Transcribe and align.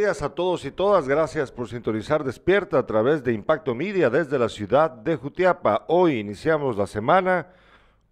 días 0.00 0.22
a 0.22 0.34
todos 0.34 0.64
y 0.64 0.70
todas. 0.70 1.06
Gracias 1.06 1.52
por 1.52 1.68
sintonizar 1.68 2.24
Despierta 2.24 2.78
a 2.78 2.86
través 2.86 3.22
de 3.22 3.34
Impacto 3.34 3.74
Media 3.74 4.08
desde 4.08 4.38
la 4.38 4.48
ciudad 4.48 4.90
de 4.90 5.14
Jutiapa. 5.14 5.84
Hoy 5.88 6.14
iniciamos 6.14 6.74
la 6.78 6.86
semana 6.86 7.48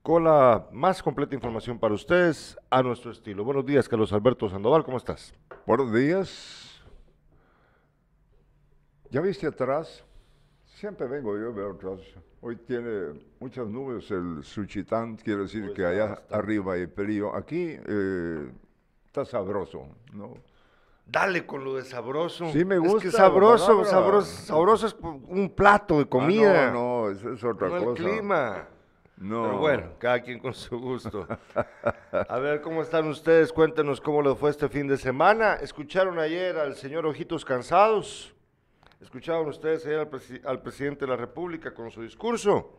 con 0.03 0.25
la 0.25 0.67
más 0.71 1.03
completa 1.03 1.35
información 1.35 1.79
para 1.79 1.95
ustedes 1.95 2.59
a 2.69 2.83
nuestro 2.83 3.11
estilo. 3.11 3.43
Buenos 3.43 3.65
días, 3.65 3.89
Carlos 3.89 4.13
Alberto 4.13 4.51
Sandoval, 4.51 4.85
¿cómo 4.85 4.99
estás? 4.99 5.33
Buenos 5.65 5.91
días. 5.91 6.79
¿Ya 9.11 9.23
viste 9.23 9.47
atrás? 9.47 10.05
Siempre 10.67 11.07
vengo 11.07 11.39
yo 11.39 11.49
a 11.49 11.53
ver 11.53 11.71
atrás. 11.75 12.01
Hoy 12.43 12.57
tiene 12.57 13.19
muchas 13.41 13.67
nubes 13.67 14.11
el 14.11 14.45
Suchitán, 14.45 15.17
quiero 15.17 15.45
decir 15.45 15.65
Pues 15.65 15.75
que 15.75 15.87
allá 15.87 16.09
basta. 16.11 16.37
arriba 16.37 16.75
hay 16.75 16.87
frío. 16.87 17.35
Aquí 17.35 17.79
eh, 17.83 18.53
está 19.07 19.25
sabroso, 19.25 19.89
¿no? 20.13 20.35
Dale 21.11 21.47
con 21.47 21.65
lo 21.65 21.77
de 21.77 21.85
sabroso. 21.85 22.53
Sí, 22.53 22.65
me 22.67 22.75
Es 22.75 22.81
gusta 22.83 23.01
que 23.01 23.07
la 23.07 23.13
sabroso, 23.13 23.85
sabroso, 23.87 24.31
sabroso 24.45 24.87
es 24.87 24.97
un 25.01 25.51
plato 25.57 25.99
de 25.99 26.07
comida. 26.07 26.69
Ah, 26.69 26.71
no, 26.71 27.07
no, 27.07 27.11
eso 27.11 27.33
es 27.33 27.43
otra 27.43 27.69
no 27.69 27.77
el 27.79 27.85
cosa. 27.85 28.03
clima. 28.05 28.69
No. 29.17 29.43
Pero 29.43 29.59
bueno, 29.59 29.91
cada 29.99 30.21
quien 30.21 30.39
con 30.39 30.53
su 30.53 30.79
gusto. 30.79 31.27
A 32.29 32.39
ver, 32.39 32.61
¿cómo 32.61 32.83
están 32.83 33.09
ustedes? 33.09 33.53
Cuéntenos 33.53 34.01
cómo 34.03 34.21
les 34.23 34.37
fue 34.39 34.51
este 34.51 34.69
fin 34.69 34.87
de 34.87 34.97
semana. 34.99 35.55
¿Escucharon 35.55 36.19
ayer 36.19 36.57
al 36.59 36.77
señor 36.77 37.07
Ojitos 37.07 37.45
Cansados? 37.45 38.35
¿Escucharon 39.01 39.49
ustedes 39.49 39.87
ayer 39.87 40.01
al, 40.01 40.11
presi- 40.11 40.45
al 40.45 40.61
presidente 40.61 41.07
de 41.07 41.11
la 41.11 41.17
República 41.17 41.73
con 41.73 41.91
su 41.91 42.03
discurso? 42.03 42.71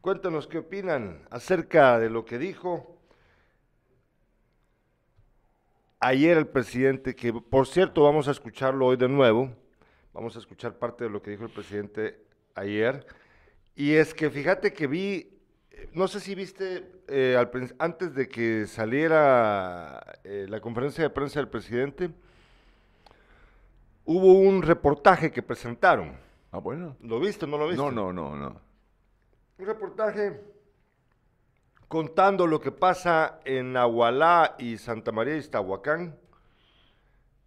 Cuéntenos 0.00 0.46
qué 0.48 0.58
opinan 0.58 1.26
acerca 1.30 1.98
de 1.98 2.08
lo 2.10 2.24
que 2.24 2.38
dijo 2.38 2.96
ayer 6.02 6.36
el 6.36 6.48
presidente, 6.48 7.14
que 7.14 7.32
por 7.32 7.66
cierto 7.66 8.02
vamos 8.02 8.28
a 8.28 8.32
escucharlo 8.32 8.86
hoy 8.86 8.96
de 8.96 9.08
nuevo. 9.08 9.50
Vamos 10.12 10.36
a 10.36 10.40
escuchar 10.40 10.74
parte 10.74 11.04
de 11.04 11.10
lo 11.10 11.22
que 11.22 11.30
dijo 11.30 11.44
el 11.44 11.50
presidente 11.50 12.20
ayer. 12.54 13.06
Y 13.74 13.92
es 13.92 14.12
que 14.12 14.28
fíjate 14.28 14.74
que 14.74 14.86
vi, 14.86 15.38
no 15.94 16.08
sé 16.08 16.20
si 16.20 16.34
viste 16.34 16.90
eh, 17.08 17.36
al 17.38 17.50
antes 17.78 18.14
de 18.14 18.28
que 18.28 18.66
saliera 18.66 20.18
eh, 20.24 20.46
la 20.48 20.60
conferencia 20.60 21.04
de 21.04 21.10
prensa 21.10 21.38
del 21.38 21.48
presidente, 21.48 22.10
hubo 24.04 24.34
un 24.34 24.60
reportaje 24.62 25.30
que 25.30 25.42
presentaron. 25.42 26.16
Ah, 26.50 26.58
bueno. 26.58 26.96
¿Lo 27.00 27.20
viste 27.20 27.46
o 27.46 27.48
no 27.48 27.56
lo 27.56 27.68
viste? 27.68 27.80
No, 27.80 27.90
no, 27.90 28.12
no, 28.12 28.36
no. 28.36 28.60
Un 29.56 29.66
reportaje 29.66 30.40
contando 31.92 32.46
lo 32.46 32.58
que 32.58 32.72
pasa 32.72 33.40
en 33.44 33.76
Agualá 33.76 34.56
y 34.58 34.78
Santa 34.78 35.12
María 35.12 35.34
de 35.34 35.40
Iztahuacán, 35.40 36.16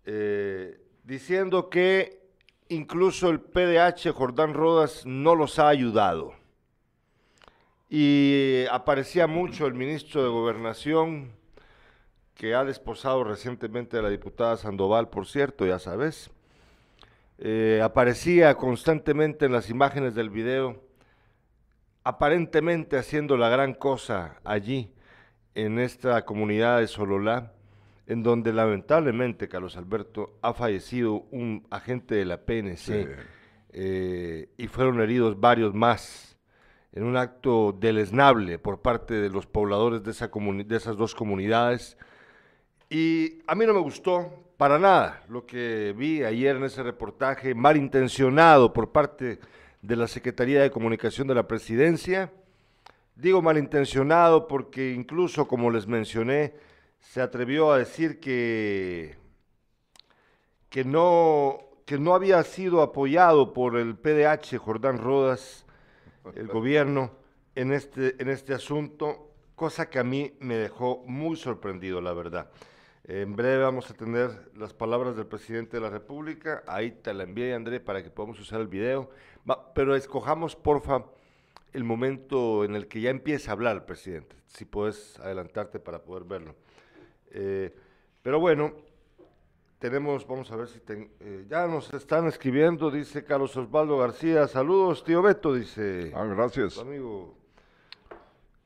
eh, 0.05 0.79
diciendo 1.03 1.67
que 1.67 2.21
incluso 2.69 3.31
el 3.31 3.39
PDH 3.39 4.11
Jordán 4.13 4.53
Rodas 4.53 5.03
no 5.03 5.33
los 5.33 5.57
ha 5.57 5.67
ayudado. 5.67 6.35
Y 7.89 8.65
aparecía 8.69 9.25
mucho 9.25 9.65
el 9.65 9.73
ministro 9.73 10.21
de 10.21 10.29
Gobernación, 10.29 11.31
que 12.35 12.53
ha 12.53 12.63
desposado 12.63 13.23
recientemente 13.23 13.97
a 13.97 14.03
la 14.03 14.09
diputada 14.11 14.57
Sandoval, 14.57 15.09
por 15.09 15.25
cierto, 15.25 15.65
ya 15.65 15.79
sabes. 15.79 16.29
Eh, 17.39 17.81
aparecía 17.83 18.53
constantemente 18.53 19.47
en 19.47 19.53
las 19.53 19.71
imágenes 19.71 20.13
del 20.13 20.29
video 20.29 20.84
aparentemente 22.05 22.97
haciendo 22.97 23.35
la 23.35 23.49
gran 23.49 23.73
cosa 23.73 24.39
allí, 24.45 24.93
en 25.55 25.79
esta 25.79 26.23
comunidad 26.23 26.79
de 26.79 26.87
Sololá, 26.87 27.53
en 28.07 28.21
donde 28.21 28.53
lamentablemente, 28.53 29.47
Carlos 29.49 29.75
Alberto, 29.75 30.37
ha 30.41 30.53
fallecido 30.53 31.25
un 31.31 31.65
agente 31.71 32.15
de 32.15 32.25
la 32.25 32.37
PNC 32.37 32.77
Sí. 32.77 33.07
eh, 33.73 34.49
y 34.57 34.67
fueron 34.67 35.01
heridos 35.01 35.39
varios 35.39 35.73
más 35.73 36.37
en 36.93 37.03
un 37.03 37.17
acto 37.17 37.75
deleznable 37.77 38.59
por 38.59 38.81
parte 38.81 39.15
de 39.15 39.29
los 39.29 39.47
pobladores 39.47 40.03
de, 40.03 40.11
esa 40.11 40.29
de 40.29 40.75
esas 40.75 40.95
dos 40.95 41.15
comunidades. 41.15 41.97
Y 42.89 43.39
a 43.47 43.55
mí 43.55 43.65
no 43.65 43.73
me 43.73 43.81
gustó 43.81 44.31
para 44.57 44.77
nada 44.77 45.23
lo 45.27 45.45
que 45.45 45.93
vi 45.97 46.23
ayer 46.23 46.55
en 46.55 46.63
ese 46.65 46.83
reportaje, 46.83 47.55
malintencionado 47.55 48.71
por 48.71 48.91
parte 48.91 49.39
de 49.85 49.95
la 49.95 50.07
Secretaría 50.07 50.63
de 50.63 50.71
Comunicación 50.71 51.27
de 51.27 51.35
la 51.35 51.47
Presidencia. 51.47 52.31
Digo 53.15 53.41
malintencionado 53.41 54.47
porque 54.47 54.91
incluso, 54.91 55.47
como 55.47 55.69
les 55.69 55.85
mencioné, 55.85 56.55
se 56.99 57.21
atrevió 57.21 57.71
a 57.71 57.77
decir 57.77 58.19
que, 58.19 59.15
que, 60.69 60.83
no, 60.83 61.59
que 61.85 61.99
no 61.99 62.15
había 62.15 62.41
sido 62.43 62.81
apoyado 62.81 63.53
por 63.53 63.77
el 63.77 63.95
PDH 63.95 64.57
Jordán 64.57 64.97
Rodas, 64.97 65.65
el 66.33 66.47
gobierno, 66.47 67.11
en 67.53 67.71
este, 67.71 68.15
en 68.19 68.29
este 68.29 68.55
asunto, 68.55 69.31
cosa 69.53 69.89
que 69.89 69.99
a 69.99 70.03
mí 70.03 70.33
me 70.39 70.55
dejó 70.55 71.03
muy 71.05 71.35
sorprendido, 71.35 72.01
la 72.01 72.13
verdad. 72.13 72.49
En 73.07 73.35
breve 73.35 73.61
vamos 73.63 73.91
a 73.91 73.93
tener 73.93 74.49
las 74.55 74.73
palabras 74.73 75.15
del 75.15 75.27
presidente 75.27 75.77
de 75.77 75.81
la 75.81 75.89
República. 75.91 76.63
Ahí 76.67 76.91
te 76.91 77.13
la 77.13 77.23
envié, 77.23 77.53
André, 77.53 77.79
para 77.79 78.01
que 78.01 78.09
podamos 78.09 78.39
usar 78.39 78.61
el 78.61 78.67
video. 78.67 79.11
Va, 79.47 79.73
pero 79.75 79.95
escojamos, 79.95 80.55
porfa, 80.55 81.05
el 81.73 81.83
momento 81.83 82.63
en 82.63 82.75
el 82.75 82.87
que 82.87 83.01
ya 83.01 83.11
empieza 83.11 83.51
a 83.51 83.53
hablar 83.53 83.75
el 83.75 83.83
presidente. 83.83 84.35
Si 84.47 84.65
puedes 84.65 85.19
adelantarte 85.19 85.79
para 85.79 86.03
poder 86.03 86.23
verlo. 86.23 86.55
Eh, 87.29 87.75
pero 88.23 88.39
bueno, 88.39 88.73
tenemos, 89.77 90.25
vamos 90.25 90.51
a 90.51 90.55
ver 90.55 90.67
si 90.67 90.79
ten- 90.79 91.11
eh, 91.19 91.45
ya 91.47 91.67
nos 91.67 91.93
están 91.93 92.25
escribiendo, 92.25 92.89
dice 92.89 93.23
Carlos 93.23 93.55
Osvaldo 93.55 93.99
García. 93.99 94.47
Saludos, 94.47 95.03
tío 95.03 95.21
Beto, 95.21 95.53
dice 95.53 96.11
Ah, 96.15 96.25
gracias. 96.25 96.79
amigo, 96.79 97.37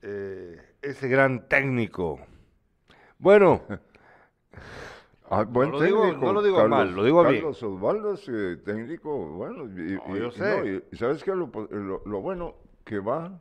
eh, 0.01 0.61
ese 0.81 1.09
gran 1.09 1.49
técnico. 1.49 2.19
Bueno, 3.17 3.63
Ah, 5.29 5.43
buen 5.43 5.71
lo 5.71 5.79
digo- 5.79 6.01
técnico. 6.03 6.25
no 6.25 6.33
lo 6.33 6.41
digo 6.41 6.67
mal, 6.67 6.95
lo 6.95 7.03
digo 7.03 7.21
bien. 7.23 7.35
Carlos 7.35 7.61
Osvaldo 7.63 8.13
es 8.13 8.27
eh, 8.29 8.57
técnico, 8.65 9.15
bueno. 9.29 9.65
Y, 9.65 9.93
No, 10.07 10.15
y- 10.15 10.19
yo 10.19 10.31
sé. 10.31 10.59
no, 10.59 10.65
y- 10.67 10.83
y 10.91 10.97
¿Sabes 10.97 11.23
qué? 11.23 11.31
Lo, 11.35 11.49
lo- 11.69 12.01
lo 12.05 12.21
bueno 12.21 12.55
que 12.83 12.99
va 12.99 13.39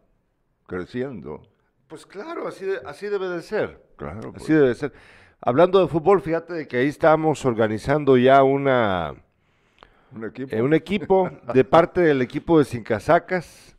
creciendo. 0.66 1.42
pues 1.88 2.04
claro, 2.04 2.46
así, 2.46 2.66
de- 2.66 2.80
así 2.84 3.06
debe 3.06 3.28
de 3.30 3.40
ser. 3.40 3.82
Claro. 3.96 4.32
pues. 4.32 4.42
Así 4.42 4.52
debe 4.52 4.68
de 4.68 4.74
ser. 4.74 4.92
Hablando 5.40 5.80
de 5.80 5.88
fútbol, 5.88 6.20
fíjate 6.20 6.52
de 6.52 6.68
que 6.68 6.76
ahí 6.76 6.88
estamos 6.88 7.44
organizando 7.46 8.16
ya 8.18 8.42
una, 8.42 9.14
Un 10.14 10.24
equipo. 10.26 10.54
eh, 10.54 10.60
un 10.62 10.74
equipo 10.74 11.30
de 11.54 11.64
parte 11.64 12.00
del 12.02 12.20
equipo 12.20 12.58
de 12.58 12.64
Sin 12.66 12.82
Casacas. 12.82 13.76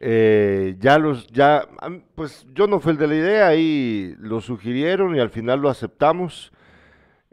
Eh, 0.00 0.76
ya 0.78 0.98
los, 0.98 1.26
ya, 1.28 1.66
pues 2.14 2.46
yo 2.52 2.66
no 2.66 2.78
fui 2.80 2.92
el 2.92 2.98
de 2.98 3.06
la 3.08 3.14
idea, 3.16 3.46
ahí 3.48 4.14
lo 4.18 4.40
sugirieron 4.40 5.16
y 5.16 5.20
al 5.20 5.30
final 5.30 5.60
lo 5.60 5.68
aceptamos. 5.70 6.52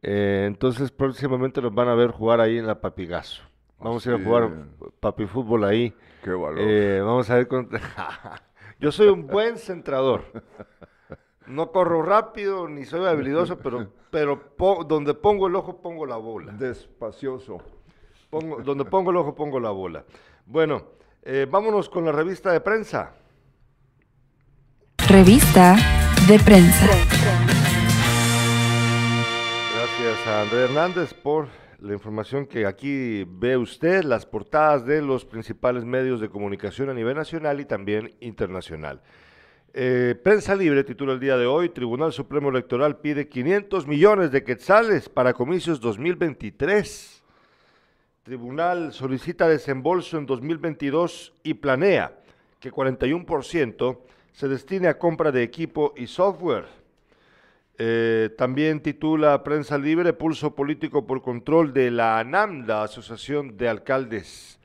Eh, 0.07 0.43
entonces 0.45 0.91
próximamente 0.91 1.59
nos 1.63 1.73
van 1.73 1.88
a 1.88 1.95
ver 1.95 2.11
jugar 2.11 2.39
ahí 2.39 2.59
en 2.59 2.67
la 2.67 2.79
Papigazo. 2.79 3.41
Vamos 3.79 4.05
a 4.05 4.09
ir 4.11 4.21
a 4.21 4.23
jugar 4.23 4.51
papi 4.99 5.25
fútbol 5.25 5.63
ahí. 5.63 5.91
Qué 6.23 6.29
valor. 6.29 6.59
Eh, 6.59 7.01
vamos 7.01 7.27
a 7.31 7.35
ver 7.35 7.47
contra... 7.47 7.81
Yo 8.79 8.91
soy 8.91 9.07
un 9.07 9.25
buen 9.25 9.57
centrador. 9.57 10.21
No 11.47 11.71
corro 11.71 12.03
rápido 12.03 12.67
ni 12.67 12.85
soy 12.85 13.05
habilidoso, 13.07 13.57
pero, 13.57 13.88
pero 14.11 14.55
po- 14.55 14.83
donde 14.83 15.15
pongo 15.15 15.47
el 15.47 15.55
ojo 15.55 15.81
pongo 15.81 16.05
la 16.05 16.17
bola. 16.17 16.51
Despacioso. 16.53 17.57
Pongo- 18.29 18.61
donde 18.61 18.85
pongo 18.85 19.09
el 19.09 19.17
ojo 19.17 19.33
pongo 19.33 19.59
la 19.59 19.71
bola. 19.71 20.05
Bueno, 20.45 20.83
eh, 21.23 21.47
vámonos 21.49 21.89
con 21.89 22.05
la 22.05 22.11
revista 22.11 22.51
de 22.51 22.61
prensa. 22.61 23.13
Revista 25.09 25.75
de 26.27 26.39
prensa. 26.39 26.88
Gracias 30.25 30.40
a 30.40 30.41
André 30.41 30.63
Hernández 30.63 31.13
por 31.13 31.50
la 31.78 31.94
información 31.94 32.47
que 32.47 32.66
aquí 32.66 33.24
ve 33.27 33.57
usted, 33.57 34.04
las 34.04 34.25
portadas 34.25 34.83
de 34.83 35.04
los 35.04 35.24
principales 35.24 35.86
medios 35.86 36.19
de 36.19 36.30
comunicación 36.30 36.89
a 36.89 36.95
nivel 36.95 37.16
nacional 37.16 37.62
y 37.62 37.66
también 37.66 38.12
internacional. 38.22 39.04
Eh, 39.72 40.19
Prensa 40.24 40.56
Libre 40.56 40.83
titula 40.83 41.13
el 41.13 41.19
día 41.19 41.38
de 41.38 41.45
hoy, 41.45 41.69
Tribunal 41.69 42.12
Supremo 42.12 42.50
Electoral 42.50 42.98
pide 42.98 43.30
500 43.30 43.86
millones 43.86 44.31
de 44.31 44.44
quetzales 44.44 45.10
para 45.10 45.33
comicios 45.33 45.80
2023. 45.80 47.24
Tribunal 48.24 48.94
solicita 48.94 49.48
desembolso 49.48 50.18
en 50.18 50.25
2022 50.25 51.33
y 51.44 51.54
planea 51.54 52.18
que 52.60 52.71
41% 52.71 54.00
se 54.31 54.48
destine 54.48 54.88
a 54.88 54.98
compra 54.98 55.31
de 55.31 55.44
equipo 55.44 55.94
y 55.95 56.07
software. 56.07 56.84
Eh, 57.77 58.30
también 58.38 58.81
titula 58.81 59.44
Prensa 59.44 59.77
Libre, 59.77 60.13
Pulso 60.13 60.56
Político 60.56 61.06
por 61.06 61.22
Control 61.22 61.74
de 61.74 61.92
la 61.92 62.19
ANAM, 62.19 62.66
la 62.66 62.83
Asociación 62.83 63.57
de 63.57 63.68
Alcaldes. 63.68 64.60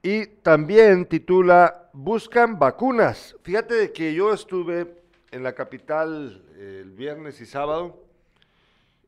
Y 0.00 0.26
también 0.26 1.06
titula 1.06 1.90
Buscan 1.92 2.60
vacunas. 2.60 3.36
Fíjate 3.42 3.74
de 3.74 3.92
que 3.92 4.14
yo 4.14 4.32
estuve 4.32 5.02
en 5.32 5.42
la 5.42 5.54
capital 5.54 6.44
eh, 6.54 6.82
el 6.84 6.92
viernes 6.92 7.40
y 7.40 7.46
sábado 7.46 8.04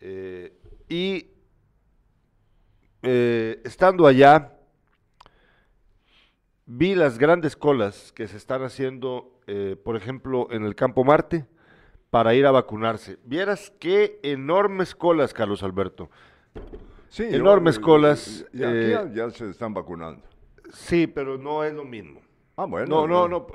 eh, 0.00 0.52
y 0.88 1.26
estando 3.00 4.06
allá, 4.06 4.52
vi 6.66 6.96
las 6.96 7.16
grandes 7.16 7.56
colas 7.56 8.12
que 8.12 8.26
se 8.26 8.36
están 8.36 8.62
haciendo, 8.64 9.40
por 9.84 9.96
ejemplo, 9.96 10.48
en 10.50 10.64
el 10.64 10.74
Campo 10.74 11.04
Marte, 11.04 11.46
para 12.10 12.34
ir 12.34 12.46
a 12.46 12.50
vacunarse. 12.50 13.18
Vieras 13.24 13.72
qué 13.78 14.18
enormes 14.22 14.94
colas, 14.94 15.34
Carlos 15.34 15.62
Alberto. 15.62 16.08
Sí, 17.08 17.24
Enormes 17.30 17.76
yo- 17.76 17.82
colas, 17.82 18.46
Y 18.52 18.62
aquí 18.62 18.76
eh, 18.76 18.90
ya, 18.90 19.26
ya 19.26 19.30
se 19.30 19.48
están 19.50 19.72
vacunando. 19.74 20.22
Sí, 20.72 21.06
pero 21.06 21.38
no 21.38 21.64
es 21.64 21.72
lo 21.74 21.84
mismo. 21.84 22.20
Ah, 22.56 22.66
bueno. 22.66 22.86
No, 22.86 23.06
no, 23.06 23.28
no. 23.28 23.46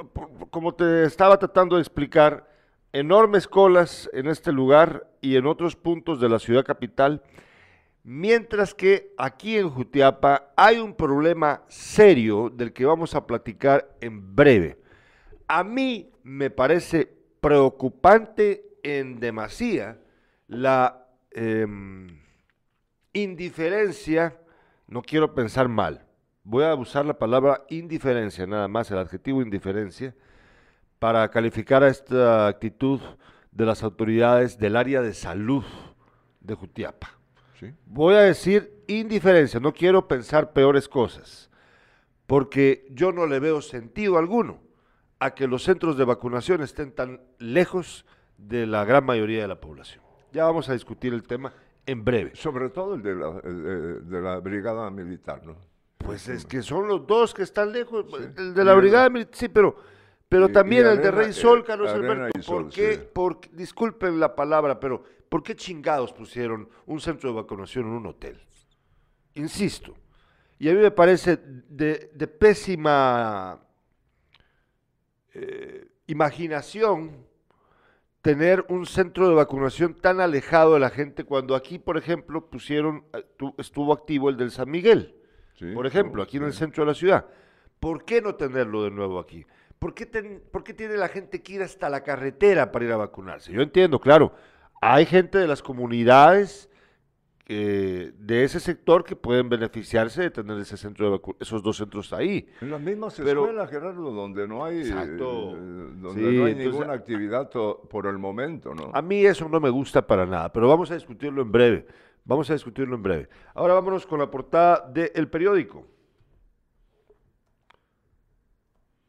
Como 0.49 0.73
te 0.73 1.03
estaba 1.03 1.37
tratando 1.37 1.75
de 1.75 1.81
explicar, 1.81 2.49
enormes 2.91 3.47
colas 3.47 4.09
en 4.13 4.27
este 4.27 4.51
lugar 4.51 5.07
y 5.21 5.35
en 5.35 5.45
otros 5.45 5.75
puntos 5.75 6.19
de 6.19 6.29
la 6.29 6.39
ciudad 6.39 6.63
capital, 6.65 7.21
mientras 8.03 8.73
que 8.73 9.13
aquí 9.17 9.57
en 9.57 9.69
Jutiapa 9.69 10.51
hay 10.55 10.77
un 10.79 10.93
problema 10.95 11.63
serio 11.67 12.49
del 12.49 12.73
que 12.73 12.85
vamos 12.85 13.13
a 13.15 13.25
platicar 13.27 13.89
en 14.01 14.35
breve. 14.35 14.77
A 15.47 15.63
mí 15.63 16.09
me 16.23 16.49
parece 16.49 17.13
preocupante 17.43 18.77
en 18.83 19.19
demasía 19.19 19.99
la 20.47 21.05
em, 21.31 22.21
indiferencia, 23.11 24.39
no 24.87 25.01
quiero 25.01 25.35
pensar 25.35 25.67
mal, 25.67 26.05
voy 26.45 26.63
a 26.63 26.73
usar 26.73 27.05
la 27.05 27.19
palabra 27.19 27.65
indiferencia, 27.69 28.47
nada 28.47 28.69
más, 28.69 28.89
el 28.91 28.97
adjetivo 28.97 29.41
indiferencia, 29.41 30.15
para 30.99 31.29
calificar 31.29 31.83
a 31.83 31.89
esta 31.89 32.47
actitud 32.47 33.01
de 33.51 33.65
las 33.65 33.83
autoridades 33.83 34.57
del 34.57 34.77
área 34.77 35.01
de 35.01 35.13
salud 35.13 35.65
de 36.39 36.55
Jutiapa. 36.55 37.11
Sí. 37.59 37.73
Voy 37.85 38.15
a 38.15 38.21
decir 38.21 38.85
indiferencia, 38.87 39.59
no 39.59 39.73
quiero 39.73 40.07
pensar 40.07 40.53
peores 40.53 40.87
cosas, 40.87 41.49
porque 42.25 42.87
yo 42.91 43.11
no 43.11 43.27
le 43.27 43.41
veo 43.41 43.61
sentido 43.61 44.17
alguno 44.17 44.61
a 45.25 45.33
que 45.35 45.47
los 45.47 45.63
centros 45.63 45.97
de 45.97 46.05
vacunación 46.05 46.61
estén 46.61 46.91
tan 46.91 47.21
lejos 47.39 48.05
de 48.37 48.65
la 48.67 48.83
gran 48.85 49.05
mayoría 49.05 49.41
de 49.41 49.47
la 49.47 49.59
población. 49.61 50.03
Ya 50.31 50.45
vamos 50.45 50.67
a 50.69 50.73
discutir 50.73 51.13
el 51.13 51.23
tema 51.23 51.53
en 51.85 52.03
breve. 52.03 52.35
Sobre 52.35 52.69
todo 52.69 52.95
el 52.95 53.01
de 53.03 53.15
la, 53.15 53.39
el 53.43 54.09
de- 54.09 54.21
la 54.21 54.39
brigada 54.39 54.89
militar, 54.89 55.45
¿no? 55.45 55.55
Pues 55.99 56.27
es 56.27 56.45
que 56.45 56.61
son 56.61 56.87
los 56.87 57.07
dos 57.07 57.33
que 57.33 57.43
están 57.43 57.71
lejos. 57.71 58.05
Sí. 58.09 58.23
El 58.37 58.53
de 58.53 58.63
la 58.65 58.73
brigada 58.73 59.09
militar, 59.09 59.33
sí, 59.35 59.47
pero, 59.47 59.75
pero 60.27 60.49
y- 60.49 60.51
también 60.51 60.85
y 60.85 60.89
el 60.89 61.01
de 61.01 61.11
Rey 61.11 61.31
Sol, 61.31 61.59
eh, 61.59 61.63
Carlos 61.65 61.89
Alberto. 61.91 62.27
y 62.29 62.31
¿Por 62.33 62.43
Sol, 62.43 62.69
qué? 62.73 62.95
sí. 62.95 63.01
por- 63.13 63.39
disculpen 63.51 64.19
la 64.19 64.35
palabra, 64.35 64.79
pero 64.79 65.03
¿por 65.29 65.43
qué 65.43 65.55
chingados 65.55 66.11
pusieron 66.11 66.67
un 66.87 66.99
centro 66.99 67.29
de 67.29 67.35
vacunación 67.37 67.85
en 67.85 67.91
un 67.93 68.05
hotel? 68.07 68.41
Insisto. 69.35 69.93
Y 70.59 70.69
a 70.69 70.73
mí 70.73 70.79
me 70.79 70.91
parece 70.91 71.37
de, 71.37 72.11
de 72.13 72.27
pésima 72.27 73.59
eh, 75.33 75.87
imaginación 76.07 77.11
tener 78.21 78.65
un 78.69 78.85
centro 78.85 79.27
de 79.27 79.35
vacunación 79.35 79.95
tan 79.95 80.21
alejado 80.21 80.75
de 80.75 80.79
la 80.79 80.89
gente 80.89 81.23
cuando 81.25 81.55
aquí, 81.55 81.77
por 81.79 81.97
ejemplo, 81.97 82.49
pusieron, 82.49 83.03
eh, 83.13 83.25
tu- 83.37 83.53
estuvo 83.57 83.91
activo 83.93 84.29
el 84.29 84.37
del 84.37 84.51
San 84.51 84.69
Miguel 84.69 85.15
Sí, 85.59 85.71
por 85.73 85.85
ejemplo, 85.85 86.23
aquí 86.23 86.37
en 86.37 86.43
el 86.43 86.53
centro 86.53 86.83
de 86.83 86.87
la 86.91 86.95
ciudad. 86.95 87.25
¿Por 87.79 88.05
qué 88.05 88.21
no 88.21 88.35
tenerlo 88.35 88.83
de 88.83 88.91
nuevo 88.91 89.19
aquí? 89.19 89.45
¿Por 89.77 89.93
qué, 89.93 90.05
ten- 90.05 90.41
por 90.51 90.63
qué 90.63 90.73
tiene 90.73 90.95
la 90.97 91.09
gente 91.09 91.43
que 91.43 91.53
ir 91.53 91.61
hasta 91.61 91.89
la 91.89 92.01
carretera 92.03 92.71
para 92.71 92.85
ir 92.85 92.91
a 92.91 92.97
vacunarse? 92.97 93.51
Yo 93.51 93.61
entiendo, 93.61 93.99
claro, 93.99 94.33
hay 94.81 95.05
gente 95.05 95.37
de 95.37 95.47
las 95.47 95.61
comunidades 95.61 96.69
eh, 97.45 98.13
de 98.17 98.43
ese 98.45 98.59
sector 98.61 99.03
que 99.03 99.15
pueden 99.17 99.49
beneficiarse 99.49 100.21
de 100.21 100.31
tener 100.31 100.57
ese 100.59 100.77
centro 100.77 101.11
de 101.11 101.17
vacu- 101.17 101.35
esos 101.41 101.61
dos 101.61 101.75
centros 101.77 102.13
ahí. 102.13 102.47
En 102.61 102.71
las 102.71 102.79
mismas 102.79 103.15
Pero- 103.17 103.41
escuelas, 103.41 103.69
Gerardo, 103.69 104.11
donde 104.11 104.47
no 104.47 104.63
hay, 104.63 104.79
Exacto. 104.79 105.51
eh, 105.51 105.59
donde 105.97 106.13
Sí, 106.13 106.37
no 106.37 106.45
hay 106.45 106.51
entonces- 106.53 106.65
ninguna 106.73 106.93
actividad 106.93 107.49
por 107.49 108.07
el 108.07 108.17
momento, 108.17 108.73
¿no? 108.73 108.91
A 108.93 109.01
mí 109.01 109.25
eso 109.25 109.49
no 109.49 109.59
me 109.59 109.69
gusta 109.69 110.05
para 110.07 110.25
nada, 110.25 110.53
pero 110.53 110.69
vamos 110.69 110.89
a 110.91 110.93
discutirlo 110.93 111.41
en 111.41 111.51
breve. 111.51 111.85
Vamos 112.25 112.49
a 112.49 112.53
discutirlo 112.53 112.95
en 112.95 113.03
breve. 113.03 113.29
Ahora 113.53 113.73
vámonos 113.73 114.05
con 114.07 114.19
la 114.19 114.31
portada 114.31 114.89
del 114.89 115.27
periódico. 115.27 115.85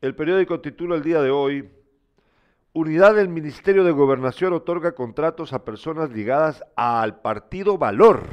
El 0.01 0.15
periódico 0.17 0.61
titula 0.61 0.97
el 0.97 1.03
día 1.03 1.23
de 1.23 1.31
hoy, 1.31 1.69
Unidad 2.77 3.15
del 3.15 3.29
Ministerio 3.29 3.85
de 3.85 3.93
Gobernación 3.93 4.53
otorga 4.53 4.97
contratos 4.97 5.53
a 5.53 5.65
personas 5.65 6.11
ligadas 6.11 6.65
al 6.75 7.21
partido 7.21 7.79
Valor. 7.79 8.25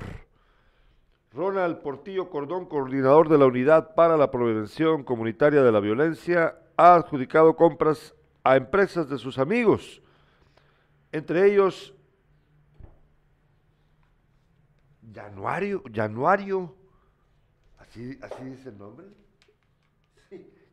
Ronald 1.32 1.78
Portillo 1.78 2.32
Cordón, 2.32 2.66
coordinador 2.66 3.30
de 3.30 3.38
la 3.38 3.46
Unidad 3.46 3.94
para 3.94 4.18
la 4.18 4.32
Prevención 4.32 5.04
Comunitaria 5.04 5.62
de 5.62 5.72
la 5.72 5.80
Violencia, 5.80 6.56
ha 6.76 6.96
adjudicado 6.96 7.56
compras 7.56 8.16
a 8.44 8.58
empresas 8.58 9.08
de 9.10 9.20
sus 9.20 9.38
amigos, 9.38 10.02
entre 11.12 11.46
ellos 11.46 11.94
Januario, 15.14 15.84
Januario, 15.94 16.76
así, 17.78 18.18
así 18.24 18.44
dice 18.46 18.70
el 18.70 18.80
nombre, 18.80 19.06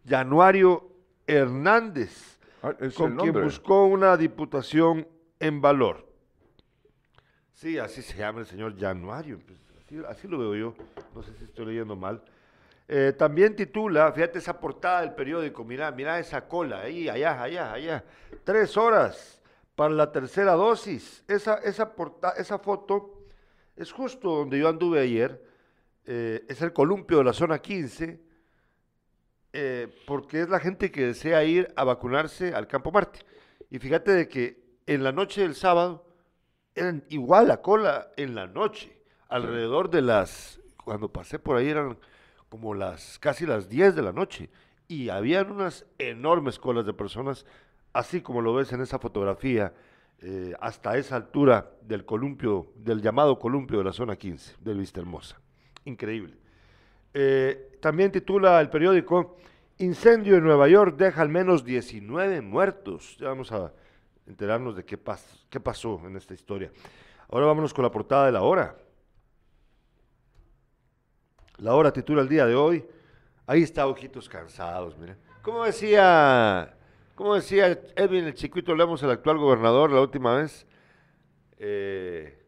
Januario 0.07 0.91
Hernández, 1.27 2.38
Ah, 2.63 2.75
es 2.81 2.95
con 2.95 3.17
quien 3.17 3.33
buscó 3.45 3.87
una 3.87 4.17
diputación 4.17 5.07
en 5.39 5.61
valor. 5.61 6.07
Sí, 7.53 7.79
así 7.79 8.03
se 8.03 8.17
llama 8.17 8.41
el 8.41 8.47
señor 8.47 8.79
Januario, 8.79 9.41
pues, 9.45 9.59
así, 9.85 9.97
así 10.09 10.29
lo 10.29 10.39
veo 10.39 10.55
yo, 10.55 10.75
no 11.15 11.23
sé 11.23 11.33
si 11.35 11.45
estoy 11.45 11.67
leyendo 11.67 11.97
mal. 11.97 12.23
Eh, 12.87 13.13
también 13.19 13.55
titula, 13.57 14.13
fíjate 14.13 14.39
esa 14.39 14.59
portada 14.59 15.01
del 15.03 15.13
periódico, 15.15 15.65
mira, 15.65 15.91
mira 15.91 16.19
esa 16.19 16.47
cola, 16.49 16.81
ahí, 16.81 17.09
allá, 17.09 17.43
allá, 17.43 17.73
allá. 17.73 18.05
Tres 18.45 18.77
horas 18.77 19.43
para 19.75 19.93
la 19.93 20.11
tercera 20.11 20.53
dosis. 20.53 21.23
Esa, 21.29 21.57
esa, 21.57 21.95
porta- 21.95 22.35
esa 22.39 22.59
foto 22.59 23.25
es 23.77 23.93
justo 23.93 24.31
donde 24.37 24.59
yo 24.59 24.69
anduve 24.69 25.01
ayer. 25.01 25.45
eh, 26.11 26.45
es 26.49 26.63
el 26.63 26.73
columpio 26.73 27.19
de 27.19 27.25
la 27.25 27.33
zona 27.35 27.59
15, 27.59 28.19
eh, 29.61 29.89
porque 30.07 30.43
es 30.43 30.49
la 30.49 30.61
gente 30.61 30.93
que 30.93 31.07
desea 31.07 31.43
ir 31.43 31.73
a 31.75 31.83
vacunarse 31.83 32.55
al 32.55 32.69
Campo 32.69 32.93
Marte. 32.93 33.21
Y 33.71 33.81
fíjate 33.81 34.13
de 34.13 34.29
que 34.29 34.63
en 34.87 35.03
la 35.03 35.11
noche 35.11 35.41
del 35.41 35.57
sábado, 35.57 36.07
eran 36.77 37.03
igual 37.09 37.49
la 37.49 37.61
cola 37.61 38.13
en 38.17 38.37
la 38.37 38.47
noche, 38.47 39.03
alrededor 39.29 39.91
de 39.91 40.03
las, 40.03 40.61
cuando 40.85 41.13
pasé 41.13 41.41
por 41.41 41.57
ahí 41.57 41.69
eran 41.69 41.99
como 42.49 42.73
las, 42.73 43.19
casi 43.19 43.47
las 43.47 43.69
10 43.69 43.97
de 43.97 44.03
la 44.03 44.13
noche, 44.13 44.49
y 44.87 45.09
habían 45.09 45.51
unas 45.51 45.87
enormes 45.99 46.61
colas 46.61 46.87
de 46.87 46.95
personas, 46.95 47.45
así 47.93 48.21
como 48.21 48.41
lo 48.41 48.55
ves 48.55 48.73
en 48.73 48.81
esa 48.81 49.01
fotografía, 49.01 49.75
eh, 50.21 50.55
hasta 50.61 50.97
esa 50.97 51.17
altura 51.17 51.73
del 51.83 52.05
columpio, 52.05 52.73
del 52.77 53.03
llamado 53.03 53.41
columpio 53.41 53.79
de 53.79 53.85
la 53.85 53.93
zona 53.93 54.15
15, 54.15 54.55
de 54.61 54.75
Vista 54.75 55.01
Hermosa. 55.01 55.41
Increíble. 55.85 56.37
Eh, 57.15 57.79
también 57.81 58.13
titula 58.13 58.61
el 58.61 58.71
periódico, 58.71 59.37
Incendio 59.79 60.37
en 60.37 60.45
Nueva 60.45 60.69
York 60.69 60.97
deja 60.97 61.23
al 61.23 61.29
menos 61.29 61.65
19 61.65 62.41
muertos. 62.41 63.17
Ya 63.19 63.29
vamos 63.29 63.53
a 63.53 63.73
enterarnos 64.27 64.75
de 64.77 64.85
qué, 64.85 64.99
qué 65.49 65.61
pasó 65.61 66.01
en 66.05 66.17
esta 66.17 66.35
historia. 66.35 66.71
Ahora 67.29 67.47
vámonos 67.47 67.73
con 67.73 67.85
la 67.85 67.91
portada 67.91 68.27
de 68.27 68.33
la 68.33 68.43
hora. 68.43 68.77
La 71.59 71.75
hora 71.75 71.93
titula 71.93 72.23
el 72.23 72.29
día 72.29 72.45
de 72.47 72.55
hoy. 72.55 72.85
Ahí 73.47 73.63
está, 73.63 73.87
ojitos 73.87 74.29
cansados, 74.29 74.99
mira. 74.99 75.17
¿Cómo 75.43 75.65
decía, 75.65 76.77
cómo 77.15 77.35
decía 77.35 77.81
Edwin 77.97 78.25
el 78.25 78.35
Chiquito 78.35 78.75
Lemos, 78.75 79.03
el 79.03 79.11
actual 79.11 79.39
gobernador, 79.39 79.91
la 79.91 80.01
última 80.01 80.37
vez? 80.37 80.67
Eh, 81.57 82.39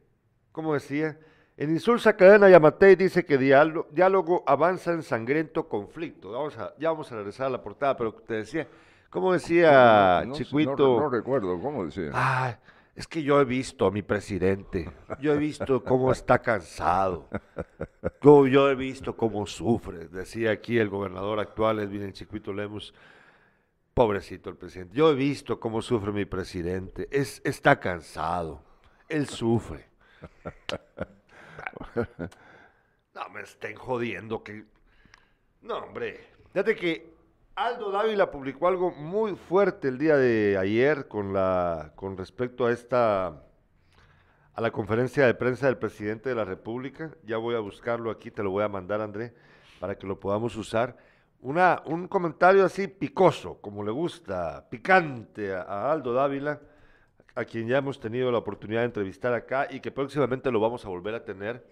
¿Cómo 0.53 0.75
decía? 0.75 1.19
En 1.61 1.69
Insulsa 1.73 2.17
Cadena 2.17 2.49
Yamatei 2.49 2.97
dice 2.97 3.23
que 3.27 3.37
diálogo, 3.37 3.87
diálogo 3.93 4.43
avanza 4.47 4.93
en 4.93 5.03
sangriento 5.03 5.69
conflicto. 5.69 6.31
Vamos 6.33 6.57
a, 6.57 6.73
ya 6.79 6.91
vamos 6.91 7.13
a 7.13 7.17
regresar 7.17 7.49
a 7.49 7.51
la 7.51 7.63
portada, 7.63 7.99
pero 7.99 8.15
te 8.15 8.33
decía, 8.33 8.67
¿cómo 9.11 9.35
decía 9.35 10.25
No- 10.27 10.33
Chiquito? 10.33 10.75
No, 10.79 11.01
no 11.01 11.11
recuerdo, 11.11 11.61
¿cómo 11.61 11.85
decía? 11.85 12.13
Ah, 12.15 12.57
es 12.97 13.07
que 13.07 13.23
yo 13.23 13.39
he 13.43 13.45
visto 13.45 13.85
a 13.87 13.91
mi 13.91 14.01
presidente, 14.01 14.91
yo 15.21 15.35
he 15.35 15.37
visto 15.37 15.85
cómo 15.85 16.11
está 16.13 16.39
cansado, 16.39 17.29
yo, 18.23 18.47
yo 18.47 18.71
he 18.71 18.75
visto 18.75 19.15
cómo 19.15 19.47
sufre, 19.47 20.09
decía 20.09 20.53
aquí 20.53 20.79
el 20.79 20.89
gobernador 20.89 21.41
actual, 21.41 21.81
Edwin 21.81 22.05
el 22.05 22.15
Chiquito 22.15 22.55
Lemus, 22.55 22.95
pobrecito 23.93 24.49
el 24.49 24.57
presidente, 24.57 24.97
yo 24.97 25.11
he 25.11 25.15
visto 25.15 25.61
cómo 25.61 25.83
sufre 25.83 26.11
mi 26.11 26.25
presidente, 26.25 27.07
es, 27.11 27.43
está 27.45 27.79
cansado, 27.79 28.63
él 29.11 29.29
sufre. 29.29 29.91
No 33.15 33.29
me 33.31 33.41
estén 33.43 33.75
jodiendo 33.75 34.45
que... 34.45 34.65
No, 35.63 35.79
hombre. 35.79 36.21
Fíjate 36.53 36.77
que 36.77 37.13
Aldo 37.57 37.91
Dávila 37.91 38.31
publicó 38.31 38.69
algo 38.69 38.93
muy 38.93 39.35
fuerte 39.35 39.89
el 39.89 39.99
día 39.99 40.17
de 40.17 40.57
ayer 40.57 41.09
con 41.09 41.33
la 41.33 41.93
con 41.97 42.17
respecto 42.17 42.67
a 42.67 42.73
esta 42.73 43.43
a 44.55 44.61
la 44.61 44.71
conferencia 44.71 45.27
de 45.27 45.35
prensa 45.35 45.67
del 45.67 45.77
presidente 45.77 46.29
de 46.29 46.35
la 46.35 46.45
República. 46.45 47.11
Ya 47.25 47.37
voy 47.37 47.57
a 47.57 47.61
buscarlo 47.61 48.11
aquí, 48.11 48.31
te 48.31 48.43
lo 48.43 48.51
voy 48.51 48.65
a 48.65 48.69
mandar, 48.69 49.01
André, 49.01 49.35
para 49.79 49.97
que 49.99 50.07
lo 50.07 50.19
podamos 50.19 50.57
usar. 50.57 50.97
Una, 51.41 51.83
un 51.87 52.07
comentario 52.07 52.65
así 52.65 52.87
picoso, 52.87 53.61
como 53.61 53.83
le 53.83 53.91
gusta, 53.91 54.69
picante 54.71 55.55
a, 55.55 55.63
a 55.63 55.93
Aldo 55.93 56.13
Dávila, 56.13 56.61
a 57.35 57.45
quien 57.45 57.69
ya 57.69 57.79
hemos 57.79 58.01
tenido 58.01 58.31
la 58.33 58.39
oportunidad 58.39 58.81
de 58.81 58.87
entrevistar 58.87 59.33
acá 59.35 59.69
y 59.71 59.81
que 59.81 59.91
próximamente 59.91 60.51
lo 60.51 60.61
vamos 60.61 60.85
a 60.85 60.89
volver 60.89 61.15
a 61.15 61.25
tener. 61.25 61.65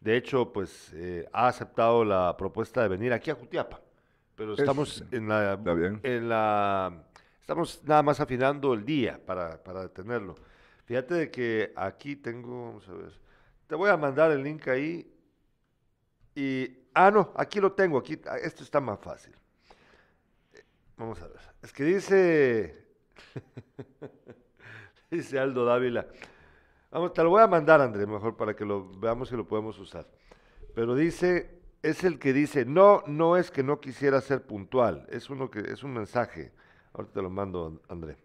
De 0.00 0.16
hecho, 0.16 0.52
pues 0.52 0.92
eh, 0.94 1.26
ha 1.32 1.48
aceptado 1.48 2.04
la 2.04 2.36
propuesta 2.36 2.82
de 2.82 2.88
venir 2.88 3.12
aquí 3.12 3.30
a 3.30 3.34
Jutiapa, 3.34 3.80
pero 4.34 4.52
Es- 4.54 4.60
estamos 4.60 5.04
en 5.12 5.28
la, 5.28 5.54
está 5.54 5.72
bien. 5.74 6.00
en 6.02 6.28
la, 6.28 7.04
estamos 7.40 7.82
nada 7.84 8.02
más 8.02 8.20
afinando 8.20 8.74
el 8.74 8.84
día 8.84 9.18
para, 9.24 9.62
para 9.62 9.88
tenerlo. 9.88 10.34
Fíjate 10.84 11.14
de 11.14 11.30
que 11.30 11.72
aquí 11.76 12.16
tengo, 12.16 12.66
vamos 12.66 12.88
a 12.88 12.92
ver, 12.92 13.12
te 13.66 13.74
voy 13.74 13.88
a 13.88 13.96
mandar 13.96 14.30
el 14.32 14.42
link 14.42 14.68
ahí 14.68 15.10
y, 16.34 16.68
ah 16.92 17.10
no, 17.10 17.32
aquí 17.36 17.60
lo 17.60 17.72
tengo, 17.72 17.96
aquí, 17.98 18.20
ah, 18.28 18.36
esto 18.36 18.62
está 18.62 18.80
más 18.80 18.98
fácil. 19.00 19.34
Vamos 20.98 21.20
a 21.22 21.28
ver, 21.28 21.40
es 21.62 21.72
que 21.72 21.84
dice, 21.84 22.86
dice 25.10 25.38
Aldo 25.38 25.64
Dávila, 25.64 26.06
vamos, 26.90 27.12
te 27.12 27.22
lo 27.22 27.30
voy 27.30 27.42
a 27.42 27.46
mandar 27.46 27.80
André, 27.80 28.06
mejor 28.06 28.36
para 28.36 28.54
que 28.54 28.64
lo 28.64 28.88
veamos 28.98 29.28
si 29.28 29.36
lo 29.36 29.46
podemos 29.46 29.78
usar. 29.78 30.06
Pero 30.74 30.94
dice, 30.94 31.60
es 31.82 32.04
el 32.04 32.18
que 32.18 32.32
dice, 32.32 32.64
no, 32.64 33.02
no 33.06 33.36
es 33.36 33.50
que 33.50 33.62
no 33.62 33.80
quisiera 33.80 34.20
ser 34.20 34.42
puntual, 34.42 35.06
es 35.10 35.30
uno 35.30 35.50
que, 35.50 35.60
es 35.60 35.82
un 35.82 35.92
mensaje. 35.92 36.52
Ahorita 36.92 37.14
te 37.14 37.22
lo 37.22 37.30
mando, 37.30 37.80
André. 37.88 38.16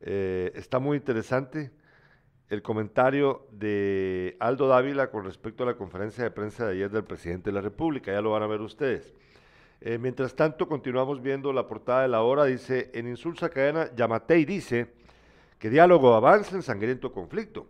Eh, 0.00 0.52
está 0.54 0.78
muy 0.78 0.96
interesante 0.96 1.70
el 2.48 2.60
comentario 2.60 3.46
de 3.50 4.36
Aldo 4.40 4.68
Dávila 4.68 5.10
con 5.10 5.24
respecto 5.24 5.62
a 5.62 5.66
la 5.66 5.74
conferencia 5.74 6.22
de 6.22 6.30
prensa 6.30 6.66
de 6.66 6.72
ayer 6.72 6.90
del 6.90 7.04
presidente 7.04 7.50
de 7.50 7.54
la 7.54 7.62
República, 7.62 8.12
ya 8.12 8.20
lo 8.20 8.32
van 8.32 8.42
a 8.42 8.46
ver 8.46 8.60
ustedes. 8.60 9.14
Eh, 9.80 9.96
mientras 9.96 10.36
tanto, 10.36 10.68
continuamos 10.68 11.22
viendo 11.22 11.52
la 11.52 11.66
portada 11.66 12.02
de 12.02 12.08
la 12.08 12.20
hora, 12.22 12.44
dice, 12.44 12.90
en 12.92 13.08
Insulsa 13.08 13.48
Cadena, 13.48 13.90
Yamatei 13.94 14.44
dice 14.44 14.92
que 15.62 15.70
diálogo 15.70 16.12
avanza 16.14 16.56
en 16.56 16.62
sangriento 16.62 17.12
conflicto. 17.12 17.68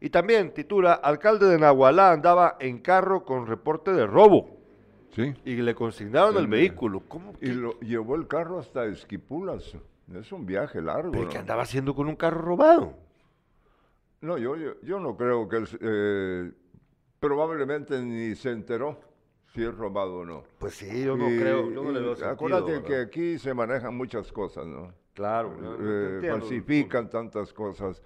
Y 0.00 0.10
también 0.10 0.54
titula, 0.54 0.92
alcalde 0.92 1.46
de 1.48 1.58
Nahualá 1.58 2.12
andaba 2.12 2.56
en 2.60 2.78
carro 2.78 3.24
con 3.24 3.48
reporte 3.48 3.92
de 3.92 4.06
robo 4.06 4.58
Sí. 5.10 5.34
y 5.44 5.56
le 5.56 5.74
consignaron 5.74 6.36
el 6.36 6.42
El- 6.44 6.46
vehículo. 6.46 7.02
¿Cómo 7.08 7.32
Y 7.40 7.48
lo 7.48 7.80
llevó 7.80 8.14
el 8.14 8.28
carro 8.28 8.60
hasta 8.60 8.84
Esquipulas. 8.84 9.76
Es 10.14 10.30
un 10.30 10.46
viaje 10.46 10.80
largo. 10.80 11.10
pero 11.10 11.24
¿no? 11.24 11.30
qué 11.30 11.38
andaba 11.38 11.62
haciendo 11.64 11.96
con 11.96 12.06
un 12.06 12.14
carro 12.14 12.42
robado? 12.42 12.94
No, 14.20 14.38
yo, 14.38 14.54
yo, 14.54 14.80
yo 14.84 15.00
no 15.00 15.16
creo 15.16 15.48
que 15.48 15.56
él, 15.56 15.68
eh, 15.80 16.52
probablemente 17.18 18.00
ni 18.00 18.36
se 18.36 18.50
enteró 18.52 19.00
si 19.52 19.64
es 19.64 19.74
robado 19.74 20.18
o 20.18 20.24
no. 20.24 20.44
Pues 20.60 20.74
sí, 20.74 21.04
yo 21.04 21.16
no 21.16 21.28
Y- 21.28 21.38
creo, 21.40 21.72
yo 21.72 21.82
no 21.82 21.90
le 21.90 21.98
veo 21.98 22.10
sentido, 22.14 22.30
Acuérdate 22.30 22.70
¿verdad? 22.70 22.86
que 22.86 22.96
aquí 23.00 23.38
se 23.40 23.52
manejan 23.52 23.96
muchas 23.96 24.30
cosas, 24.30 24.64
¿no? 24.64 24.92
Claro, 25.14 25.52
Eh, 25.80 26.14
entiendo. 26.14 26.38
falsifican 26.38 27.10
tantas 27.10 27.52
cosas. 27.52 28.02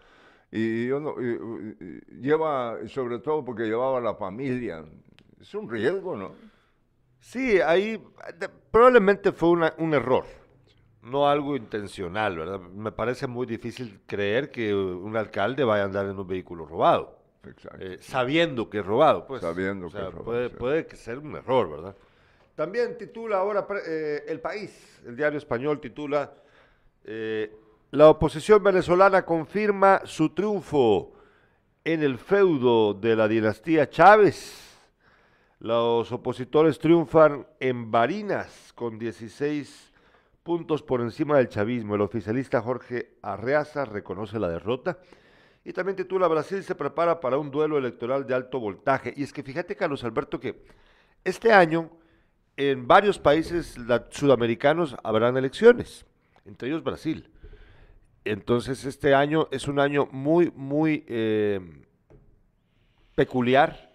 Y 0.51 0.87
yo 0.89 1.01
no, 1.01 1.15
y- 1.21 1.77
y- 1.81 2.21
lleva, 2.21 2.79
sobre 2.89 3.19
todo 3.19 3.45
porque 3.45 3.65
llevaba 3.65 3.99
a 3.99 4.01
la 4.01 4.15
familia. 4.15 4.85
Es 5.41 5.55
un 5.55 5.69
riesgo, 5.69 6.17
¿no? 6.17 6.33
Sí, 7.21 7.61
ahí 7.61 8.03
probablemente 8.71 9.33
fue 9.33 9.51
una- 9.51 9.75
un 9.79 9.95
error, 9.95 10.25
no 11.03 11.29
algo 11.29 11.57
intencional, 11.57 12.37
¿verdad? 12.37 12.61
Me 12.61 12.93
parece 12.93 13.27
muy 13.27 13.47
difícil 13.47 14.01
creer 14.07 14.51
que 14.51 14.75
un 14.75 15.17
alcalde 15.17 15.65
vaya 15.65 15.83
a 15.83 15.87
andar 15.87 16.07
en 16.07 16.19
un 16.19 16.27
vehículo 16.27 16.65
robado, 16.67 17.19
Exacto. 17.45 17.79
eh, 17.81 17.99
sabiendo 18.01 18.69
que 18.71 18.79
es 18.79 18.87
robado, 18.87 19.27
pues. 19.27 19.43
Sabiendo 19.43 19.87
O 19.87 19.91
que 19.91 19.99
es 19.99 20.05
robado, 20.05 20.25
Puede, 20.25 20.49
sí. 20.51 20.57
puede 20.57 20.87
que 20.87 20.97
ser 20.97 21.19
un 21.19 21.35
error, 21.37 21.71
¿verdad? 21.71 21.97
También 22.55 22.97
titula 22.97 23.39
ahora 23.39 23.67
eh, 23.87 24.25
El 24.29 24.41
País, 24.41 25.01
el 25.07 25.17
diario 25.17 25.39
español 25.39 25.81
titula 25.81 26.33
eh, 27.07 27.55
La 27.93 28.11
oposición 28.11 28.63
venezolana 28.63 29.25
confirma 29.25 30.03
su 30.05 30.31
triunfo 30.31 31.13
en 31.85 32.03
el 32.03 32.19
feudo 32.19 32.95
de 32.95 33.15
la 33.15 33.29
dinastía 33.29 33.89
Chávez. 33.89 34.77
Los 35.61 36.11
opositores 36.13 36.79
triunfan 36.79 37.47
en 37.61 37.91
Barinas 37.91 38.73
con 38.75 38.99
16 38.99 39.93
puntos 40.43 40.83
por 40.83 41.01
encima 41.01 41.37
del 41.39 41.49
chavismo. 41.49 41.95
El 41.95 42.01
oficialista 42.01 42.61
Jorge 42.61 43.15
Arreaza 43.23 43.85
reconoce 43.85 44.39
la 44.39 44.49
derrota. 44.49 44.99
Y 45.65 45.73
también 45.73 45.97
titula 45.97 46.29
Brasil 46.29 46.63
se 46.63 46.75
prepara 46.75 47.21
para 47.21 47.39
un 47.39 47.51
duelo 47.51 47.79
electoral 47.79 48.27
de 48.27 48.35
alto 48.35 48.61
voltaje. 48.61 49.15
Y 49.17 49.23
es 49.23 49.33
que 49.33 49.43
fíjate, 49.43 49.77
Carlos 49.77 50.05
Alberto, 50.05 50.39
que 50.39 50.63
este 51.25 51.53
año 51.53 51.91
en 52.57 52.87
varios 52.87 53.19
países 53.19 53.77
sudamericanos 54.11 54.97
habrán 55.03 55.37
elecciones, 55.37 56.07
entre 56.47 56.69
ellos 56.69 56.83
Brasil. 56.83 57.31
Entonces 58.25 58.85
este 58.85 59.15
año 59.15 59.49
es 59.51 59.69
un 59.69 59.79
año 59.79 60.09
muy, 60.11 60.51
muy 60.55 61.05
eh, 61.07 61.61
peculiar, 63.15 63.93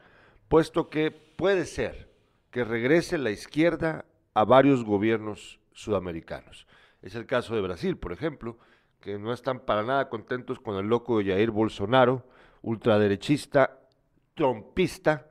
puesto 0.47 0.89
que 0.89 1.11
puede 1.11 1.65
ser 1.65 2.09
que 2.49 2.63
regrese 2.63 3.17
la 3.17 3.31
izquierda 3.31 4.05
a 4.33 4.45
varios 4.45 4.83
gobiernos 4.83 5.59
sudamericanos. 5.73 6.67
Es 7.01 7.15
el 7.15 7.25
caso 7.25 7.55
de 7.55 7.61
Brasil, 7.61 7.97
por 7.97 8.13
ejemplo, 8.13 8.57
que 8.99 9.17
no 9.17 9.33
están 9.33 9.61
para 9.61 9.83
nada 9.83 10.09
contentos 10.09 10.59
con 10.59 10.77
el 10.77 10.87
loco 10.87 11.17
de 11.17 11.31
Jair 11.31 11.51
Bolsonaro, 11.51 12.23
ultraderechista, 12.61 13.79
trompista, 14.35 15.27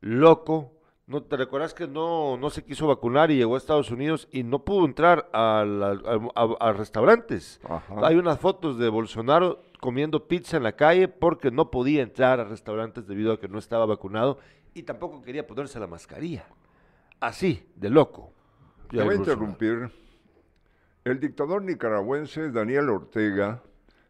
loco. 0.00 0.80
¿No 1.06 1.22
te 1.22 1.36
recuerdas 1.36 1.74
que 1.74 1.86
no, 1.86 2.38
no 2.38 2.48
se 2.48 2.64
quiso 2.64 2.86
vacunar 2.86 3.30
y 3.30 3.36
llegó 3.36 3.56
a 3.56 3.58
Estados 3.58 3.90
Unidos 3.90 4.26
y 4.32 4.42
no 4.42 4.64
pudo 4.64 4.86
entrar 4.86 5.28
a, 5.34 5.62
la- 5.66 5.90
a- 6.34 6.42
a- 6.42 6.68
a 6.70 6.72
restaurantes? 6.72 7.60
Ajá. 7.68 8.06
Hay 8.06 8.16
unas 8.16 8.38
fotos 8.40 8.78
de 8.78 8.88
Bolsonaro 8.88 9.62
comiendo 9.80 10.26
pizza 10.28 10.56
en 10.56 10.62
la 10.62 10.72
calle 10.76 11.08
porque 11.08 11.50
no 11.50 11.70
podía 11.70 12.02
entrar 12.02 12.40
a 12.40 12.44
restaurantes 12.44 13.06
debido 13.06 13.34
a 13.34 13.38
que 13.40 13.48
no 13.48 13.58
estaba 13.58 13.84
vacunado 13.84 14.38
y 14.72 14.82
tampoco 14.84 15.20
quería 15.20 15.46
ponerse 15.46 15.78
la 15.78 15.86
mascarilla. 15.86 16.46
Así, 17.20 17.68
de 17.76 17.90
loco. 17.90 18.32
Te 18.88 19.02
voy 19.02 19.14
a 19.14 19.16
interrumpir. 19.18 19.90
El 21.04 21.20
dictador 21.20 21.62
nicaragüense 21.62 22.50
Daniel 22.50 22.88
Ortega 22.88 23.62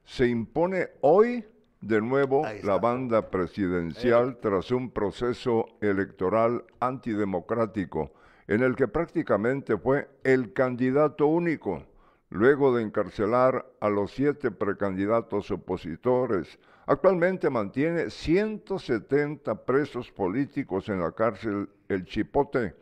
se 0.04 0.28
impone 0.28 0.90
hoy 1.00 1.44
de 1.86 2.00
nuevo 2.00 2.42
la 2.62 2.78
banda 2.78 3.30
presidencial 3.30 4.38
tras 4.40 4.70
un 4.70 4.90
proceso 4.90 5.66
electoral 5.80 6.64
antidemocrático 6.80 8.12
en 8.46 8.62
el 8.62 8.76
que 8.76 8.88
prácticamente 8.88 9.76
fue 9.76 10.08
el 10.22 10.52
candidato 10.52 11.26
único, 11.26 11.82
luego 12.30 12.74
de 12.74 12.82
encarcelar 12.82 13.66
a 13.80 13.88
los 13.88 14.12
siete 14.12 14.50
precandidatos 14.50 15.50
opositores. 15.50 16.58
Actualmente 16.86 17.48
mantiene 17.50 18.10
170 18.10 19.64
presos 19.64 20.10
políticos 20.10 20.88
en 20.88 21.00
la 21.00 21.12
cárcel 21.12 21.68
El 21.88 22.04
Chipote 22.04 22.74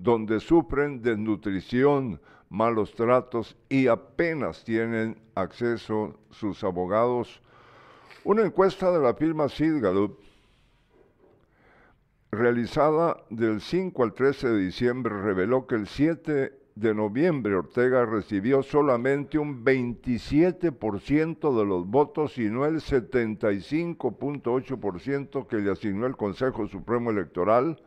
donde 0.00 0.40
sufren 0.40 1.02
desnutrición, 1.02 2.22
malos 2.48 2.94
tratos 2.94 3.56
y 3.68 3.86
apenas 3.86 4.64
tienen 4.64 5.20
acceso 5.34 6.18
sus 6.30 6.64
abogados. 6.64 7.42
Una 8.22 8.42
encuesta 8.42 8.92
de 8.92 9.00
la 9.00 9.14
firma 9.14 9.48
Sid 9.48 9.80
Gallup, 9.80 10.18
realizada 12.30 13.16
del 13.30 13.62
5 13.62 14.02
al 14.02 14.12
13 14.12 14.50
de 14.50 14.58
diciembre, 14.58 15.22
reveló 15.22 15.66
que 15.66 15.76
el 15.76 15.86
7 15.86 16.52
de 16.74 16.94
noviembre 16.94 17.54
Ortega 17.54 18.04
recibió 18.04 18.62
solamente 18.62 19.38
un 19.38 19.64
27% 19.64 21.58
de 21.58 21.64
los 21.64 21.86
votos 21.86 22.36
y 22.36 22.50
no 22.50 22.66
el 22.66 22.82
75.8% 22.82 25.46
que 25.46 25.56
le 25.56 25.70
asignó 25.70 26.06
el 26.06 26.18
Consejo 26.18 26.68
Supremo 26.68 27.10
Electoral 27.10 27.82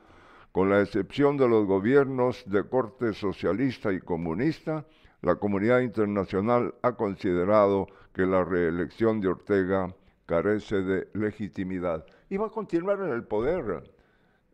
con 0.52 0.72
la 0.72 0.82
excepción 0.82 1.38
de 1.38 1.48
los 1.48 1.68
gobiernos 1.68 2.44
de 2.48 2.68
corte 2.68 3.14
socialista 3.14 3.94
y 3.94 4.00
comunista, 4.00 4.88
la 5.22 5.36
comunidad 5.36 5.82
internacional 5.82 6.74
ha 6.82 6.94
considerado 6.94 7.86
que 8.14 8.26
la 8.26 8.44
reelección 8.44 9.22
de 9.22 9.28
Ortega 9.28 9.94
carece 10.26 10.82
de 10.82 11.08
legitimidad. 11.14 12.06
Y 12.30 12.38
va 12.38 12.48
a 12.48 12.50
continuar 12.50 13.00
en 13.02 13.10
el 13.12 13.24
poder. 13.24 13.84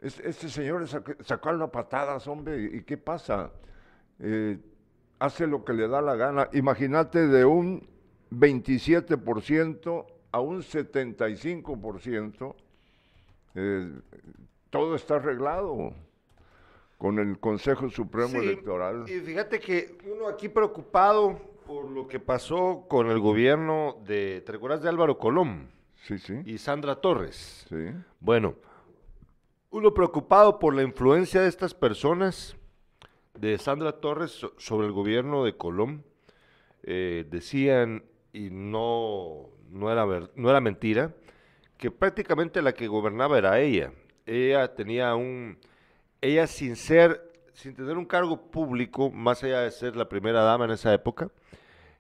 Es- 0.02 0.20
Este 0.20 0.50
señor 0.50 0.84
es 0.84 0.94
sac- 0.96 1.22
sacarlo 1.24 1.66
a 1.66 1.72
patadas, 1.72 2.28
hombre, 2.28 2.62
¿y 2.74 2.82
qué 2.84 2.98
pasa? 2.98 3.52
Eh, 4.20 4.58
hace 5.20 5.46
lo 5.48 5.64
que 5.64 5.74
le 5.74 5.88
da 5.88 6.02
la 6.02 6.16
gana. 6.16 6.50
Imagínate 6.54 7.28
de 7.28 7.46
un 7.46 7.88
27% 8.32 10.06
a 10.32 10.40
un 10.40 10.62
75%. 10.64 12.56
Eh, 13.56 13.92
todo 14.70 14.96
está 14.96 15.16
arreglado 15.16 15.94
con 16.98 17.18
el 17.20 17.40
Consejo 17.40 17.90
Supremo 17.90 18.30
Sí, 18.30 18.38
Electoral. 18.38 19.06
Y 19.10 19.20
fíjate 19.22 19.60
que 19.60 19.98
uno 20.14 20.28
aquí 20.28 20.50
preocupado 20.50 21.40
por 21.70 21.88
lo 21.92 22.08
que 22.08 22.20
pasó 22.20 22.88
con 22.90 23.12
el 23.12 23.20
gobierno 23.20 23.98
de, 24.04 24.42
¿te 24.44 24.52
recuerdas 24.54 24.82
de 24.82 24.90
Álvaro 24.90 25.20
Colón? 25.20 25.70
Sí, 26.02 26.18
sí. 26.18 26.34
y 26.44 26.58
Sandra 26.58 26.96
Torres. 26.96 27.68
Sí. 27.70 27.92
Bueno, 28.20 28.56
uno 29.70 29.94
preocupado 29.94 30.58
por 30.58 30.74
la 30.74 30.82
influencia 30.82 31.42
de 31.42 31.48
estas 31.48 31.76
personas, 31.76 32.56
de 33.36 33.56
Sandra 33.60 33.92
Torres 34.02 34.32
so- 34.32 34.56
sobre 34.58 34.88
el 34.88 34.94
gobierno 34.94 35.44
de 35.44 35.58
Colón, 35.58 36.04
eh, 36.82 37.24
decían, 37.30 38.04
y 38.34 38.50
no, 38.50 39.52
no, 39.70 39.92
era 39.92 40.06
ver- 40.06 40.32
no 40.34 40.50
era 40.50 40.62
mentira, 40.62 41.14
que 41.78 41.92
prácticamente 41.92 42.64
la 42.64 42.74
que 42.74 42.88
gobernaba 42.88 43.38
era 43.38 43.60
ella. 43.60 43.94
Ella 44.26 44.74
tenía 44.74 45.14
un, 45.14 45.60
ella 46.20 46.48
sin 46.48 46.76
ser, 46.76 47.32
sin 47.54 47.76
tener 47.76 47.96
un 47.96 48.06
cargo 48.06 48.50
público, 48.50 49.12
más 49.12 49.44
allá 49.44 49.62
de 49.62 49.70
ser 49.70 49.96
la 49.96 50.10
primera 50.10 50.42
dama 50.42 50.66
en 50.66 50.72
esa 50.72 50.92
época. 50.96 51.30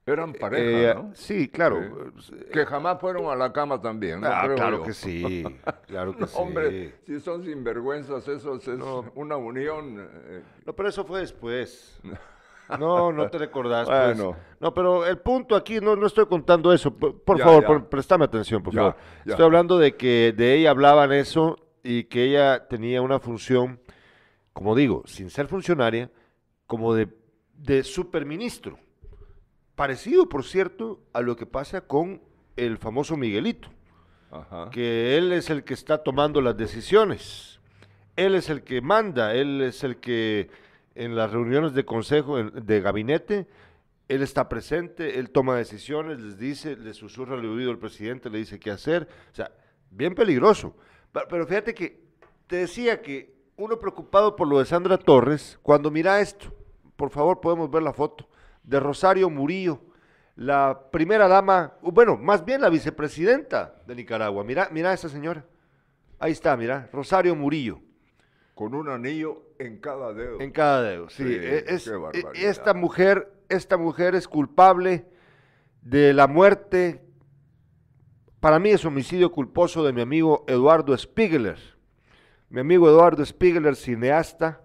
Eran 0.05 0.33
pareja, 0.33 0.79
ella- 0.79 0.93
¿no? 0.95 1.11
Sí, 1.13 1.47
claro. 1.49 2.11
Que 2.51 2.65
jamás 2.65 2.99
fueron 2.99 3.29
a 3.29 3.35
la 3.35 3.53
cama 3.53 3.79
también, 3.79 4.21
¿no? 4.21 4.27
Ah, 4.27 4.41
Creo 4.45 4.55
claro 4.55 4.77
yo. 4.79 4.83
que 4.83 4.93
sí, 4.93 5.43
claro 5.85 6.15
que 6.15 6.25
sí. 6.27 6.35
Hombre, 6.37 6.95
si 7.05 7.19
son 7.19 7.43
sinvergüenzas, 7.43 8.27
eso 8.27 8.55
es 8.55 8.67
No. 8.69 9.05
una 9.15 9.37
unión. 9.37 9.99
eh, 10.27 10.41
No, 10.65 10.73
pero 10.73 10.89
eso 10.89 11.03
fue 11.05 11.19
después. 11.21 11.99
No, 12.79 13.11
no 13.11 13.27
te 13.31 13.39
recordás. 13.39 13.87
pues. 13.89 14.15
Bueno. 14.15 14.35
No, 14.59 14.71
pero 14.75 15.03
el 15.03 15.17
punto 15.17 15.55
aquí, 15.55 15.79
no, 15.81 15.95
no 15.95 16.05
estoy 16.05 16.27
contando 16.27 16.71
eso. 16.71 16.95
Por, 16.95 17.19
por 17.23 17.39
Ya, 17.39 17.43
favor, 17.45 17.61
ya. 17.63 17.67
por- 17.67 17.89
préstame 17.89 18.25
atención, 18.25 18.61
por 18.61 18.71
Ya, 18.75 18.79
favor. 18.81 18.95
Estoy 19.25 19.43
hablando 19.45 19.79
de 19.79 19.95
que 19.95 20.35
de 20.37 20.53
ella 20.53 20.69
hablaban 20.69 21.11
eso 21.11 21.55
y 21.81 22.03
que 22.03 22.25
ella 22.25 22.67
tenía 22.67 23.01
una 23.01 23.19
función, 23.19 23.79
como 24.53 24.75
digo, 24.75 25.01
sin 25.07 25.31
ser 25.31 25.47
funcionaria, 25.47 26.11
como 26.67 26.93
de, 26.93 27.07
de 27.55 27.83
superministro. 27.83 28.77
Parecido, 29.79 30.27
por 30.27 30.43
cierto, 30.43 30.99
a 31.13 31.21
lo 31.21 31.37
que 31.37 31.45
pasa 31.45 31.79
con 31.79 32.21
el 32.57 32.77
famoso 32.77 33.15
Miguelito 33.15 33.69
Ajá. 34.29 34.69
que 34.71 35.17
él 35.17 35.31
es 35.31 35.49
el 35.49 35.63
que 35.63 35.73
está 35.73 35.99
tomando 36.03 36.41
las 36.41 36.57
decisiones. 36.57 37.61
Él 38.17 38.35
es 38.35 38.49
el 38.49 38.63
que 38.63 38.81
manda, 38.81 39.33
él 39.33 39.61
es 39.61 39.85
el 39.85 40.01
que 40.01 40.49
en 40.95 41.15
las 41.15 41.31
reuniones 41.31 41.73
de 41.75 41.85
consejo, 41.85 42.43
de 42.43 42.81
gabinete, 42.81 43.47
él 44.09 44.21
está 44.21 44.49
presente, 44.49 45.17
él 45.17 45.29
toma 45.29 45.55
decisiones, 45.55 46.19
les 46.19 46.37
dice, 46.37 46.75
le 46.75 46.93
susurra 46.93 47.35
al 47.35 47.45
oído 47.45 47.71
al 47.71 47.79
presidente, 47.79 48.29
le 48.29 48.39
dice 48.39 48.59
qué 48.59 48.71
hacer. 48.71 49.07
O 49.31 49.35
sea, 49.35 49.49
bien 49.91 50.13
peligroso. 50.13 50.75
Pero 51.29 51.47
fíjate 51.47 51.73
que 51.73 52.01
te 52.47 52.57
decía 52.57 53.01
que 53.01 53.33
uno 53.55 53.79
preocupado 53.79 54.35
por 54.35 54.45
lo 54.45 54.59
de 54.59 54.65
Sandra 54.65 54.97
Torres, 54.97 55.57
cuando 55.63 55.89
mira 55.89 56.19
esto, 56.19 56.53
por 56.97 57.11
favor 57.11 57.39
podemos 57.39 57.71
ver 57.71 57.83
la 57.83 57.93
foto, 57.93 58.27
de 58.63 58.79
Rosario 58.79 59.29
Murillo, 59.29 59.81
la 60.35 60.87
primera 60.91 61.27
dama, 61.27 61.73
bueno, 61.81 62.15
más 62.17 62.45
bien 62.45 62.61
la 62.61 62.69
vicepresidenta 62.69 63.75
de 63.85 63.95
Nicaragua. 63.95 64.43
Mira, 64.43 64.69
mira 64.71 64.91
a 64.91 64.93
esa 64.93 65.09
señora. 65.09 65.43
Ahí 66.19 66.31
está, 66.31 66.55
mira, 66.57 66.89
Rosario 66.93 67.35
Murillo, 67.35 67.79
Con 68.55 68.73
un 68.75 68.89
anillo 68.89 69.43
en 69.57 69.79
cada 69.79 70.13
dedo. 70.13 70.39
en 70.41 70.51
cada 70.51 70.81
dedo. 70.83 71.09
Sí, 71.09 71.23
Sí, 71.23 71.33
e- 71.33 71.63
es- 71.67 71.83
qué 71.85 71.89
e- 71.91 71.95
barbaridad. 71.97 72.33
esta 72.35 72.73
mujer, 72.73 73.31
esta 73.49 73.77
mujer 73.77 74.15
es 74.15 74.27
culpable 74.27 75.05
de 75.81 76.13
la 76.13 76.27
muerte. 76.27 77.01
Para 78.41 78.59
mí 78.59 78.69
es 78.69 78.83
homicidio 78.85 79.31
culposo 79.31 79.83
de 79.83 79.91
mi 79.93 80.01
amigo 80.01 80.43
Eduardo 80.47 80.97
Spiegeler. 80.97 81.57
Mi 82.49 82.61
amigo 82.61 82.89
Eduardo 82.89 83.25
Spiegeler, 83.25 83.75
cineasta 83.75 84.61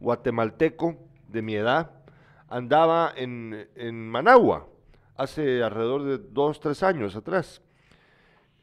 guatemalteco 0.00 0.96
de 1.28 1.42
mi 1.42 1.54
edad, 1.54 1.90
andaba 2.52 3.12
en, 3.16 3.66
en 3.76 4.08
Managua 4.10 4.68
hace 5.16 5.62
alrededor 5.62 6.04
de 6.04 6.18
dos, 6.18 6.60
tres 6.60 6.82
años 6.82 7.16
atrás, 7.16 7.62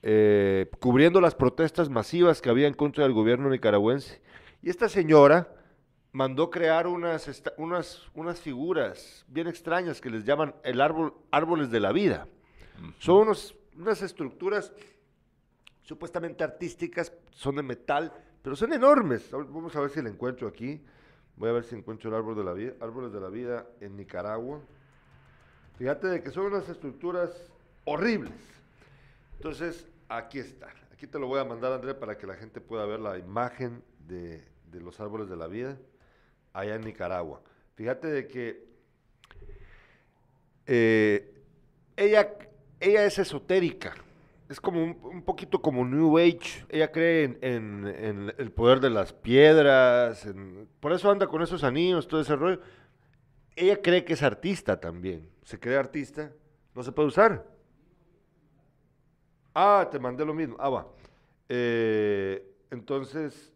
eh, 0.03 0.69
cubriendo 0.79 1.19
las 1.19 1.33
protestas 1.33 1.89
masivas 1.89 2.41
que 2.41 2.49
había 2.49 2.67
en 2.67 2.75
contra 2.75 3.03
del 3.03 3.13
gobierno 3.13 3.49
nicaragüense. 3.49 4.21
Y 4.61 4.69
esta 4.69 4.89
señora 4.89 5.51
mandó 6.11 6.51
crear 6.51 6.85
unas, 6.85 7.43
unas, 7.57 8.03
unas 8.13 8.39
figuras 8.39 9.25
bien 9.27 9.47
extrañas 9.47 9.99
que 9.99 10.11
les 10.11 10.23
llaman 10.23 10.53
el 10.63 10.81
árbol, 10.81 11.15
árboles 11.31 11.71
de 11.71 11.79
la 11.79 11.91
vida. 11.91 12.27
Son 12.99 13.17
unos, 13.17 13.55
unas 13.75 14.01
estructuras 14.03 14.71
supuestamente 15.81 16.43
artísticas, 16.43 17.11
son 17.31 17.55
de 17.55 17.63
metal, 17.63 18.13
pero 18.43 18.55
son 18.55 18.71
enormes. 18.71 19.31
Vamos 19.31 19.75
a 19.75 19.81
ver 19.81 19.89
si 19.89 20.01
la 20.01 20.09
encuentro 20.09 20.47
aquí. 20.47 20.79
Voy 21.39 21.49
a 21.49 21.53
ver 21.53 21.63
si 21.63 21.73
encuentro 21.73 22.09
el 22.09 22.15
árbol 22.17 22.35
de 22.35 22.43
la 22.43 22.51
vida, 22.51 22.73
árboles 22.81 23.13
de 23.13 23.21
la 23.21 23.29
vida 23.29 23.65
en 23.79 23.95
Nicaragua. 23.95 24.59
Fíjate 25.77 26.07
de 26.07 26.21
que 26.21 26.31
son 26.31 26.47
unas 26.47 26.67
estructuras 26.67 27.31
horribles. 27.85 28.33
Entonces, 29.37 29.87
aquí 30.09 30.39
está. 30.39 30.67
Aquí 30.91 31.07
te 31.07 31.17
lo 31.17 31.27
voy 31.27 31.39
a 31.39 31.45
mandar, 31.45 31.71
André, 31.71 31.93
para 31.93 32.17
que 32.17 32.27
la 32.27 32.35
gente 32.35 32.59
pueda 32.59 32.85
ver 32.85 32.99
la 32.99 33.17
imagen 33.17 33.81
de, 34.05 34.43
los 34.73 34.99
árboles 34.99 35.29
de 35.29 35.37
la 35.37 35.47
vida 35.47 35.77
allá 36.51 36.75
en 36.75 36.81
Nicaragua. 36.81 37.41
Fíjate 37.75 38.07
de 38.09 38.27
que 38.27 38.67
eh, 40.65 41.41
ella, 41.95 42.33
ella 42.81 43.05
es 43.05 43.17
esotérica. 43.17 43.95
Es 44.49 44.59
como 44.59 44.83
un, 44.83 44.97
un 45.03 45.21
poquito 45.23 45.61
como 45.61 45.85
New 45.85 46.17
Age. 46.17 46.65
Ella 46.69 46.91
cree 46.91 47.23
en, 47.41 47.85
en- 47.87 48.33
el 48.37 48.51
poder 48.51 48.79
de 48.79 48.89
las 48.89 49.13
piedras. 49.13 50.27
por 50.79 50.91
eso 50.91 51.09
anda 51.11 51.27
con 51.27 51.41
esos 51.43 51.63
anillos, 51.63 52.07
todo 52.07 52.19
ese 52.21 52.35
rollo. 52.35 52.59
Ella 53.55 53.79
cree 53.81 54.03
que 54.03 54.13
es 54.13 54.23
artista 54.23 54.79
también. 54.79 55.29
Se 55.43 55.59
cree 55.59 55.77
artista. 55.77 56.31
No 56.73 56.81
se 56.83 56.91
puede 56.91 57.09
usar. 57.09 57.45
Ah, 59.53 59.87
te 59.91 59.99
mandé 59.99 60.25
lo 60.25 60.33
mismo. 60.33 60.55
Ah, 60.59 60.69
va. 60.69 60.87
Eh, 61.47 62.43
entonces, 62.71 63.51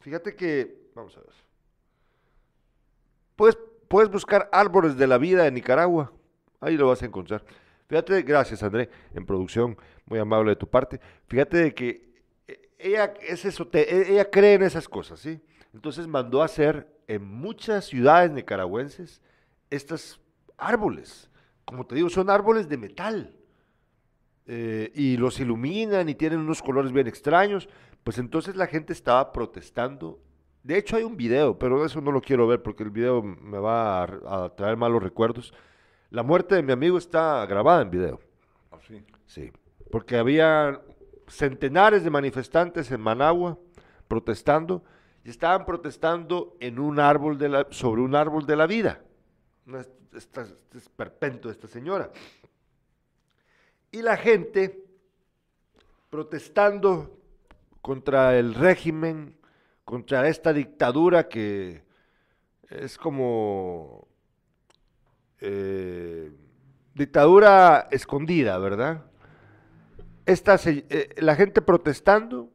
fíjate 0.00 0.34
que, 0.34 0.88
vamos 0.94 1.16
a 1.16 1.20
ver. 1.20 1.34
Puedes, 3.36 3.58
puedes 3.88 4.10
buscar 4.10 4.48
árboles 4.52 4.96
de 4.96 5.06
la 5.06 5.18
vida 5.18 5.46
en 5.46 5.54
Nicaragua. 5.54 6.12
Ahí 6.60 6.76
lo 6.76 6.88
vas 6.88 7.02
a 7.02 7.06
encontrar. 7.06 7.44
Fíjate, 7.88 8.22
gracias 8.22 8.62
André, 8.62 8.90
en 9.14 9.24
producción, 9.24 9.76
muy 10.06 10.18
amable 10.18 10.50
de 10.50 10.56
tu 10.56 10.68
parte. 10.68 11.00
Fíjate 11.28 11.56
de 11.58 11.74
que 11.74 12.14
eh, 12.48 12.70
ella 12.78 13.14
es 13.20 13.44
esote- 13.44 13.86
e- 13.88 14.12
ella 14.12 14.28
cree 14.30 14.54
en 14.54 14.62
esas 14.62 14.88
cosas, 14.88 15.20
¿sí? 15.20 15.40
Entonces 15.72 16.06
mandó 16.06 16.42
a 16.42 16.46
hacer 16.46 16.88
en 17.06 17.24
muchas 17.24 17.84
ciudades 17.84 18.30
nicaragüenses 18.32 19.20
estos 19.70 20.20
árboles. 20.56 21.30
Como 21.64 21.86
te 21.86 21.94
digo, 21.94 22.08
son 22.08 22.30
árboles 22.30 22.68
de 22.68 22.76
metal. 22.76 23.36
Eh, 24.48 24.92
y 24.94 25.16
los 25.16 25.40
iluminan 25.40 26.08
y 26.08 26.14
tienen 26.14 26.38
unos 26.40 26.62
colores 26.62 26.92
bien 26.92 27.06
extraños. 27.06 27.68
Pues 28.04 28.18
entonces 28.18 28.56
la 28.56 28.66
gente 28.66 28.92
estaba 28.92 29.32
protestando. 29.32 30.20
De 30.62 30.78
hecho 30.78 30.96
hay 30.96 31.02
un 31.04 31.16
video, 31.16 31.58
pero 31.58 31.84
eso 31.84 32.00
no 32.00 32.10
lo 32.12 32.20
quiero 32.20 32.46
ver 32.46 32.62
porque 32.62 32.82
el 32.84 32.90
video 32.90 33.22
me 33.22 33.58
va 33.58 34.02
a 34.04 34.54
traer 34.56 34.76
malos 34.76 35.02
recuerdos. 35.02 35.52
La 36.10 36.22
muerte 36.22 36.54
de 36.54 36.62
mi 36.62 36.72
amigo 36.72 36.98
está 36.98 37.44
grabada 37.46 37.82
en 37.82 37.90
video. 37.90 38.20
Así. 38.70 39.04
Sí, 39.26 39.52
porque 39.90 40.16
había 40.16 40.80
centenares 41.28 42.04
de 42.04 42.10
manifestantes 42.10 42.90
en 42.92 43.00
Managua 43.00 43.58
protestando 44.08 44.84
y 45.24 45.30
estaban 45.30 45.64
protestando 45.66 46.56
en 46.60 46.78
un 46.78 47.00
árbol 47.00 47.36
de 47.38 47.48
la, 47.48 47.66
sobre 47.70 48.02
un 48.02 48.14
árbol 48.14 48.46
de 48.46 48.56
la 48.56 48.66
vida. 48.66 49.02
Una- 49.66 49.84
esta- 50.14 50.42
este 50.42 50.78
esperpento 50.78 51.48
de 51.48 51.52
esta 51.54 51.66
señora. 51.66 52.10
Y 53.90 54.02
la 54.02 54.16
gente 54.16 54.84
protestando 56.10 57.18
contra 57.82 58.38
el 58.38 58.54
régimen, 58.54 59.36
contra 59.84 60.28
esta 60.28 60.52
dictadura 60.52 61.28
que 61.28 61.82
es 62.68 62.96
como 62.96 64.05
eh, 65.40 66.32
dictadura 66.94 67.88
escondida, 67.90 68.58
¿verdad? 68.58 69.04
Esta 70.24 70.58
se- 70.58 70.86
eh, 70.88 71.14
la 71.18 71.36
gente 71.36 71.62
protestando 71.62 72.50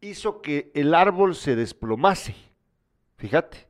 hizo 0.00 0.40
que 0.42 0.70
el 0.74 0.94
árbol 0.94 1.34
se 1.34 1.54
desplomase, 1.56 2.34
fíjate. 3.16 3.66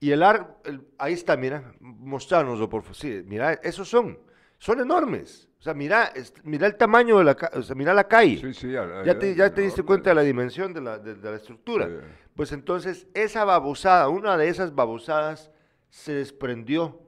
Y 0.00 0.10
el 0.12 0.22
árbol, 0.22 0.86
ahí 0.98 1.12
está, 1.14 1.36
mira, 1.36 1.74
mostrárnoslo 1.80 2.68
por 2.68 2.82
favor. 2.82 2.96
Sí, 2.96 3.22
mira, 3.26 3.54
esos 3.54 3.88
son, 3.88 4.18
son 4.58 4.80
enormes. 4.80 5.48
O 5.58 5.62
sea, 5.62 5.74
mira, 5.74 6.12
mira 6.44 6.68
el 6.68 6.76
tamaño 6.76 7.18
de 7.18 7.24
la, 7.24 7.36
o 7.54 7.62
sea, 7.62 7.74
mira 7.74 7.92
la 7.92 8.06
calle. 8.06 8.38
Sí, 8.38 8.54
sí. 8.54 8.70
Ya 9.04 9.18
te, 9.18 9.34
ya 9.34 9.52
te 9.52 9.62
diste 9.62 9.82
cuenta 9.82 10.10
de 10.10 10.14
la 10.14 10.22
dimensión 10.22 10.72
de 10.72 10.80
la, 10.80 10.98
de- 10.98 11.16
de 11.16 11.30
la 11.30 11.36
estructura. 11.36 11.86
Sí. 11.88 11.94
Pues 12.36 12.52
entonces 12.52 13.08
esa 13.14 13.44
babosada, 13.44 14.08
una 14.08 14.36
de 14.36 14.48
esas 14.48 14.72
babosadas, 14.74 15.50
se 15.90 16.12
desprendió 16.12 17.00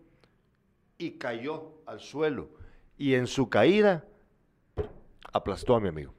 y 1.01 1.13
cayó 1.13 1.73
al 1.87 1.99
suelo. 2.01 2.49
Y 2.99 3.15
en 3.15 3.27
su 3.27 3.49
caída 3.49 4.05
aplastó 5.33 5.75
a 5.75 5.81
mi 5.81 5.89
amigo. 5.89 6.13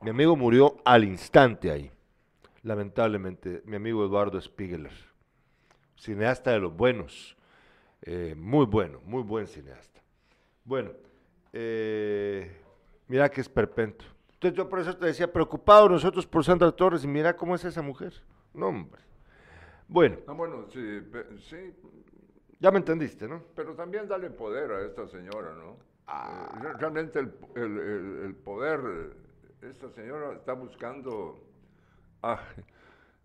Mi 0.00 0.10
amigo 0.10 0.34
murió 0.34 0.76
al 0.84 1.04
instante 1.04 1.70
ahí. 1.70 1.90
Lamentablemente, 2.62 3.62
mi 3.66 3.76
amigo 3.76 4.04
Eduardo 4.04 4.40
Spiegeler, 4.40 4.92
cineasta 5.96 6.52
de 6.52 6.60
los 6.60 6.74
buenos, 6.74 7.36
eh, 8.02 8.34
muy 8.36 8.64
bueno, 8.66 9.00
muy 9.04 9.22
buen 9.22 9.46
cineasta. 9.46 10.00
Bueno, 10.64 10.92
eh, 11.52 12.56
Mira 13.10 13.28
que 13.28 13.40
es 13.40 13.48
perpento. 13.48 14.04
Entonces 14.34 14.56
yo 14.56 14.68
por 14.68 14.78
eso 14.78 14.96
te 14.96 15.04
decía, 15.06 15.32
preocupado 15.32 15.88
nosotros 15.88 16.24
por 16.28 16.44
Sandra 16.44 16.70
Torres 16.70 17.02
y 17.02 17.08
mira 17.08 17.36
cómo 17.36 17.56
es 17.56 17.64
esa 17.64 17.82
mujer. 17.82 18.12
No, 18.54 18.68
hombre. 18.68 19.02
Bueno, 19.88 20.18
Ah, 20.28 20.32
bueno, 20.32 20.66
sí, 20.72 21.00
sí, 21.40 21.74
ya 22.60 22.70
me 22.70 22.78
entendiste, 22.78 23.26
¿no? 23.26 23.42
pero 23.56 23.74
también 23.74 24.06
dale 24.06 24.30
poder 24.30 24.70
a 24.70 24.86
esta 24.86 25.06
señora, 25.08 25.54
¿no? 25.54 25.76
Ah. 26.06 26.48
Eh, 26.54 26.58
re- 26.62 26.72
realmente 26.74 27.18
el, 27.18 27.32
el- 27.56 27.78
el- 27.78 28.20
el 28.26 28.34
poder, 28.34 28.80
esta 29.62 29.90
señora 29.90 30.32
está 30.34 30.52
buscando, 30.52 31.38
ah, 32.22 32.40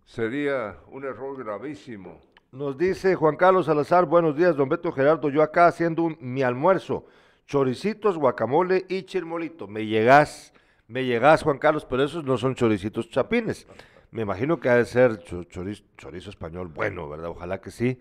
sería 0.06 0.78
un 0.92 1.04
error 1.04 1.38
gravísimo. 1.38 2.20
Nos 2.52 2.78
dice 2.78 3.16
Juan 3.16 3.36
Carlos 3.36 3.66
Salazar, 3.66 4.06
buenos 4.06 4.36
días, 4.38 4.56
don 4.56 4.70
Beto 4.70 4.92
Gerardo, 4.92 5.30
yo 5.30 5.42
acá 5.44 5.68
haciendo 5.68 6.04
un- 6.04 6.18
mi 6.22 6.42
almuerzo, 6.44 7.06
choricitos, 7.46 8.18
guacamole 8.18 8.86
y 8.88 9.04
chirmolito. 9.04 9.68
Me 9.68 9.86
llegás, 9.86 10.54
me 10.88 11.04
llegás, 11.06 11.44
Juan 11.44 11.58
Carlos, 11.58 11.86
pero 11.86 12.04
esos 12.04 12.24
no 12.24 12.38
son 12.38 12.56
choricitos 12.56 13.10
chapines. 13.10 13.68
Me 14.12 14.22
imagino 14.22 14.60
que 14.60 14.70
ha 14.70 14.76
de 14.76 14.86
ser 14.86 15.18
cho- 15.24 15.44
chorizo, 15.44 15.84
chorizo 15.98 16.30
español 16.30 16.70
bueno, 16.70 17.10
¿verdad? 17.10 17.30
Ojalá 17.30 17.60
que 17.60 17.72
sí. 17.72 18.00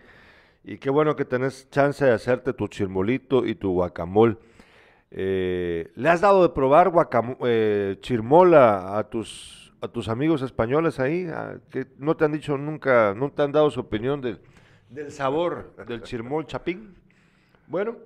Y 0.65 0.79
qué 0.79 0.89
bueno 0.89 1.15
que 1.15 1.27
tenés 1.27 1.69
chance 1.71 2.05
de 2.05 2.13
hacerte 2.13 2.55
tu 2.55 2.69
chirmolito 2.69 3.45
y 3.45 3.55
tu 3.55 3.73
guacamole. 3.73 4.39
Eh, 5.11 5.93
¿Le 5.95 6.09
has 6.09 6.23
dado 6.23 6.43
de 6.43 6.49
probar 6.49 6.91
eh, 7.45 7.99
chirmola 8.01 8.99
a 8.99 9.09
tus, 9.11 9.75
a 9.83 9.89
tus 9.89 10.09
amigos 10.09 10.41
españoles 10.41 10.99
ahí? 10.99 11.29
Ah, 11.31 11.59
que 11.71 11.87
no 11.99 12.17
te 12.17 12.25
han 12.25 12.33
dicho 12.33 12.57
nunca, 12.57 13.15
no 13.15 13.31
te 13.31 13.43
han 13.43 13.53
dado 13.53 13.71
su 13.71 13.81
opinión 13.81 14.23
del, 14.23 14.41
del 14.89 15.13
sabor 15.13 15.77
del 15.87 16.03
chirmol 16.03 16.47
chapín. 16.47 16.95
Bueno, 17.67 17.97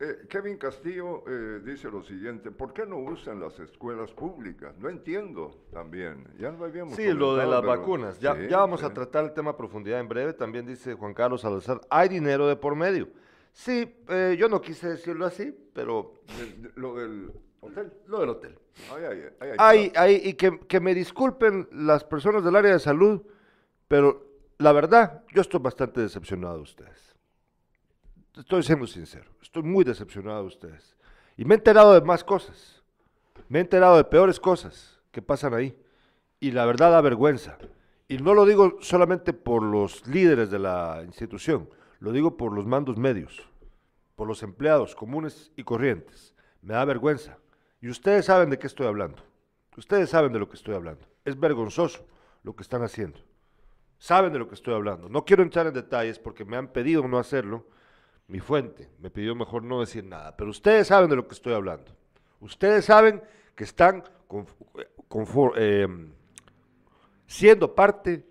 Eh, 0.00 0.26
Kevin 0.28 0.56
Castillo 0.56 1.22
eh, 1.28 1.60
dice 1.64 1.90
lo 1.90 2.02
siguiente, 2.02 2.50
¿por 2.50 2.72
qué 2.72 2.84
no 2.86 2.98
usan 2.98 3.40
las 3.40 3.58
escuelas 3.60 4.10
públicas? 4.12 4.76
No 4.78 4.88
entiendo 4.88 5.64
también. 5.72 6.26
Ya 6.38 6.50
lo 6.50 6.64
habíamos 6.64 6.94
sí, 6.96 7.12
lo 7.12 7.36
de 7.36 7.46
las 7.46 7.60
pero- 7.60 7.72
vacunas. 7.78 8.18
Ya, 8.18 8.34
sí, 8.34 8.48
ya 8.48 8.58
vamos 8.58 8.82
a 8.82 8.92
tratar 8.92 9.24
el 9.24 9.32
tema 9.32 9.52
a 9.52 9.56
profundidad 9.56 10.00
en 10.00 10.08
breve. 10.08 10.32
También 10.32 10.66
dice 10.66 10.94
Juan 10.94 11.14
Carlos 11.14 11.40
Salazar, 11.42 11.80
hay 11.90 12.08
dinero 12.08 12.46
de 12.48 12.56
por 12.56 12.74
medio. 12.74 13.08
Sí, 13.52 13.94
eh, 14.08 14.36
yo 14.38 14.48
no 14.48 14.60
quise 14.60 14.88
decirlo 14.88 15.26
así, 15.26 15.56
pero 15.72 16.14
De- 16.38 16.68
de- 16.68 16.72
lo 16.74 16.94
del 16.96 17.30
hotel. 17.60 17.92
lo 18.06 18.20
del 18.20 18.28
hotel. 18.30 18.58
Ay, 18.92 19.04
ay, 19.08 19.22
ay, 19.40 19.48
ay, 19.50 19.56
Hay, 19.58 19.92
hay, 19.94 20.20
y 20.28 20.34
que, 20.34 20.58
que 20.60 20.80
me 20.80 20.92
disculpen 20.94 21.68
las 21.70 22.02
personas 22.02 22.42
del 22.42 22.56
área 22.56 22.72
de 22.72 22.80
salud, 22.80 23.22
pero 23.86 24.26
la 24.58 24.72
verdad, 24.72 25.22
yo 25.32 25.40
estoy 25.40 25.60
bastante 25.60 26.00
decepcionado 26.00 26.56
de 26.56 26.62
ustedes. 26.62 27.13
Estoy 28.36 28.64
siendo 28.64 28.86
sincero, 28.86 29.30
estoy 29.40 29.62
muy 29.62 29.84
decepcionado 29.84 30.40
de 30.40 30.48
ustedes. 30.48 30.96
Y 31.36 31.44
me 31.44 31.54
he 31.54 31.58
enterado 31.58 31.94
de 31.94 32.00
más 32.00 32.24
cosas. 32.24 32.82
Me 33.48 33.58
he 33.58 33.62
enterado 33.62 33.96
de 33.96 34.04
peores 34.04 34.40
cosas 34.40 35.00
que 35.12 35.22
pasan 35.22 35.54
ahí. 35.54 35.76
Y 36.40 36.50
la 36.50 36.66
verdad 36.66 36.90
da 36.90 37.00
vergüenza. 37.00 37.58
Y 38.08 38.18
no 38.18 38.34
lo 38.34 38.44
digo 38.44 38.78
solamente 38.80 39.32
por 39.32 39.62
los 39.62 40.06
líderes 40.06 40.50
de 40.50 40.58
la 40.58 41.02
institución, 41.06 41.70
lo 42.00 42.12
digo 42.12 42.36
por 42.36 42.52
los 42.52 42.66
mandos 42.66 42.98
medios, 42.98 43.48
por 44.14 44.28
los 44.28 44.42
empleados 44.42 44.94
comunes 44.94 45.52
y 45.56 45.64
corrientes. 45.64 46.34
Me 46.60 46.74
da 46.74 46.84
vergüenza. 46.84 47.38
Y 47.80 47.88
ustedes 47.88 48.26
saben 48.26 48.50
de 48.50 48.58
qué 48.58 48.66
estoy 48.66 48.86
hablando. 48.86 49.22
Ustedes 49.76 50.10
saben 50.10 50.32
de 50.32 50.38
lo 50.38 50.48
que 50.48 50.56
estoy 50.56 50.74
hablando. 50.74 51.06
Es 51.24 51.38
vergonzoso 51.38 52.06
lo 52.42 52.54
que 52.54 52.62
están 52.62 52.82
haciendo. 52.82 53.20
Saben 53.98 54.32
de 54.32 54.38
lo 54.38 54.48
que 54.48 54.54
estoy 54.54 54.74
hablando. 54.74 55.08
No 55.08 55.24
quiero 55.24 55.42
entrar 55.42 55.66
en 55.66 55.74
detalles 55.74 56.18
porque 56.18 56.44
me 56.44 56.56
han 56.56 56.68
pedido 56.68 57.06
no 57.08 57.18
hacerlo. 57.18 57.66
Mi 58.28 58.40
fuente 58.40 58.88
me 59.00 59.10
pidió 59.10 59.34
mejor 59.34 59.62
no 59.62 59.80
decir 59.80 60.04
nada. 60.04 60.36
Pero 60.36 60.50
ustedes 60.50 60.86
saben 60.88 61.10
de 61.10 61.16
lo 61.16 61.28
que 61.28 61.34
estoy 61.34 61.52
hablando. 61.54 61.92
Ustedes 62.40 62.84
saben 62.86 63.22
que 63.54 63.64
están 63.64 64.02
eh, 65.56 65.88
siendo 67.26 67.74
parte 67.74 68.26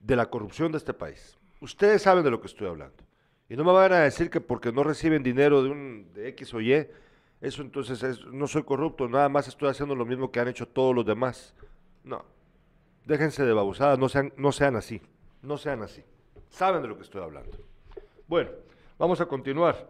de 0.00 0.16
la 0.16 0.26
corrupción 0.26 0.72
de 0.72 0.78
este 0.78 0.94
país. 0.94 1.38
Ustedes 1.60 2.02
saben 2.02 2.24
de 2.24 2.30
lo 2.30 2.40
que 2.40 2.46
estoy 2.48 2.66
hablando. 2.68 2.96
Y 3.48 3.56
no 3.56 3.64
me 3.64 3.72
van 3.72 3.92
a 3.92 4.00
decir 4.00 4.30
que 4.30 4.40
porque 4.40 4.72
no 4.72 4.82
reciben 4.82 5.22
dinero 5.22 5.62
de, 5.62 5.70
un, 5.70 6.12
de 6.14 6.28
X 6.28 6.54
o 6.54 6.60
Y, 6.60 6.86
eso 7.40 7.62
entonces 7.62 8.02
es- 8.02 8.24
no 8.26 8.46
soy 8.46 8.62
corrupto, 8.62 9.08
nada 9.08 9.28
más 9.28 9.46
estoy 9.48 9.68
haciendo 9.68 9.94
lo 9.94 10.06
mismo 10.06 10.30
que 10.30 10.40
han 10.40 10.48
hecho 10.48 10.66
todos 10.66 10.94
los 10.94 11.04
demás. 11.04 11.54
No. 12.04 12.24
Déjense 13.04 13.44
de 13.44 13.52
babosadas, 13.52 13.98
no 13.98 14.08
sean, 14.08 14.32
no 14.36 14.52
sean 14.52 14.76
así. 14.76 15.02
No 15.42 15.58
sean 15.58 15.82
así. 15.82 16.02
Saben 16.50 16.82
de 16.82 16.88
lo 16.88 16.96
que 16.96 17.02
estoy 17.02 17.22
hablando. 17.22 17.58
Bueno, 18.28 18.50
vamos 19.02 19.20
a 19.20 19.26
continuar. 19.26 19.88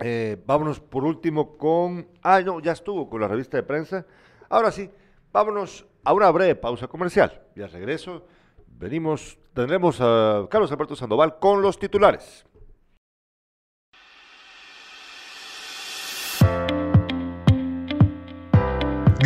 Eh, 0.00 0.36
vámonos 0.44 0.80
por 0.80 1.02
último 1.02 1.56
con. 1.56 2.08
Ah, 2.22 2.42
no, 2.42 2.60
ya 2.60 2.72
estuvo 2.72 3.08
con 3.08 3.22
la 3.22 3.26
revista 3.26 3.56
de 3.56 3.62
prensa. 3.62 4.04
Ahora 4.50 4.70
sí, 4.70 4.90
vámonos 5.32 5.86
a 6.04 6.12
una 6.12 6.30
breve 6.30 6.54
pausa 6.54 6.88
comercial. 6.88 7.40
Y 7.56 7.62
al 7.62 7.72
regreso, 7.72 8.26
venimos, 8.66 9.38
tendremos 9.54 9.98
a 10.02 10.46
Carlos 10.50 10.70
Alberto 10.70 10.94
Sandoval 10.94 11.38
con 11.38 11.62
los 11.62 11.78
titulares. 11.78 12.44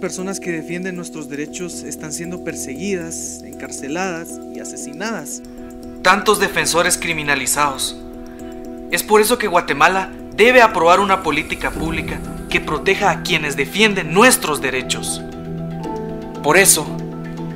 Personas 0.00 0.40
que 0.40 0.52
defienden 0.52 0.94
nuestros 0.94 1.28
derechos 1.28 1.82
están 1.82 2.12
siendo 2.12 2.44
perseguidas, 2.44 3.42
encarceladas 3.44 4.28
y 4.54 4.60
asesinadas. 4.60 5.42
tantos 6.02 6.38
defensores 6.38 6.96
criminalizados. 6.98 7.96
Es 8.92 9.02
por 9.02 9.20
eso 9.20 9.38
que 9.38 9.48
Guatemala 9.48 10.12
debe 10.36 10.62
aprobar 10.62 11.00
una 11.00 11.24
política 11.24 11.72
pública 11.72 12.20
que 12.48 12.60
proteja 12.60 13.10
a 13.10 13.22
quienes 13.24 13.56
defienden 13.56 14.14
nuestros 14.14 14.60
derechos. 14.60 15.20
Por 16.44 16.58
eso, 16.58 16.86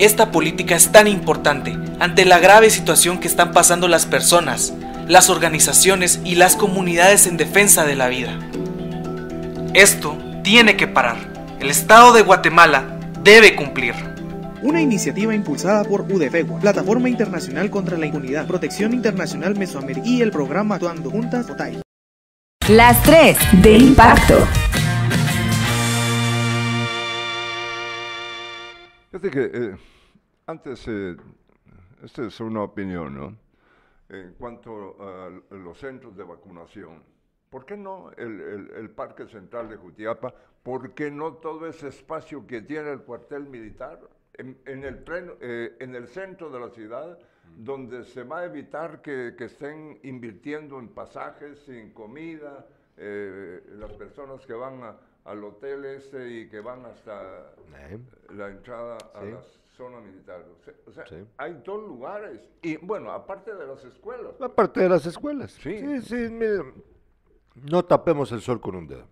esta 0.01 0.33
política 0.33 0.75
es 0.75 0.91
tan 0.91 1.07
importante 1.07 1.79
ante 2.01 2.25
la 2.25 2.41
grave 2.41 2.71
situación 2.71 3.21
que 3.21 3.29
están 3.29 3.53
pasando 3.53 3.87
las 3.87 4.07
personas, 4.07 4.73
las 5.07 5.31
organizaciones 5.31 6.19
y 6.25 6.35
las 6.35 6.57
comunidades 6.57 7.29
en 7.29 7.37
defensa 7.37 7.85
de 7.85 7.95
la 7.95 8.09
vida. 8.09 8.37
Esto 9.75 10.19
tiene 10.43 10.77
que 10.77 10.89
parar. 10.89 11.30
El 11.61 11.69
Estado 11.69 12.15
de 12.15 12.23
Guatemala 12.23 12.99
debe 13.23 13.55
cumplir. 13.55 13.95
Una 14.63 14.81
iniciativa 14.81 15.35
impulsada 15.35 15.85
por 15.85 16.01
UDFEGUA, 16.11 16.59
Plataforma 16.59 17.11
Internacional 17.11 17.69
contra 17.69 17.99
la 17.99 18.07
Impunidad, 18.07 18.47
Protección 18.47 18.95
Internacional 18.95 19.59
Mesoamericana 19.59 20.09
y 20.09 20.23
el 20.23 20.31
programa 20.31 20.77
Actuando 20.77 21.11
Juntas 21.11 21.51
OTAI. 21.51 21.83
Las 22.71 23.03
3 23.03 23.63
de 23.63 23.77
impacto. 23.77 24.39
Fíjate 29.11 29.31
que 29.31 29.51
eh, 29.53 29.77
antes, 30.47 30.89
eh, 30.89 31.15
esta 32.03 32.27
es 32.27 32.41
una 32.41 32.63
opinión, 32.63 33.15
¿no? 33.15 33.37
En 34.09 34.33
cuanto 34.39 34.97
a 34.99 35.55
los 35.57 35.79
centros 35.79 36.17
de 36.17 36.25
vacunación, 36.25 37.03
¿por 37.51 37.67
qué 37.67 37.77
no 37.77 38.11
el, 38.17 38.41
el- 38.41 38.71
el 38.77 38.91
Parque 38.91 39.27
Central 39.27 39.69
de 39.69 39.77
Jutiapa? 39.77 40.33
¿Por 40.63 40.95
qué 40.95 41.11
no 41.11 41.35
todo 41.35 41.67
ese 41.67 41.89
espacio 41.89 42.47
que 42.47 42.63
tiene 42.63 42.93
el 42.93 43.01
cuartel 43.03 43.45
militar 43.47 43.99
en, 44.35 44.57
en 44.65 44.85
el, 44.85 45.05
pleno- 45.05 45.37
eh, 45.41 45.77
en 45.81 45.95
el 45.95 46.07
centro 46.07 46.49
de 46.51 46.61
la 46.61 46.71
ciudad, 46.71 47.19
donde 47.57 48.05
se 48.05 48.23
va 48.23 48.41
a 48.41 48.45
evitar 48.45 49.03
que, 49.03 49.35
que 49.37 49.47
estén 49.47 49.99
invirtiendo 50.05 50.79
en 50.79 50.89
pasajes, 50.89 51.69
en 51.69 51.91
comida, 51.93 52.67
eh, 52.97 53.61
las 53.79 53.93
personas 53.95 54.47
que 54.47 54.53
van 54.55 54.83
a- 54.85 54.97
al 55.25 55.43
hotel 55.45 55.85
ese 55.85 56.29
y 56.29 56.49
que 56.49 56.61
van 56.61 56.85
hasta 56.87 57.53
Eh, 57.77 57.99
la 58.35 58.49
entrada 58.49 58.97
a 59.15 59.21
Sí. 59.23 59.31
la 59.31 59.43
zona 59.77 60.01
militar. 60.01 60.45
O 60.87 60.93
sea, 60.93 61.07
Sí. 61.07 61.17
hay 61.37 61.61
dos 61.65 61.83
lugares. 61.87 62.41
Y 62.63 62.77
bueno, 62.79 63.11
aparte 63.13 63.55
de 63.55 63.67
las 63.67 63.85
escuelas. 63.85 64.41
Aparte 64.41 64.81
de 64.81 64.89
las 64.89 65.05
escuelas. 65.07 65.53
Sí. 65.53 65.79
sí, 65.79 66.01
sí, 66.03 66.15
mire, 66.31 66.63
no 67.63 67.85
tapemos 67.85 68.33
el 68.33 68.41
sol 68.41 68.61
con 68.61 68.77
un 68.77 68.87
dedo. 68.87 69.07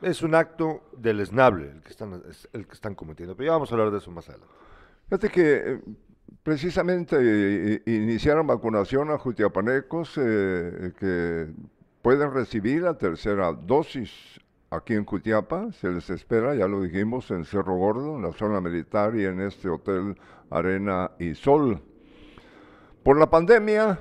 Es 0.00 0.22
un 0.22 0.34
acto 0.34 0.82
deleznable 0.96 1.70
el 1.70 1.80
que 1.80 1.90
están, 1.90 2.22
es 2.28 2.48
el 2.52 2.66
que 2.66 2.74
están 2.74 2.94
cometiendo, 2.94 3.36
pero 3.36 3.46
ya 3.46 3.52
vamos 3.52 3.70
a 3.70 3.74
hablar 3.74 3.90
de 3.90 3.98
eso 3.98 4.10
más 4.10 4.28
adelante. 4.28 4.52
Fíjate 5.06 5.28
que 5.28 5.54
eh, 5.54 5.80
precisamente 6.42 7.16
eh, 7.20 7.82
iniciaron 7.86 8.46
vacunación 8.46 9.10
a 9.10 9.18
jutiapanecos 9.18 10.14
eh, 10.16 10.92
que 10.98 11.48
pueden 12.02 12.32
recibir 12.32 12.82
la 12.82 12.98
tercera 12.98 13.52
dosis 13.52 14.10
aquí 14.70 14.94
en 14.94 15.04
Jutiapa. 15.04 15.70
Se 15.72 15.88
les 15.88 16.10
espera, 16.10 16.54
ya 16.54 16.66
lo 16.66 16.82
dijimos, 16.82 17.30
en 17.30 17.44
Cerro 17.44 17.76
Gordo, 17.76 18.16
en 18.16 18.22
la 18.22 18.32
zona 18.32 18.60
militar 18.60 19.14
y 19.14 19.24
en 19.24 19.40
este 19.40 19.68
hotel 19.68 20.16
Arena 20.50 21.12
y 21.18 21.34
Sol. 21.34 21.80
Por 23.04 23.18
la 23.18 23.30
pandemia, 23.30 24.00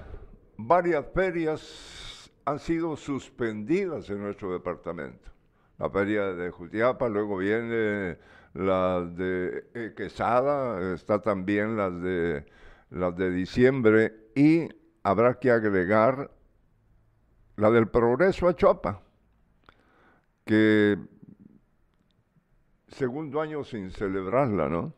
varias 0.57 1.05
ferias 1.13 2.10
han 2.45 2.59
sido 2.59 2.95
suspendidas 2.95 4.09
en 4.09 4.21
nuestro 4.21 4.51
departamento. 4.53 5.29
La 5.77 5.89
feria 5.89 6.33
de 6.33 6.51
Jutiapa, 6.51 7.09
luego 7.09 7.37
viene 7.37 8.17
la 8.53 9.01
de 9.01 9.65
eh, 9.73 9.93
Quesada, 9.95 10.93
está 10.93 11.21
también 11.21 11.77
las 11.77 12.01
de, 12.01 12.45
las 12.89 13.15
de 13.15 13.31
diciembre 13.31 14.29
y 14.35 14.67
habrá 15.03 15.39
que 15.39 15.51
agregar 15.51 16.31
la 17.55 17.71
del 17.71 17.87
Progreso 17.87 18.47
a 18.47 18.55
Chuapa, 18.55 19.01
que 20.45 20.97
segundo 22.87 23.41
año 23.41 23.63
sin 23.63 23.91
celebrarla, 23.91 24.69
¿no? 24.69 24.93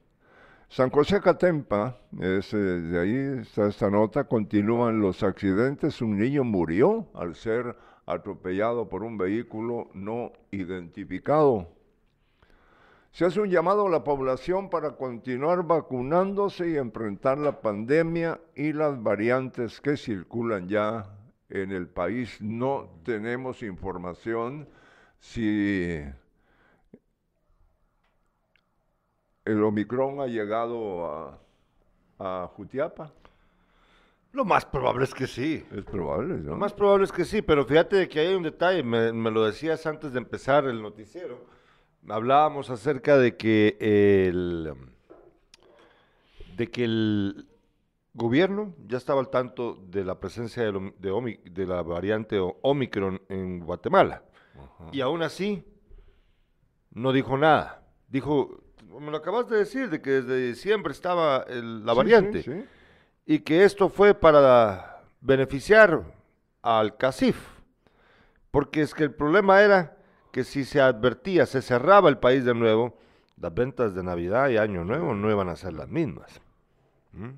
San 0.73 0.89
José 0.89 1.21
Catempa, 1.21 1.99
es, 2.19 2.51
de 2.51 2.99
ahí 2.99 3.41
está 3.41 3.67
esta 3.67 3.91
nota, 3.91 4.23
continúan 4.23 5.01
los 5.01 5.21
accidentes. 5.21 6.01
Un 6.01 6.17
niño 6.17 6.43
murió 6.43 7.05
al 7.13 7.36
ser 7.36 7.75
atropellado 8.07 8.89
por 8.89 9.03
un 9.03 9.15
vehículo 9.15 9.91
no 9.93 10.31
identificado. 10.49 11.67
Se 13.12 13.23
hace 13.23 13.39
un 13.39 13.51
llamado 13.51 13.86
a 13.86 13.91
la 13.91 14.03
población 14.03 14.71
para 14.71 14.95
continuar 14.95 15.62
vacunándose 15.62 16.71
y 16.71 16.77
enfrentar 16.77 17.38
la 17.38 17.62
pandemia 17.62 18.41
y 18.55 18.73
las 18.73 18.99
variantes 19.03 19.79
que 19.79 19.95
circulan 19.95 20.67
ya 20.67 21.05
en 21.49 21.71
el 21.71 21.86
país. 21.86 22.41
No 22.41 22.89
tenemos 23.03 23.62
información 23.62 24.67
si 25.19 26.03
el 29.45 29.63
Omicron 29.63 30.21
ha 30.21 30.27
llegado 30.27 31.06
a, 31.06 31.39
a 32.19 32.47
Jutiapa. 32.47 33.12
Lo 34.32 34.45
más 34.45 34.65
probable 34.65 35.03
es 35.03 35.13
que 35.13 35.27
sí. 35.27 35.63
Es 35.71 35.84
probable, 35.84 36.36
¿no? 36.38 36.51
Lo 36.51 36.58
más 36.58 36.73
probable 36.73 37.06
es 37.06 37.12
que 37.12 37.23
sí, 37.23 37.41
pero 37.41 37.65
fíjate 37.65 38.10
que 38.10 38.19
hay 38.19 38.34
un 38.34 38.43
detalle, 38.43 38.82
me, 38.82 39.13
me 39.13 39.29
lo 39.29 39.45
decías 39.45 39.86
antes 39.86 40.12
de 40.13 40.17
empezar 40.19 40.65
el 40.65 40.82
noticiero. 40.82 41.45
Hablábamos 42.10 42.69
acerca 42.69 43.17
de 43.17 43.38
que 43.38 43.77
el 43.79 44.73
de 46.58 46.69
que 46.69 46.84
el 46.84 47.47
gobierno 48.13 48.75
ya 48.88 48.97
estaba 48.97 49.19
al 49.19 49.29
tanto 49.29 49.75
de 49.75 50.03
la 50.03 50.19
presencia 50.19 50.63
de, 50.63 50.93
de 50.97 51.12
Omi- 51.12 51.41
de 51.43 51.65
la 51.65 51.82
variante 51.82 52.38
Omicron 52.39 53.21
en 53.29 53.60
Guatemala. 53.60 54.23
Y 54.91 55.01
aún 55.01 55.23
así, 55.23 55.63
no 56.91 57.12
dijo 57.12 57.38
nada. 57.38 57.88
Dijo, 58.08 58.62
me 58.99 59.12
lo 59.12 59.17
acabas 59.17 59.49
de 59.49 59.58
decir, 59.58 59.89
de 59.89 60.01
que 60.01 60.10
desde 60.12 60.47
diciembre 60.47 60.91
estaba 60.93 61.45
el- 61.47 61.86
la 61.86 61.93
Sí, 61.93 61.97
variante 61.97 62.43
sí, 62.43 62.51
sí. 62.51 62.65
y 63.25 63.39
que 63.39 63.63
esto 63.63 63.89
fue 63.89 64.13
para 64.13 65.01
beneficiar 65.21 66.03
al 66.62 66.97
CACIF, 66.97 67.38
porque 68.51 68.82
es 68.82 68.93
que 68.93 69.03
el 69.03 69.13
problema 69.13 69.62
era 69.62 69.97
que 70.32 70.43
si 70.43 70.63
se 70.65 70.82
advertía, 70.82 71.45
se 71.45 71.62
cerraba 71.62 72.10
el 72.10 72.17
país 72.17 72.43
de 72.45 72.53
nuevo, 72.53 72.97
las 73.39 73.53
ventas 73.53 73.93
de 73.93 74.03
Navidad 74.03 74.49
y 74.49 74.58
Año 74.58 74.84
Nuevo 74.84 75.13
no 75.13 75.29
iban 75.29 75.49
a 75.49 75.56
ser 75.56 75.73
las 75.73 75.89
mismas. 75.89 76.39
¿Mm? 77.13 77.29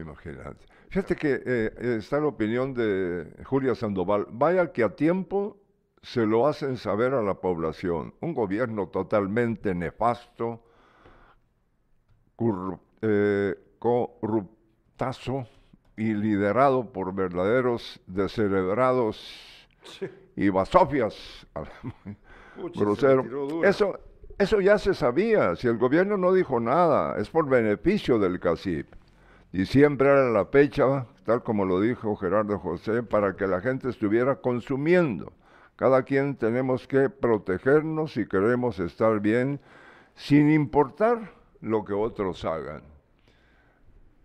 Imagínate. 0.00 0.66
Fíjate 0.88 1.16
que 1.16 1.42
eh, 1.44 1.96
está 1.98 2.18
la 2.20 2.26
opinión 2.26 2.74
de 2.74 3.26
Julia 3.44 3.74
Sandoval. 3.74 4.26
Vaya 4.30 4.72
que 4.72 4.82
a 4.82 4.90
tiempo 4.96 5.56
se 6.02 6.26
lo 6.26 6.46
hacen 6.46 6.76
saber 6.76 7.14
a 7.14 7.22
la 7.22 7.34
población. 7.34 8.14
Un 8.20 8.34
gobierno 8.34 8.88
totalmente 8.88 9.74
nefasto, 9.74 10.64
eh, 13.02 13.54
corruptazo 13.78 15.46
y 15.96 16.14
liderado 16.14 16.92
por 16.92 17.14
verdaderos 17.14 18.00
descerebrados 18.06 19.68
y 20.36 20.48
basofias. 20.48 21.46
Grosero. 22.74 23.64
Eso, 23.64 23.98
eso 24.38 24.60
ya 24.60 24.78
se 24.78 24.94
sabía. 24.94 25.56
Si 25.56 25.66
el 25.66 25.78
gobierno 25.78 26.16
no 26.16 26.32
dijo 26.32 26.60
nada, 26.60 27.16
es 27.18 27.28
por 27.28 27.48
beneficio 27.48 28.18
del 28.18 28.40
CACIP. 28.40 28.86
Diciembre 29.52 30.08
era 30.08 30.30
la 30.30 30.46
fecha, 30.46 31.06
tal 31.24 31.42
como 31.42 31.64
lo 31.64 31.80
dijo 31.80 32.16
Gerardo 32.16 32.58
José, 32.58 33.02
para 33.02 33.36
que 33.36 33.46
la 33.46 33.60
gente 33.60 33.88
estuviera 33.88 34.36
consumiendo. 34.36 35.32
Cada 35.76 36.04
quien 36.04 36.36
tenemos 36.36 36.86
que 36.86 37.10
protegernos 37.10 38.14
si 38.14 38.26
queremos 38.26 38.78
estar 38.78 39.20
bien, 39.20 39.60
sin 40.14 40.50
importar 40.50 41.41
lo 41.62 41.84
que 41.84 41.92
otros 41.94 42.44
hagan. 42.44 42.82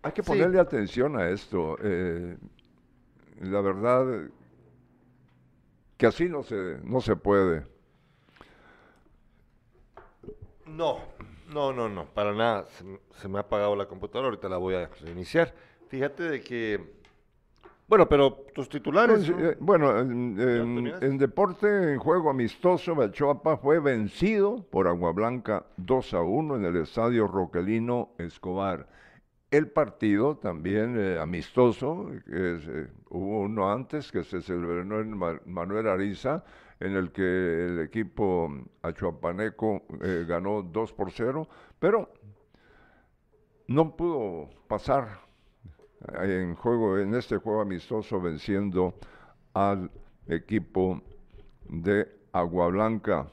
Hay 0.02 0.12
que 0.12 0.22
Sí. 0.22 0.28
ponerle 0.28 0.60
atención 0.60 1.16
a 1.18 1.28
esto. 1.30 1.76
eh, 1.82 2.36
la 3.40 3.60
verdad 3.60 4.28
que 5.96 6.06
así 6.06 6.28
no 6.28 6.42
se, 6.42 6.78
no 6.84 7.00
se 7.00 7.16
puede. 7.16 7.64
No, 10.66 10.98
no, 11.48 11.72
no, 11.72 11.88
no, 11.88 12.04
para 12.06 12.32
nada. 12.34 12.66
Se, 12.66 12.84
se 13.20 13.28
me 13.28 13.38
ha 13.38 13.42
apagado 13.42 13.74
la 13.74 13.86
computadora, 13.86 14.28
ahorita 14.28 14.48
la 14.48 14.58
voy 14.58 14.74
a 14.74 14.86
reiniciar. 15.00 15.54
Fíjate 15.88 16.24
de 16.24 16.42
que... 16.42 16.97
Bueno, 17.88 18.06
pero 18.08 18.32
tus 18.54 18.68
titulares... 18.68 19.28
¿no? 19.30 19.38
eh, 19.50 19.56
bueno, 19.60 19.98
en, 19.98 20.38
en- 20.38 20.60
Antonías? 20.60 21.02
en 21.02 21.16
deporte, 21.18 21.94
en 21.94 21.98
juego 21.98 22.28
amistoso, 22.30 22.94
Bachoapa 22.94 23.56
fue 23.56 23.80
vencido 23.80 24.62
por 24.70 24.86
Agua 24.88 25.12
Blanca 25.12 25.64
2 25.78 26.14
a 26.14 26.20
1 26.20 26.56
en 26.56 26.64
el 26.66 26.76
estadio 26.76 27.26
Roquelino 27.26 28.10
Escobar. 28.18 28.86
El 29.50 29.68
partido 29.68 30.36
también 30.36 30.96
eh, 30.98 31.18
amistoso, 31.18 32.10
es, 32.26 32.68
eh, 32.68 32.88
hubo 33.08 33.40
uno 33.40 33.72
antes 33.72 34.12
que 34.12 34.22
se 34.22 34.42
celebró 34.42 35.00
en 35.00 35.16
Ma- 35.16 35.40
Manuel 35.46 35.88
Ariza, 35.88 36.44
en 36.80 36.94
el 36.94 37.10
que 37.10 37.22
el 37.22 37.80
equipo 37.80 38.52
achuapaneco 38.82 39.82
eh, 40.02 40.26
ganó 40.28 40.62
2 40.62 40.92
por 40.92 41.10
0, 41.10 41.48
pero 41.78 42.12
no 43.66 43.96
pudo 43.96 44.50
pasar 44.68 45.26
en 46.22 46.54
juego 46.54 46.98
en 46.98 47.14
este 47.14 47.36
juego 47.38 47.60
amistoso 47.60 48.20
venciendo 48.20 48.94
al 49.54 49.90
equipo 50.26 51.00
de 51.68 52.08
Agua 52.32 52.68
Blanca. 52.68 53.26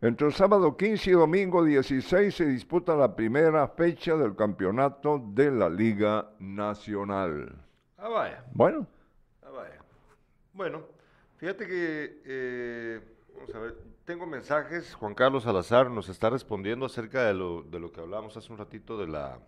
Entre 0.00 0.26
el 0.26 0.32
sábado 0.34 0.76
15 0.76 1.10
y 1.10 1.12
domingo 1.14 1.64
16 1.64 2.34
se 2.34 2.44
disputa 2.46 2.94
la 2.94 3.16
primera 3.16 3.66
fecha 3.68 4.14
del 4.14 4.36
campeonato 4.36 5.22
de 5.32 5.50
la 5.50 5.68
Liga 5.70 6.30
Nacional. 6.38 7.54
Ah, 7.96 8.08
vaya. 8.08 8.44
Bueno, 8.52 8.86
Ah, 9.42 9.50
vaya. 9.50 9.78
Bueno, 10.52 10.82
fíjate 11.38 11.66
que, 11.66 12.22
eh, 12.24 13.00
vamos 13.34 13.54
a 13.54 13.58
ver, 13.58 13.76
tengo 14.04 14.26
mensajes, 14.26 14.94
Juan 14.94 15.14
Carlos 15.14 15.44
Salazar 15.44 15.90
nos 15.90 16.08
está 16.08 16.30
respondiendo 16.30 16.86
acerca 16.86 17.24
de 17.24 17.34
lo, 17.34 17.62
de 17.62 17.80
lo 17.80 17.90
que 17.90 18.00
hablábamos 18.00 18.36
hace 18.36 18.52
un 18.52 18.58
ratito 18.58 18.98
de 18.98 19.08
la, 19.08 19.38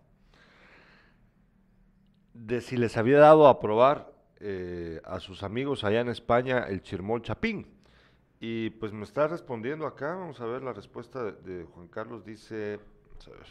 de 2.38 2.60
si 2.60 2.76
les 2.76 2.96
había 2.96 3.18
dado 3.18 3.48
a 3.48 3.58
probar 3.58 4.12
eh, 4.38 5.00
a 5.04 5.18
sus 5.18 5.42
amigos 5.42 5.82
allá 5.82 6.00
en 6.00 6.08
España 6.08 6.66
el 6.68 6.82
chirmol 6.82 7.22
chapín. 7.22 7.66
Y 8.40 8.70
pues 8.70 8.92
me 8.92 9.02
está 9.02 9.26
respondiendo 9.26 9.86
acá, 9.86 10.14
vamos 10.14 10.40
a 10.40 10.46
ver 10.46 10.62
la 10.62 10.72
respuesta 10.72 11.24
de, 11.24 11.64
Juan 11.64 11.88
Carlos, 11.88 12.24
dice, 12.24 12.78
vamos 13.08 13.26
a 13.26 13.30
ver. 13.32 13.46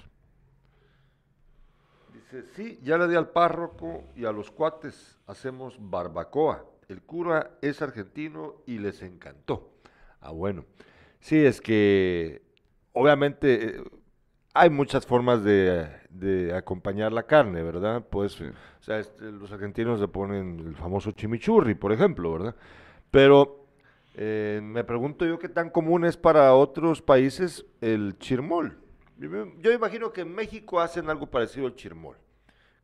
Dice, 2.13 2.45
sí, 2.55 2.79
ya 2.81 2.97
le 2.97 3.07
di 3.09 3.15
al 3.15 3.29
párroco 3.29 4.05
y 4.15 4.23
a 4.23 4.31
los 4.31 4.49
cuates 4.49 5.17
hacemos 5.27 5.75
barbacoa. 5.77 6.65
El 6.87 7.01
cura 7.01 7.57
es 7.61 7.81
argentino 7.81 8.55
y 8.65 8.79
les 8.79 9.01
encantó. 9.01 9.73
Ah, 10.21 10.31
bueno. 10.31 10.63
Sí, 11.19 11.45
es 11.45 11.59
que 11.59 12.41
obviamente 12.93 13.75
eh, 13.75 13.83
hay 14.53 14.69
muchas 14.69 15.05
formas 15.05 15.43
de, 15.43 15.89
de 16.19 16.53
acompañar 16.55 17.11
la 17.11 17.23
carne, 17.23 17.63
¿verdad? 17.63 18.05
Pues, 18.09 18.39
o 18.41 18.53
sea, 18.81 18.99
este, 18.99 19.31
los 19.31 19.51
argentinos 19.51 19.99
le 19.99 20.07
ponen 20.07 20.59
el 20.59 20.75
famoso 20.75 21.11
chimichurri, 21.11 21.75
por 21.75 21.91
ejemplo, 21.91 22.31
¿verdad? 22.33 22.55
Pero 23.11 23.67
eh, 24.15 24.59
me 24.63 24.83
pregunto 24.83 25.25
yo 25.25 25.37
qué 25.37 25.49
tan 25.49 25.69
común 25.69 26.05
es 26.05 26.17
para 26.17 26.53
otros 26.55 27.01
países 27.01 27.65
el 27.81 28.17
chirmol. 28.17 28.77
Yo, 29.19 29.71
imagino 29.71 30.11
que 30.11 30.21
en 30.21 30.33
México 30.33 30.79
hacen 30.79 31.09
algo 31.09 31.27
parecido 31.27 31.65
al 31.65 31.75
chirmol, 31.75 32.17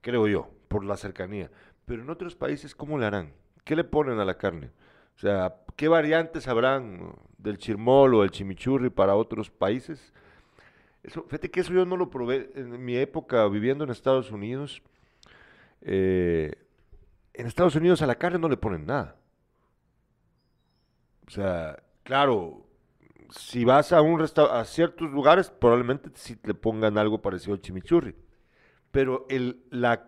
creo 0.01 0.27
yo, 0.27 0.49
por 0.67 0.83
la 0.83 0.97
cercanía. 0.97 1.51
Pero 1.85 2.01
en 2.01 2.09
otros 2.09 2.35
países, 2.35 2.73
¿cómo 2.73 2.97
le 2.97 3.05
harán? 3.05 3.33
¿Qué 3.63 3.75
le 3.75 3.83
ponen 3.83 4.19
a 4.19 4.25
la 4.25 4.37
carne? 4.37 4.71
O 5.15 5.19
sea, 5.19 5.55
¿qué 5.75 5.87
variantes 5.87 6.47
habrán 6.47 7.15
del 7.37 7.57
chirmol 7.57 8.15
o 8.15 8.21
del 8.21 8.31
chimichurri 8.31 8.89
para 8.89 9.15
otros 9.15 9.51
países? 9.51 10.13
Eso, 11.03 11.23
fíjate 11.23 11.51
que 11.51 11.59
eso 11.61 11.73
yo 11.73 11.85
no 11.85 11.97
lo 11.97 12.09
probé 12.09 12.51
en 12.55 12.83
mi 12.83 12.95
época 12.97 13.47
viviendo 13.47 13.83
en 13.83 13.89
Estados 13.91 14.31
Unidos. 14.31 14.81
eh, 15.81 16.51
en 17.33 17.47
Estados 17.47 17.75
Unidos 17.75 18.01
a 18.01 18.07
la 18.07 18.15
carne 18.15 18.39
no 18.39 18.49
le 18.49 18.57
ponen 18.57 18.85
nada. 18.85 19.17
O 21.27 21.31
sea, 21.31 21.81
claro, 22.03 22.65
si 23.31 23.65
vas 23.65 23.93
a, 23.93 24.01
un 24.01 24.21
a 24.21 24.65
ciertos 24.65 25.11
lugares, 25.11 25.49
probablemente 25.51 26.09
sí 26.15 26.37
le 26.43 26.53
pongan 26.53 26.97
algo 26.97 27.21
parecido 27.21 27.53
al 27.55 27.61
chimichurri. 27.61 28.15
Pero 28.91 29.25
el, 29.29 29.63
la 29.71 30.07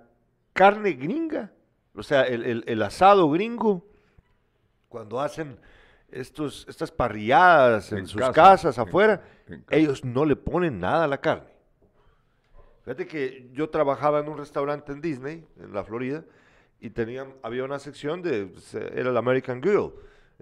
carne 0.54 0.94
gringa, 0.94 1.54
o 1.96 2.04
sea, 2.04 2.24
el, 2.24 2.44
el- 2.46 2.66
el 2.68 2.84
asado 2.84 3.30
gringo, 3.32 3.88
cuando 4.90 5.20
hacen 5.20 5.60
estos, 6.20 6.66
estas 6.70 6.92
parrilladas 6.92 7.92
en, 7.92 8.00
En 8.00 8.08
sus 8.08 8.20
casa, 8.22 8.34
casas 8.34 8.78
en- 8.78 8.84
afuera, 8.88 9.24
en 9.48 9.62
casa. 9.62 9.76
ellos 9.80 10.04
no 10.06 10.26
le 10.26 10.36
ponen 10.36 10.80
nada 10.80 11.04
a 11.06 11.08
la 11.08 11.20
carne. 11.20 11.48
Fíjate 12.84 13.08
que 13.08 13.50
yo 13.54 13.70
trabajaba 13.70 14.20
en 14.20 14.28
un 14.30 14.38
restaurante 14.38 14.92
en 14.92 15.02
Disney, 15.02 15.46
en 15.60 15.74
la 15.74 15.84
Florida, 15.84 16.24
y 16.80 16.92
tenían, 16.92 17.34
había 17.42 17.64
una 17.64 17.80
sección 17.80 18.22
de, 18.22 18.52
se- 18.60 19.00
era 19.00 19.10
el 19.10 19.18
American 19.18 19.60
Grill. 19.60 19.92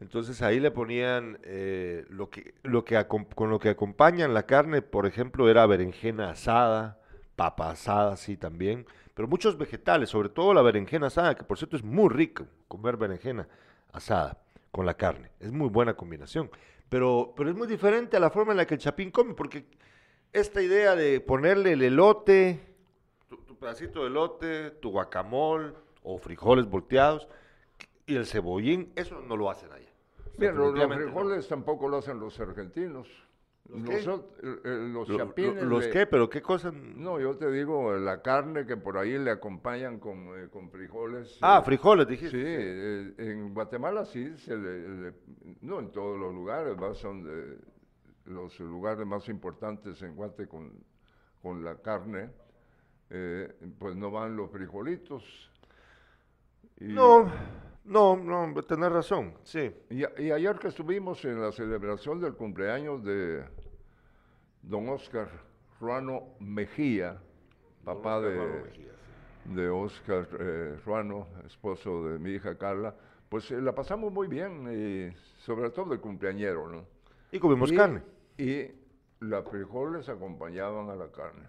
Entonces 0.02 0.42
ahí 0.42 0.60
le 0.60 0.72
ponían 0.72 1.38
eh, 1.44 2.06
lo 2.10 2.30
que, 2.30 2.56
lo 2.64 2.84
que 2.84 3.06
con 3.08 3.50
lo 3.50 3.60
que 3.60 3.70
acompañan 3.70 4.34
la 4.34 4.44
carne, 4.46 4.82
por 4.82 5.06
ejemplo, 5.06 5.48
era 5.50 5.66
berenjena 5.68 6.32
asada, 6.32 7.00
papa 7.36 7.70
asada, 7.70 8.18
sí 8.18 8.36
también, 8.36 8.86
pero 9.14 9.28
muchos 9.28 9.58
vegetales, 9.58 10.10
sobre 10.10 10.30
todo 10.30 10.54
la 10.54 10.64
berenjena 10.64 11.08
asada, 11.08 11.36
que 11.36 11.44
por 11.44 11.58
cierto 11.60 11.78
es 11.78 11.84
muy 11.84 12.10
rico 12.10 12.46
comer 12.68 12.98
berenjena 12.98 13.48
asada 13.92 14.40
con 14.74 14.88
la 14.88 14.96
carne, 14.96 15.30
es 15.40 15.52
muy 15.52 15.70
buena 15.70 15.96
combinación, 15.96 16.50
pero, 16.90 17.34
pero 17.38 17.52
es 17.52 17.56
muy 17.56 17.68
diferente 17.68 18.18
a 18.18 18.20
la 18.20 18.32
forma 18.32 18.54
en 18.54 18.58
la 18.58 18.66
que 18.66 18.74
el 18.74 18.80
chapín 18.80 19.12
come, 19.12 19.36
porque 19.36 19.66
esta 20.34 20.64
idea 20.64 20.96
de 20.96 21.22
ponerle 21.22 21.74
el 21.74 21.84
elote, 21.84 22.60
tu, 23.30 23.38
tu 23.38 23.56
pedacito 23.56 24.02
de 24.02 24.08
elote, 24.08 24.72
tu 24.72 24.90
guacamole 24.90 25.74
o 26.02 26.18
frijoles 26.18 26.66
volteados 26.66 27.28
y 28.08 28.16
el 28.16 28.26
cebollín, 28.26 28.92
eso 28.96 29.22
no 29.22 29.38
lo 29.38 29.52
hacen 29.52 29.72
allá. 29.72 29.92
Bien, 30.40 30.56
los, 30.56 30.74
no. 30.74 30.90
frijoles 30.90 31.48
tampoco 31.48 31.88
lo 31.88 31.98
hacen 31.98 32.20
los 32.20 32.40
argentinos. 32.40 33.08
¿Los 33.70 33.84
qué? 33.90 33.96
Eh, 33.98 34.02
eh, 34.66 34.90
los 34.92 35.08
Lo- 35.08 35.18
lo- 35.18 35.26
chapines 35.26 35.64
¿Los 35.64 35.86
de- 35.86 35.90
qué? 35.92 36.06
¿Pero 36.06 36.30
qué 36.30 36.42
cosa? 36.42 36.72
No, 36.72 37.20
yo 37.20 37.36
te 37.38 37.50
digo, 37.52 37.94
la 37.94 38.22
carne 38.22 38.66
que 38.66 38.76
por 38.78 38.98
ahí 38.98 39.18
le 39.18 39.32
acompañan 39.32 40.00
con, 40.00 40.18
eh, 40.38 40.50
con 40.50 40.70
frijoles. 40.70 41.38
Ah, 41.42 41.60
eh, 41.62 41.66
frijoles, 41.66 42.06
Sí, 42.08 42.12
dijiste. 42.12 42.38
eh, 42.42 43.14
en 43.18 43.54
Guatemala 43.54 44.06
sí, 44.06 44.38
se 44.38 44.58
le- 44.58 44.88
le- 44.90 45.14
no 45.62 45.80
en 45.80 45.92
todos 45.92 46.20
los 46.20 46.34
lugares, 46.34 46.76
¿va? 46.76 46.94
son 46.94 47.24
de 47.24 47.58
los 48.26 48.60
lugares 48.60 49.06
más 49.08 49.28
importantes 49.30 50.02
en 50.02 50.16
Guate 50.16 50.48
con, 50.48 50.72
con 51.42 51.64
la 51.64 51.78
carne, 51.82 52.30
eh, 53.10 53.54
pues 53.80 53.96
no 53.96 54.12
van 54.12 54.36
los 54.36 54.52
frijolitos. 54.52 55.24
Y- 56.80 56.88
No, 56.94 57.32
no, 57.86 58.16
no, 58.16 58.64
tenés 58.64 58.92
razón, 58.92 59.34
sí. 59.44 59.72
Y, 59.90 60.04
a- 60.04 60.12
y 60.18 60.32
ayer 60.32 60.58
que 60.58 60.70
estuvimos 60.70 61.24
en 61.26 61.42
la 61.42 61.52
celebración 61.52 62.20
del 62.20 62.34
cumpleaños 62.36 63.04
de 63.04 63.44
don 64.62 64.90
Oscar 64.90 65.30
Ruano 65.80 66.36
Mejía, 66.40 67.18
papá 67.84 68.18
Oscar 68.18 68.32
de, 69.46 69.54
de 69.62 69.70
Oscar 69.70 70.28
eh, 70.40 70.80
Ruano, 70.86 71.28
esposo 71.46 72.08
de 72.08 72.20
mi 72.20 72.32
hija 72.32 72.58
Carla, 72.58 72.96
pues 73.30 73.52
eh, 73.52 73.60
la 73.62 73.74
pasamos 73.76 74.12
muy 74.14 74.28
bien, 74.28 74.68
y 74.72 75.16
sobre 75.42 75.70
todo 75.72 75.94
el 75.94 76.00
cumpleañero, 76.00 76.70
¿no? 76.70 76.86
Y 77.32 77.40
comimos 77.40 77.72
Y- 77.72 77.76
carne. 77.76 78.02
Y 78.38 78.68
los 79.20 79.48
frijoles 79.50 80.08
acompañaban 80.10 80.90
a 80.90 80.96
la 80.96 81.10
carne. 81.12 81.48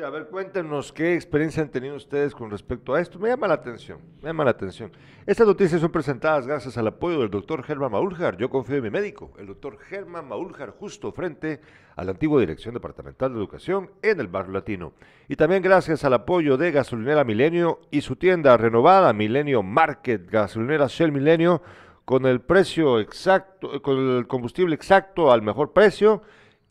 A 0.00 0.08
ver, 0.08 0.28
cuéntenos 0.28 0.90
qué 0.90 1.14
experiencia 1.14 1.62
han 1.62 1.68
tenido 1.68 1.94
ustedes 1.96 2.34
con 2.34 2.50
respecto 2.50 2.94
a 2.94 3.00
esto. 3.02 3.18
Me 3.18 3.28
llama 3.28 3.46
la 3.46 3.54
atención, 3.54 3.98
me 4.22 4.30
llama 4.30 4.42
la 4.42 4.52
atención. 4.52 4.90
Estas 5.26 5.46
noticias 5.46 5.82
son 5.82 5.92
presentadas 5.92 6.46
gracias 6.46 6.78
al 6.78 6.86
apoyo 6.86 7.20
del 7.20 7.28
doctor 7.28 7.62
Germán 7.62 7.92
Maúljar. 7.92 8.38
Yo 8.38 8.48
confío 8.48 8.76
en 8.76 8.84
mi 8.84 8.90
médico, 8.90 9.32
el 9.38 9.46
doctor 9.46 9.78
Germán 9.78 10.26
Maúljar, 10.26 10.70
justo 10.70 11.12
frente 11.12 11.60
a 11.94 12.04
la 12.04 12.12
antigua 12.12 12.40
Dirección 12.40 12.72
Departamental 12.72 13.32
de 13.32 13.38
Educación 13.38 13.90
en 14.00 14.18
el 14.18 14.28
Barrio 14.28 14.54
Latino. 14.54 14.94
Y 15.28 15.36
también 15.36 15.62
gracias 15.62 16.04
al 16.04 16.14
apoyo 16.14 16.56
de 16.56 16.72
Gasolinera 16.72 17.22
Milenio 17.22 17.80
y 17.90 18.00
su 18.00 18.16
tienda 18.16 18.56
renovada, 18.56 19.12
Milenio 19.12 19.62
Market, 19.62 20.26
Gasolinera 20.30 20.86
Shell 20.86 21.12
Milenio, 21.12 21.60
con 22.06 22.24
el 22.24 22.40
precio 22.40 22.98
exacto, 22.98 23.82
con 23.82 23.98
el 23.98 24.26
combustible 24.26 24.74
exacto 24.74 25.30
al 25.30 25.42
mejor 25.42 25.74
precio. 25.74 26.22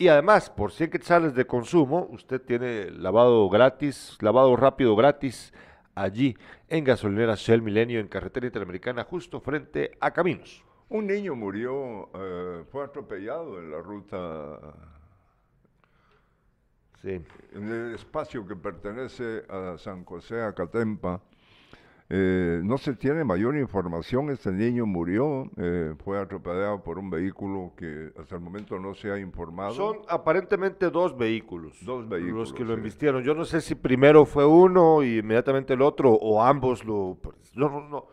Y 0.02 0.08
además, 0.08 0.50
por 0.50 0.72
100 0.72 0.90
quetzales 0.90 1.36
de 1.36 1.46
consumo, 1.46 2.08
usted 2.10 2.42
tiene 2.42 2.90
lavado 2.90 3.48
gratis, 3.50 4.18
lavado 4.20 4.56
rápido 4.56 4.96
gratis 4.96 5.54
allí 5.94 6.36
en 6.70 6.84
gasolinera 6.84 7.36
Shell 7.36 7.62
Milenio 7.62 8.00
en 8.00 8.08
carretera 8.08 8.48
interamericana 8.48 9.04
justo 9.04 9.40
frente 9.42 9.92
a 10.00 10.10
Caminos. 10.10 10.64
Un 10.90 11.06
niño 11.06 11.36
murió, 11.36 12.10
eh, 12.16 12.64
fue 12.72 12.84
atropellado 12.84 13.60
en 13.60 13.70
la 13.70 13.80
ruta 13.80 14.60
Sí. 17.04 17.22
en 17.54 17.72
el 17.72 17.94
espacio 17.94 18.48
que 18.48 18.56
pertenece 18.56 19.44
a 19.50 19.78
San 19.78 20.04
José 20.04 20.42
Acatempa. 20.42 21.22
Eh, 22.14 22.60
no 22.62 22.78
se 22.78 22.94
tiene 22.94 23.24
mayor 23.24 23.56
información, 23.56 24.32
este 24.32 24.52
niño 24.52 24.86
murió, 24.86 25.50
eh, 25.56 25.96
fue 26.04 26.20
atropellado 26.20 26.84
por 26.84 27.00
un 27.00 27.10
vehículo 27.10 27.72
que 27.78 28.12
hasta 28.20 28.36
el 28.36 28.42
momento 28.42 28.78
no 28.80 28.94
se 28.94 29.12
ha 29.12 29.18
informado. 29.18 29.72
Son 29.72 30.00
aparentemente 30.10 30.90
dos 30.90 31.18
vehículos. 31.18 31.78
Dos 31.86 32.02
Los 32.02 32.10
vehículos, 32.10 32.52
que 32.52 32.66
lo 32.66 32.74
sí. 32.74 32.80
embistieron. 32.80 33.24
Yo 33.24 33.34
no 33.34 33.46
sé 33.46 33.62
si 33.62 33.76
primero 33.76 34.26
fue 34.26 34.46
uno 34.46 35.04
y 35.04 35.20
inmediatamente 35.20 35.74
el 35.74 35.82
otro 35.82 36.12
o 36.12 36.44
ambos 36.44 36.84
lo... 36.84 37.18
Yo 37.54 37.70
no, 37.70 37.88
no, 37.88 38.08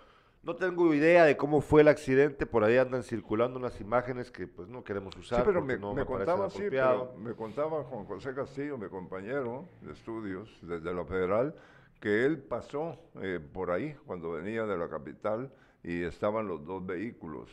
no 0.45 0.55
tengo 0.55 0.95
idea 0.95 1.25
de 1.25 1.37
cómo 1.37 1.61
fue 1.61 1.81
el 1.81 1.89
accidente. 1.89 2.47
Por 2.47 2.63
ahí 2.63 2.77
andan 2.77 3.03
circulando 3.03 3.59
unas 3.59 3.81
imágenes 3.81 4.31
que 4.31 4.47
pues 4.47 4.69
no 4.69 4.85
queremos 4.85 5.17
usar. 5.17 5.41
Sí, 5.41 5.45
pero 5.45 5.61
me, 5.61 5.77
no 5.77 5.93
me 5.93 6.05
parecen 6.05 6.37
contaba, 6.37 6.51
sí, 6.51 6.63
pero 6.71 7.15
me 7.19 7.35
contaba 7.35 7.83
Juan 7.83 8.05
José 8.05 8.33
Castillo, 8.33 8.79
mi 8.79 8.89
compañero 8.89 9.65
de 9.83 9.91
estudios 9.93 10.57
desde 10.63 10.95
la 10.95 11.05
Federal, 11.05 11.53
que 12.01 12.25
él 12.25 12.39
pasó 12.39 12.97
eh, 13.23 13.41
por 13.53 13.71
ahí 13.71 13.95
cuando 14.07 14.33
venía 14.33 14.65
de 14.65 14.77
la 14.77 14.89
capital 14.89 15.53
y 15.83 16.03
estaban 16.03 16.47
los 16.47 16.65
dos 16.65 16.85
vehículos. 16.85 17.51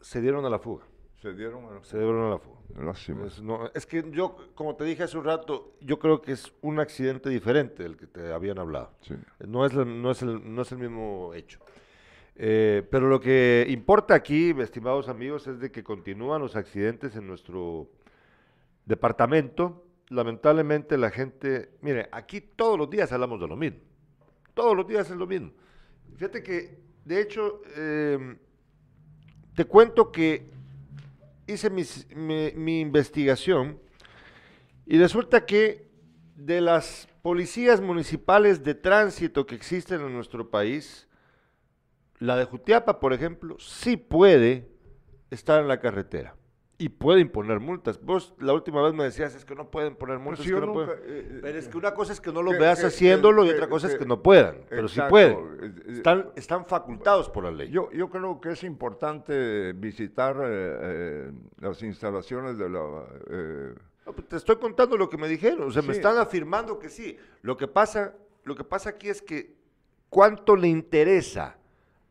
Se 0.00 0.20
dieron 0.20 0.44
a 0.44 0.50
la 0.50 0.58
fuga. 0.58 0.84
Se 1.20 1.32
dieron 1.34 1.64
a 1.64 1.82
Se 1.82 1.98
dieron 1.98 2.26
a 2.26 2.30
la 2.30 2.38
fuga. 2.38 2.58
Lástima. 2.80 3.26
Es, 3.26 3.42
no, 3.42 3.70
es 3.74 3.86
que 3.86 4.04
yo, 4.12 4.36
como 4.54 4.76
te 4.76 4.84
dije 4.84 5.02
hace 5.02 5.18
un 5.18 5.24
rato, 5.24 5.74
yo 5.80 5.98
creo 5.98 6.20
que 6.22 6.32
es 6.32 6.52
un 6.60 6.78
accidente 6.78 7.28
diferente 7.30 7.82
del 7.82 7.96
que 7.96 8.06
te 8.06 8.32
habían 8.32 8.58
hablado. 8.58 8.92
Sí. 9.00 9.14
No 9.46 9.64
es, 9.66 9.74
la- 9.74 9.84
no 9.84 10.10
es, 10.10 10.22
el, 10.22 10.54
no 10.54 10.62
es 10.62 10.70
el 10.72 10.78
mismo 10.78 11.32
hecho. 11.34 11.58
Eh, 12.36 12.86
pero 12.90 13.08
lo 13.08 13.18
que 13.20 13.66
importa 13.68 14.14
aquí, 14.14 14.50
estimados 14.58 15.08
amigos, 15.08 15.46
es 15.48 15.58
de 15.58 15.72
que 15.72 15.82
continúan 15.82 16.40
los 16.40 16.54
accidentes 16.54 17.16
en 17.16 17.26
nuestro 17.26 17.88
departamento. 18.86 19.84
Lamentablemente 20.10 20.96
la 20.96 21.10
gente, 21.10 21.70
mire, 21.82 22.08
aquí 22.12 22.40
todos 22.40 22.78
los 22.78 22.88
días 22.88 23.12
hablamos 23.12 23.40
de 23.40 23.48
lo 23.48 23.56
mismo. 23.56 23.80
Todos 24.54 24.76
los 24.76 24.88
días 24.88 25.10
es 25.10 25.16
lo 25.16 25.26
mismo. 25.26 25.52
Fíjate 26.16 26.42
que, 26.42 26.78
de 27.04 27.20
hecho, 27.20 27.60
eh, 27.76 28.36
te 29.54 29.64
cuento 29.66 30.10
que 30.10 30.50
hice 31.46 31.70
mi 31.70 32.80
investigación 32.80 33.78
y 34.86 34.98
resulta 34.98 35.44
que 35.44 35.88
de 36.36 36.60
las 36.60 37.08
policías 37.22 37.80
municipales 37.80 38.64
de 38.64 38.74
tránsito 38.74 39.46
que 39.46 39.54
existen 39.54 40.00
en 40.00 40.14
nuestro 40.14 40.50
país, 40.50 41.08
la 42.18 42.36
de 42.36 42.44
Jutiapa, 42.44 43.00
por 43.00 43.12
ejemplo, 43.12 43.58
sí 43.58 43.96
puede 43.96 44.68
estar 45.30 45.60
en 45.60 45.68
la 45.68 45.80
carretera 45.80 46.34
y 46.80 46.88
puede 46.90 47.20
imponer 47.20 47.58
multas. 47.58 48.00
Vos 48.00 48.34
la 48.38 48.52
última 48.52 48.80
vez 48.82 48.94
me 48.94 49.02
decías, 49.02 49.34
es 49.34 49.44
que 49.44 49.56
no 49.56 49.68
pueden 49.68 49.96
poner 49.96 50.18
multas. 50.20 50.38
Pues 50.38 50.46
es 50.48 50.54
que 50.54 50.60
yo 50.60 50.60
no 50.64 50.72
nunca, 50.72 50.86
pueden". 50.94 51.02
eh, 51.06 51.38
pero 51.42 51.58
es 51.58 51.66
eh, 51.66 51.70
que 51.70 51.76
una 51.76 51.92
cosa 51.92 52.12
es 52.12 52.20
que 52.20 52.32
no 52.32 52.40
lo 52.42 52.52
veas 52.52 52.84
haciéndolo 52.84 53.44
y 53.44 53.50
otra 53.50 53.68
cosa 53.68 53.88
es 53.88 53.96
que- 53.96 54.06
no 54.06 54.22
puedan, 54.22 54.58
pero 54.68 54.86
sí 54.86 55.00
pueden. 55.08 55.38
eh, 55.60 55.72
eh, 55.88 55.92
Están, 55.94 56.30
están 56.36 56.66
facultados 56.66 57.28
por 57.30 57.44
la 57.44 57.50
ley. 57.50 57.68
Yo, 57.70 57.90
yo 57.90 58.08
creo 58.08 58.40
que 58.40 58.52
es 58.52 58.62
importante 58.62 59.72
visitar 59.72 60.36
eh, 60.36 60.78
eh, 60.82 61.32
las 61.60 61.82
instalaciones 61.82 62.56
de 62.58 62.70
la... 62.70 63.04
eh, 63.28 63.74
No, 64.06 64.12
pues 64.12 64.28
te 64.28 64.36
estoy 64.36 64.56
contando 64.56 64.96
lo 64.96 65.10
que 65.10 65.18
me 65.18 65.26
dijeron, 65.28 65.68
o 65.68 65.70
sea, 65.72 65.82
me 65.82 65.92
están 65.92 66.16
afirmando 66.16 66.78
que 66.78 66.88
sí. 66.88 67.18
Lo 67.42 67.56
que 67.56 67.66
pasa, 67.66 68.14
lo 68.44 68.54
que 68.54 68.62
pasa 68.64 68.90
aquí 68.90 69.08
es 69.08 69.20
que 69.20 69.56
cuánto 70.08 70.54
le 70.54 70.68
interesa 70.68 71.57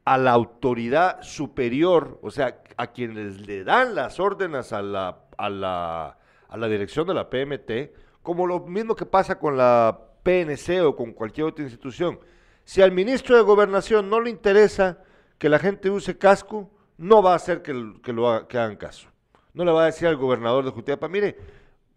a 0.07 0.17
la 0.17 0.31
autoridad 0.31 1.21
superior, 1.21 2.17
o 2.21 2.31
sea, 2.31 2.61
a 2.77 2.87
quienes 2.93 3.45
le 3.45 3.65
dan 3.65 3.93
las 3.93 4.21
órdenes 4.21 4.71
a 4.71 4.81
la, 4.81 5.17
a 5.37 5.49
la, 5.49 6.17
a 6.47 6.57
la 6.57 6.67
dirección 6.69 7.05
de 7.07 7.13
la 7.13 7.29
PMT, 7.29 7.91
como 8.23 8.47
lo 8.47 8.61
mismo 8.61 8.95
que 8.95 9.05
pasa 9.05 9.37
con 9.37 9.57
la 9.57 9.99
PNC 10.23 10.81
o 10.85 10.95
con 10.95 11.11
cualquier 11.11 11.47
otra 11.47 11.65
institución. 11.65 12.19
Si 12.63 12.81
al 12.81 12.93
ministro 12.93 13.35
de 13.35 13.41
Gobernación 13.41 14.09
no 14.09 14.21
le 14.21 14.29
interesa 14.29 14.99
que 15.37 15.49
la 15.49 15.59
gente 15.59 15.89
use 15.89 16.17
casco, 16.17 16.69
no 16.97 17.21
va 17.21 17.33
a 17.33 17.35
hacer 17.35 17.61
que, 17.61 17.73
lo 18.13 18.29
haga- 18.29 18.47
que 18.47 18.57
hagan 18.57 18.77
caso. 18.77 19.09
No 19.53 19.65
le 19.65 19.71
va 19.73 19.83
a 19.83 19.85
decir 19.87 20.07
al 20.07 20.15
gobernador 20.15 20.63
de 20.63 20.71
Jutiapa, 20.71 21.09
mire, 21.09 21.35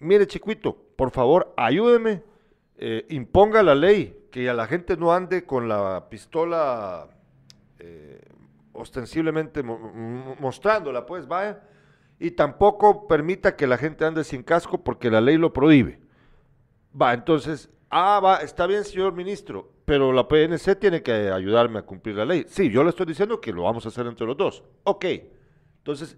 mire 0.01 0.27
chiquito, 0.27 0.77
por 0.97 1.13
favor, 1.13 1.55
ayúdeme, 1.57 2.25
eh, 2.77 3.07
imponga 3.11 3.63
la 3.63 3.77
ley 3.77 4.27
que 4.33 4.51
a 4.51 4.55
la 4.55 4.67
gente 4.67 4.97
no 4.97 5.13
ande 5.13 5.45
con 5.45 5.69
la 5.69 6.09
pistola 6.11 7.09
eh, 7.81 8.20
ostensiblemente 8.72 9.62
mo- 9.62 9.78
mo- 9.78 10.37
mostrándola, 10.39 11.05
pues 11.07 11.26
vaya, 11.26 11.62
y 12.18 12.33
tampoco 12.33 13.07
permita 13.09 13.57
que 13.57 13.66
la 13.66 13.76
gente 13.78 14.05
ande 14.05 14.24
sin 14.24 14.43
casco 14.43 14.83
porque 14.85 15.11
la 15.11 15.20
ley 15.20 15.37
lo 15.37 15.53
prohíbe. 15.53 16.01
Va, 17.01 17.12
entonces, 17.14 17.70
ah, 17.91 18.20
va, 18.22 18.37
está 18.43 18.66
bien, 18.66 18.85
señor 18.85 19.12
ministro, 19.14 19.72
pero 19.85 20.12
la 20.12 20.28
PNC 20.28 20.76
tiene 20.76 21.03
que 21.03 21.31
ayudarme 21.31 21.78
a 21.78 21.83
cumplir 21.83 22.16
la 22.16 22.24
ley. 22.24 22.45
Sí, 22.49 22.70
yo 22.70 22.83
le 22.85 22.91
estoy 22.91 23.07
diciendo 23.07 23.41
que 23.41 23.53
lo 23.53 23.62
vamos 23.62 23.85
a 23.87 23.89
hacer 23.89 24.07
entre 24.07 24.26
los 24.26 24.37
dos. 24.37 24.62
Ok, 24.85 25.05
entonces, 25.78 26.16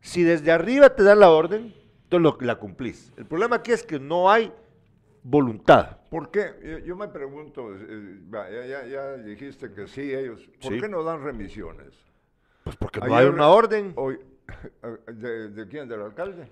si 0.00 0.22
desde 0.22 0.50
arriba 0.52 0.94
te 0.94 1.02
dan 1.02 1.20
la 1.20 1.30
orden, 1.30 1.74
entonces 2.04 2.20
lo- 2.22 2.38
la 2.46 2.56
cumplís. 2.56 3.12
El 3.16 3.26
problema 3.26 3.56
aquí 3.56 3.72
es 3.72 3.82
que 3.82 3.98
no 3.98 4.30
hay 4.30 4.52
voluntad. 5.22 5.98
¿Por 6.14 6.30
qué? 6.30 6.80
Yo, 6.86 6.94
me 6.94 7.08
pregunto, 7.08 7.74
eh, 7.74 8.20
ya, 8.30 8.64
ya- 8.66 8.86
ya 8.86 9.12
dijiste 9.16 9.72
que 9.72 9.88
sí, 9.88 10.14
ellos, 10.14 10.48
¿por 10.62 10.72
Sí. 10.74 10.80
qué 10.80 10.88
no 10.88 11.02
dan 11.02 11.24
remisiones? 11.24 11.92
Pues 12.62 12.76
porque 12.76 13.00
no 13.00 13.16
hay 13.16 13.26
una 13.26 13.48
orden. 13.48 13.92
Hoy, 13.96 14.20
¿de, 15.12 15.48
de 15.48 15.66
quién? 15.66 15.88
¿Del 15.88 16.02
alcalde? 16.02 16.48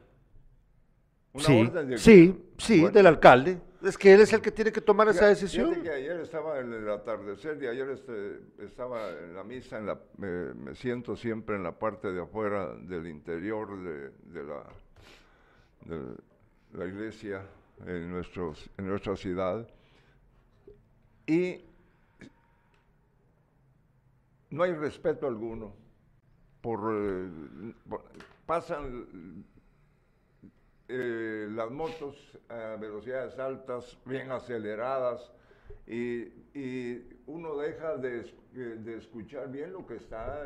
¿Una 1.34 1.44
Sí, 1.44 1.60
orden 1.60 1.88
de 1.90 1.96
sí, 1.98 2.44
sí, 2.58 2.80
Bueno, 2.80 2.92
del 2.94 3.06
alcalde. 3.06 3.60
Es 3.84 3.96
que 3.96 4.12
él 4.12 4.22
es 4.22 4.32
el 4.32 4.40
que 4.40 4.50
tiene 4.50 4.72
que 4.72 4.80
tomar 4.80 5.06
esa 5.08 5.28
decisión. 5.28 5.80
que 5.80 5.90
ayer 5.90 6.18
estaba 6.18 6.58
en 6.58 6.72
el 6.72 6.90
atardecer 6.90 7.62
y 7.62 7.68
ayer 7.68 7.88
este, 7.90 8.40
estaba 8.58 9.10
en 9.10 9.36
la 9.36 9.44
misa, 9.44 9.78
en 9.78 9.86
la, 9.86 9.96
me, 10.18 10.54
me 10.54 10.74
siento 10.74 11.14
siempre 11.14 11.54
en 11.54 11.62
la 11.62 11.78
parte 11.78 12.10
de 12.12 12.20
afuera 12.20 12.74
del 12.74 13.06
interior 13.06 13.80
de, 13.80 14.10
de 14.40 14.42
la, 14.44 14.64
de 15.86 16.16
la 16.72 16.84
iglesia 16.84 17.42
en, 17.87 18.11
nuestros, 18.11 18.68
en 18.78 18.87
nuestra 18.89 19.16
ciudad. 19.16 19.66
Y 21.26 21.64
no 24.51 24.62
hay 24.62 24.72
respeto 24.74 25.26
alguno. 25.26 25.74
Por, 26.61 26.80
eh, 26.95 27.74
por- 27.89 28.05
pasan 28.47 29.45
eh, 30.89 31.49
las 31.51 31.70
motos 31.70 32.16
a 32.49 32.76
velocidades 32.76 33.39
altas, 33.39 33.97
bien 34.05 34.30
aceleradas, 34.30 35.33
y, 35.87 36.24
y 36.55 37.03
uno 37.26 37.57
deja 37.57 37.97
de, 37.97 38.20
eh, 38.20 38.59
de 38.78 38.99
escuchar 38.99 39.51
bien 39.51 39.72
lo 39.72 39.87
que 39.87 39.97
está, 39.97 40.45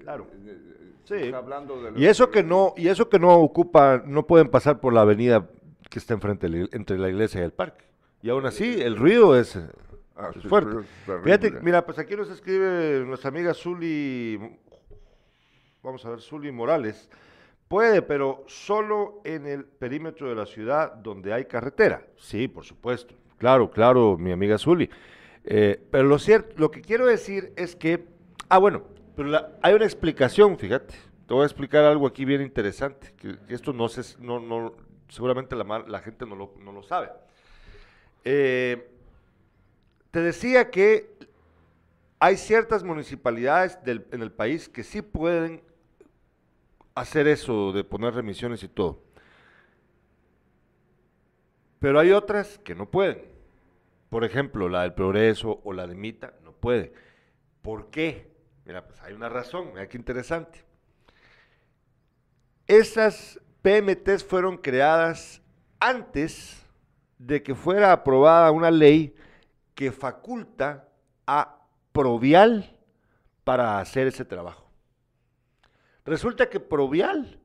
Claro. 0.00 0.26
de- 0.34 0.54
de- 0.58 0.92
Sí. 1.04 1.14
está 1.16 1.36
hablando 1.38 1.80
de 1.82 2.00
Y 2.00 2.06
eso 2.06 2.30
que 2.30 2.42
no, 2.42 2.74
y 2.76 2.88
eso 2.88 3.08
que 3.08 3.18
no 3.18 3.34
ocupa, 3.38 4.02
no 4.04 4.26
pueden 4.26 4.48
pasar 4.48 4.80
por 4.80 4.92
la 4.92 5.02
avenida 5.02 5.48
que 5.92 5.98
está 5.98 6.14
enfrente 6.14 6.48
la- 6.48 6.68
entre 6.72 6.98
la 6.98 7.10
iglesia 7.10 7.42
y 7.42 7.44
el 7.44 7.52
parque. 7.52 7.84
Y 8.22 8.30
aún 8.30 8.46
así, 8.46 8.80
el 8.80 8.96
ruido 8.96 9.38
es, 9.38 9.56
eh, 9.56 9.66
Ah, 10.16 10.30
es 10.34 10.42
sí, 10.42 10.48
fuerte. 10.48 10.78
es. 10.80 11.22
Fíjate, 11.22 11.50
mira, 11.62 11.84
pues 11.84 11.98
aquí 11.98 12.16
nos 12.16 12.30
escribe 12.30 13.04
nuestra 13.06 13.28
amiga 13.28 13.52
Zuli, 13.52 14.38
vamos 15.82 16.04
a 16.06 16.10
ver, 16.10 16.20
Zuli 16.20 16.50
Morales. 16.50 17.10
Puede, 17.68 18.02
pero 18.02 18.44
solo 18.46 19.20
en 19.24 19.46
el 19.46 19.64
perímetro 19.64 20.28
de 20.28 20.34
la 20.34 20.46
ciudad 20.46 20.92
donde 20.94 21.32
hay 21.32 21.44
carretera. 21.46 22.06
Sí, 22.16 22.48
por 22.48 22.64
supuesto. 22.64 23.14
Claro, 23.38 23.70
claro, 23.70 24.16
mi 24.18 24.30
amiga 24.32 24.58
Zuli. 24.58 24.88
Eh, 25.44 25.82
pero 25.90 26.04
lo 26.04 26.18
cierto, 26.18 26.54
lo 26.58 26.70
que 26.70 26.80
quiero 26.82 27.06
decir 27.06 27.52
es 27.56 27.74
que, 27.74 28.06
ah, 28.48 28.58
bueno, 28.58 28.84
pero 29.16 29.28
la- 29.28 29.52
hay 29.62 29.74
una 29.74 29.84
explicación, 29.84 30.58
fíjate. 30.58 30.94
Te 31.26 31.34
voy 31.34 31.42
a 31.42 31.46
explicar 31.46 31.84
algo 31.84 32.06
aquí 32.06 32.24
bien 32.24 32.42
interesante, 32.42 33.12
que, 33.16 33.36
que 33.48 33.54
esto 33.54 33.72
no 33.72 33.88
se, 33.88 34.02
no, 34.22 34.38
no, 34.38 34.74
seguramente 35.12 35.54
la, 35.56 35.64
la 35.86 36.00
gente 36.00 36.26
no 36.26 36.34
lo, 36.36 36.54
no 36.58 36.72
lo 36.72 36.82
sabe. 36.82 37.10
Eh, 38.24 38.88
te 40.10 40.20
decía 40.20 40.70
que 40.70 41.10
hay 42.18 42.36
ciertas 42.36 42.84
municipalidades 42.84 43.82
del- 43.84 44.06
en 44.12 44.22
el 44.22 44.32
país 44.32 44.68
que 44.68 44.84
sí 44.84 45.02
pueden 45.02 45.62
hacer 46.94 47.26
eso 47.28 47.72
de 47.72 47.84
poner 47.84 48.14
remisiones 48.14 48.62
y 48.62 48.68
todo. 48.68 49.02
Pero 51.78 51.98
hay 51.98 52.12
otras 52.12 52.58
que 52.58 52.74
no 52.74 52.90
pueden. 52.90 53.22
Por 54.10 54.24
ejemplo, 54.24 54.68
la 54.68 54.82
del 54.82 54.94
Progreso 54.94 55.60
o 55.64 55.72
la 55.72 55.86
de 55.86 55.94
Mita 55.94 56.34
no 56.44 56.52
puede. 56.52 56.92
¿Por 57.62 57.90
qué? 57.90 58.30
Mira, 58.66 58.86
pues 58.86 59.00
hay 59.02 59.14
una 59.14 59.28
razón, 59.28 59.70
mira 59.74 59.88
qué 59.88 59.98
interesante. 59.98 60.64
Esas 62.66 63.38
PMTs 63.62 64.24
fueron 64.24 64.56
creadas 64.58 65.40
antes 65.80 66.60
de 67.18 67.42
que 67.42 67.54
fuera 67.54 67.92
aprobada 67.92 68.50
una 68.50 68.70
ley 68.70 69.14
que 69.74 69.92
faculta 69.92 70.88
a 71.26 71.58
Provial 71.92 72.76
para 73.44 73.78
hacer 73.78 74.06
ese 74.06 74.24
trabajo. 74.24 74.68
Resulta 76.04 76.48
que 76.48 76.58
Provial 76.60 77.38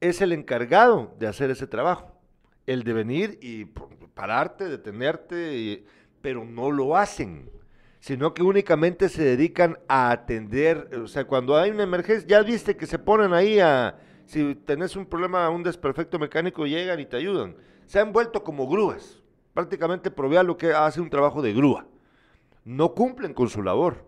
es 0.00 0.20
el 0.20 0.32
encargado 0.32 1.14
de 1.18 1.28
hacer 1.28 1.50
ese 1.50 1.66
trabajo, 1.66 2.12
el 2.66 2.82
de 2.82 2.92
venir 2.92 3.38
y 3.40 3.66
pararte, 4.14 4.68
detenerte, 4.68 5.56
y- 5.56 5.86
pero 6.20 6.44
no 6.44 6.70
lo 6.70 6.96
hacen, 6.96 7.50
sino 8.00 8.34
que 8.34 8.42
únicamente 8.42 9.08
se 9.08 9.22
dedican 9.22 9.78
a 9.88 10.10
atender, 10.10 10.88
o 11.02 11.06
sea, 11.06 11.24
cuando 11.24 11.56
hay 11.56 11.70
una 11.70 11.82
emergencia, 11.84 12.26
ya 12.28 12.42
viste 12.42 12.76
que 12.76 12.86
se 12.86 12.98
ponen 12.98 13.32
ahí 13.32 13.60
a, 13.60 13.96
si 14.32 14.54
tenés 14.54 14.96
un 14.96 15.04
problema, 15.04 15.50
un 15.50 15.62
desperfecto 15.62 16.18
mecánico, 16.18 16.66
llegan 16.66 16.98
y 16.98 17.04
te 17.04 17.18
ayudan. 17.18 17.54
Se 17.84 18.00
han 18.00 18.14
vuelto 18.14 18.42
como 18.42 18.66
grúas, 18.66 19.22
prácticamente 19.52 20.10
Provial 20.10 20.46
lo 20.46 20.56
que 20.56 20.72
hace 20.72 21.02
un 21.02 21.10
trabajo 21.10 21.42
de 21.42 21.52
grúa 21.52 21.86
no 22.64 22.94
cumplen 22.94 23.34
con 23.34 23.50
su 23.50 23.62
labor. 23.62 24.06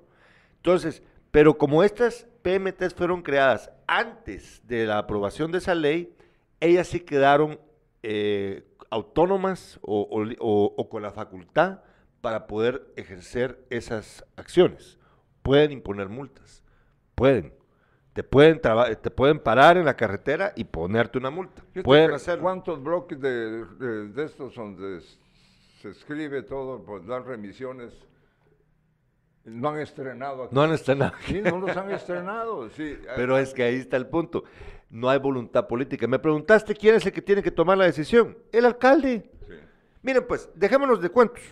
Entonces, 0.57 1.03
pero 1.31 1.59
como 1.59 1.83
estas 1.83 2.27
PMTs 2.41 2.95
fueron 2.95 3.21
creadas 3.21 3.71
antes 3.87 4.63
de 4.67 4.87
la 4.87 4.97
aprobación 4.97 5.53
de 5.53 5.59
esa 5.59 5.75
ley, 5.75 6.17
ellas 6.59 6.89
sí 6.89 7.01
quedaron 7.01 7.61
eh, 8.03 8.65
autónomas 8.89 9.79
o 9.83 10.89
con 10.89 11.03
la 11.03 11.11
facultad 11.11 11.81
para 12.23 12.47
poder 12.47 12.91
ejercer 12.97 13.63
esas 13.69 14.25
acciones. 14.37 14.99
Pueden 15.43 15.71
imponer 15.71 16.09
multas, 16.09 16.63
pueden. 17.15 17.53
Te 18.15 18.23
pueden, 18.23 18.61
te 18.61 19.11
pueden 19.11 19.41
parar 19.41 19.77
en 19.77 19.85
la 19.85 19.95
carretera 19.97 20.53
y 20.57 20.65
ponerte 20.65 21.19
una 21.19 21.31
multa. 21.31 21.63
Pueden 21.83 22.11
que 22.11 22.15
hacerlo. 22.17 22.43
¿Cuántos 22.43 22.83
bloques 22.83 23.21
de, 23.21 23.65
de- 23.67 24.09
de 24.09 24.25
estos 24.25 24.55
donde 24.55 25.01
se 25.83 25.91
escribe 25.91 26.43
todo, 26.43 26.83
pues 26.85 27.05
dan 27.07 27.25
remisiones? 27.27 27.93
No 29.45 29.71
han 29.71 29.81
estrenado 29.81 30.45
aquí. 30.45 30.55
No 30.55 30.63
han 30.63 30.73
estrenado. 30.73 31.13
Sí, 31.27 31.41
no 31.43 31.59
los 31.59 31.77
han 31.77 31.91
estrenado. 31.91 32.71
Sí, 32.71 32.97
Pero 33.17 33.37
es 33.37 33.53
que 33.53 33.65
ahí 33.65 33.75
está 33.75 33.97
el 33.97 34.07
punto. 34.07 34.45
No 34.89 35.11
hay 35.11 35.19
voluntad 35.19 35.67
política. 35.67 36.07
Me 36.07 36.19
preguntaste 36.21 36.75
quién 36.75 36.95
es 36.95 37.05
el 37.05 37.13
que 37.13 37.21
tiene 37.21 37.43
que 37.43 37.51
tomar 37.51 37.77
la 37.77 37.85
decisión. 37.85 38.39
El 38.53 38.65
alcalde. 38.65 39.29
Sí. 39.47 39.55
Miren, 40.03 40.25
pues, 40.27 40.49
dejémonos 40.55 41.01
de 41.03 41.11
cuentos. 41.11 41.43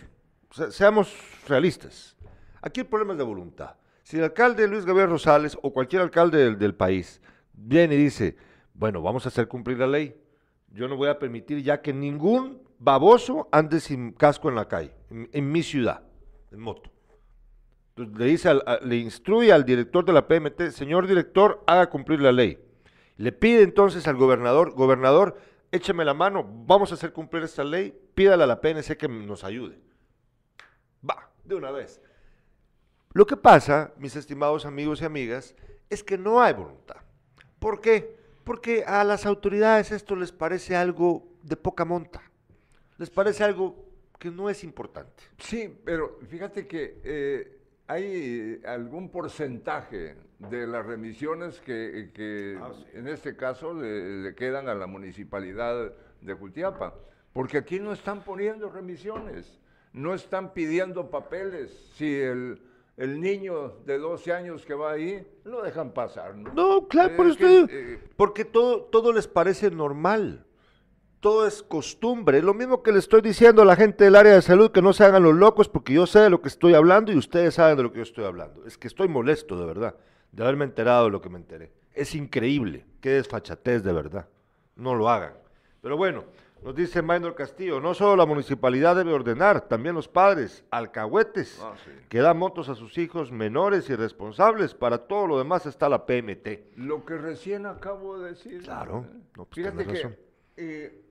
Se- 0.51 0.71
seamos 0.71 1.13
realistas. 1.47 2.15
Aquí 2.61 2.79
el 2.79 2.87
problema 2.87 3.11
es 3.13 3.17
de 3.19 3.25
voluntad. 3.25 3.75
Si 4.03 4.17
el 4.17 4.25
alcalde 4.25 4.67
Luis 4.67 4.85
Gabriel 4.85 5.09
Rosales 5.09 5.57
o 5.61 5.71
cualquier 5.71 6.01
alcalde 6.01 6.55
del, 6.55 6.75
país 6.75 7.21
viene 7.53 7.95
y 7.95 7.97
dice, 7.97 8.35
bueno, 8.73 9.01
vamos 9.01 9.25
a 9.25 9.29
hacer 9.29 9.47
cumplir 9.47 9.79
la 9.79 9.87
ley, 9.87 10.13
yo 10.71 10.89
no 10.89 10.97
voy 10.97 11.07
a 11.07 11.17
permitir 11.17 11.63
ya 11.63 11.81
que 11.81 11.93
ningún 11.93 12.61
baboso 12.79 13.47
ande 13.51 13.79
sin 13.79 14.11
casco 14.11 14.49
en 14.49 14.55
la 14.55 14.67
calle, 14.67 14.93
en, 15.09 15.51
mi 15.51 15.63
ciudad, 15.63 16.03
en 16.51 16.59
moto. 16.59 16.91
Le 17.95 18.25
dice, 18.25 18.51
le 18.81 18.97
instruye 18.97 19.53
al 19.53 19.63
director 19.63 20.03
de 20.03 20.11
la 20.11 20.27
PMT, 20.27 20.71
señor 20.71 21.07
director, 21.07 21.63
haga 21.65 21.89
cumplir 21.89 22.19
la 22.19 22.33
ley. 22.33 22.59
Le 23.15 23.31
pide 23.31 23.61
entonces 23.61 24.05
al 24.07 24.17
gobernador, 24.17 24.71
gobernador, 24.73 25.37
écheme 25.71 26.03
la 26.03 26.13
mano, 26.13 26.45
vamos 26.65 26.91
a 26.91 26.95
hacer 26.95 27.13
cumplir 27.13 27.43
esta 27.43 27.63
ley, 27.63 27.97
pídale 28.15 28.43
a 28.43 28.47
la 28.47 28.59
PNC 28.59 28.97
que 28.97 29.07
nos 29.07 29.45
ayude. 29.45 29.79
Va, 31.07 31.31
de 31.45 31.55
una 31.55 31.71
vez. 31.71 32.01
Lo 33.13 33.25
que 33.25 33.37
pasa, 33.37 33.93
mis 33.97 34.15
estimados 34.15 34.65
amigos 34.65 35.01
y 35.01 35.05
amigas, 35.05 35.55
es 35.89 36.03
que 36.03 36.17
no 36.17 36.41
hay 36.41 36.53
voluntad. 36.53 36.97
¿Por 37.59 37.79
qué? 37.79 38.15
Porque 38.43 38.83
a 38.85 39.03
las 39.03 39.25
autoridades 39.25 39.91
esto 39.91 40.15
les 40.15 40.31
parece 40.31 40.75
algo 40.75 41.23
de 41.43 41.55
poca 41.55 41.85
monta. 41.85 42.21
Les 42.97 43.09
parece 43.09 43.43
algo 43.43 43.85
que 44.19 44.31
no 44.31 44.49
es 44.49 44.63
importante. 44.63 45.23
Sí, 45.37 45.73
pero 45.85 46.17
fíjate 46.29 46.65
que 46.67 46.99
eh, 47.03 47.57
hay 47.87 48.61
algún 48.65 49.09
porcentaje 49.09 50.15
de 50.39 50.67
las 50.67 50.85
remisiones 50.85 51.59
que, 51.61 52.11
que 52.13 52.57
Ah, 52.59 52.71
sí. 52.75 52.85
en 52.93 53.07
este 53.07 53.35
caso 53.35 53.73
le, 53.73 54.23
le 54.23 54.35
quedan 54.35 54.67
a 54.67 54.73
la 54.75 54.87
municipalidad 54.87 55.93
de 56.21 56.33
Jutiapa, 56.33 56.95
porque 57.31 57.57
aquí 57.57 57.79
no 57.79 57.93
están 57.93 58.23
poniendo 58.23 58.69
remisiones, 58.69 59.59
no 59.93 60.13
están 60.13 60.53
pidiendo 60.53 61.09
papeles. 61.09 61.71
Si 61.95 62.13
el, 62.19 62.61
el 62.97 63.19
niño 63.19 63.79
de 63.85 63.97
12 63.97 64.33
años 64.33 64.65
que 64.65 64.73
va 64.73 64.91
ahí, 64.91 65.25
lo 65.43 65.61
dejan 65.63 65.91
pasar. 65.93 66.35
No, 66.35 66.53
No, 66.53 66.87
claro, 66.87 67.15
por 67.15 67.35
que, 67.37 67.47
digo, 67.47 67.67
eh, 67.69 67.99
porque 68.15 68.45
todo, 68.45 68.83
todo 68.83 69.11
les 69.13 69.27
parece 69.27 69.71
normal. 69.71 70.45
todo 71.19 71.47
es 71.47 71.63
costumbre. 71.63 72.41
Lo 72.41 72.53
mismo 72.53 72.83
que 72.83 72.91
le 72.91 72.99
estoy 72.99 73.21
diciendo 73.21 73.61
a 73.61 73.65
la 73.65 73.75
gente 73.77 74.03
del 74.03 74.15
área 74.15 74.33
de 74.33 74.41
salud, 74.41 74.71
que 74.71 74.81
no 74.81 74.91
se 74.93 75.05
hagan 75.05 75.23
los 75.23 75.33
locos 75.35 75.69
porque 75.69 75.93
yo 75.93 76.05
sé 76.05 76.19
de 76.19 76.29
lo 76.29 76.41
que 76.41 76.49
estoy 76.49 76.73
hablando 76.73 77.11
y 77.11 77.17
ustedes 77.17 77.53
saben 77.55 77.77
de 77.77 77.83
lo 77.83 77.91
que 77.91 77.97
yo 77.97 78.03
estoy 78.03 78.25
hablando. 78.25 78.65
Es 78.65 78.77
que 78.77 78.87
estoy 78.87 79.07
molesto, 79.07 79.57
de 79.57 79.65
verdad, 79.65 79.95
de 80.31 80.43
haberme 80.43 80.65
enterado 80.65 81.05
de 81.05 81.11
lo 81.11 81.21
que 81.21 81.29
me 81.29 81.37
enteré. 81.37 81.71
Es 81.93 82.13
increíble, 82.13 82.85
qué 82.99 83.11
desfachatez, 83.11 83.83
de 83.83 83.93
verdad. 83.93 84.27
No 84.75 84.95
lo 84.95 85.07
hagan. 85.09 85.33
Pero 85.81 85.95
bueno, 85.95 86.25
nos 86.63 86.75
dice 86.75 87.01
Maynor 87.01 87.35
Castillo, 87.35 87.79
no 87.81 87.93
solo 87.93 88.15
la 88.15 88.25
municipalidad 88.25 88.95
debe 88.95 89.11
ordenar, 89.13 89.67
también 89.67 89.95
los 89.95 90.07
padres, 90.07 90.63
alcahuetes, 90.71 91.59
Ah, 91.61 91.73
sí. 91.83 91.91
que 92.09 92.19
dan 92.19 92.37
motos 92.37 92.69
a 92.69 92.75
sus 92.75 92.97
hijos 92.97 93.31
menores 93.31 93.89
y 93.89 93.95
responsables. 93.95 94.73
Para 94.73 94.99
todo 95.07 95.27
lo 95.27 95.37
demás 95.37 95.65
está 95.65 95.89
la 95.89 96.05
PMT. 96.05 96.77
Lo 96.77 97.05
que 97.05 97.17
recién 97.17 97.65
acabo 97.65 98.17
de 98.19 98.29
decir. 98.31 98.61
Claro, 98.63 99.05
¿eh? 99.07 99.17
no, 99.37 99.45
pues 99.45 99.55
Fíjate 99.55 99.85
que 99.85 100.17
eh, 100.57 101.05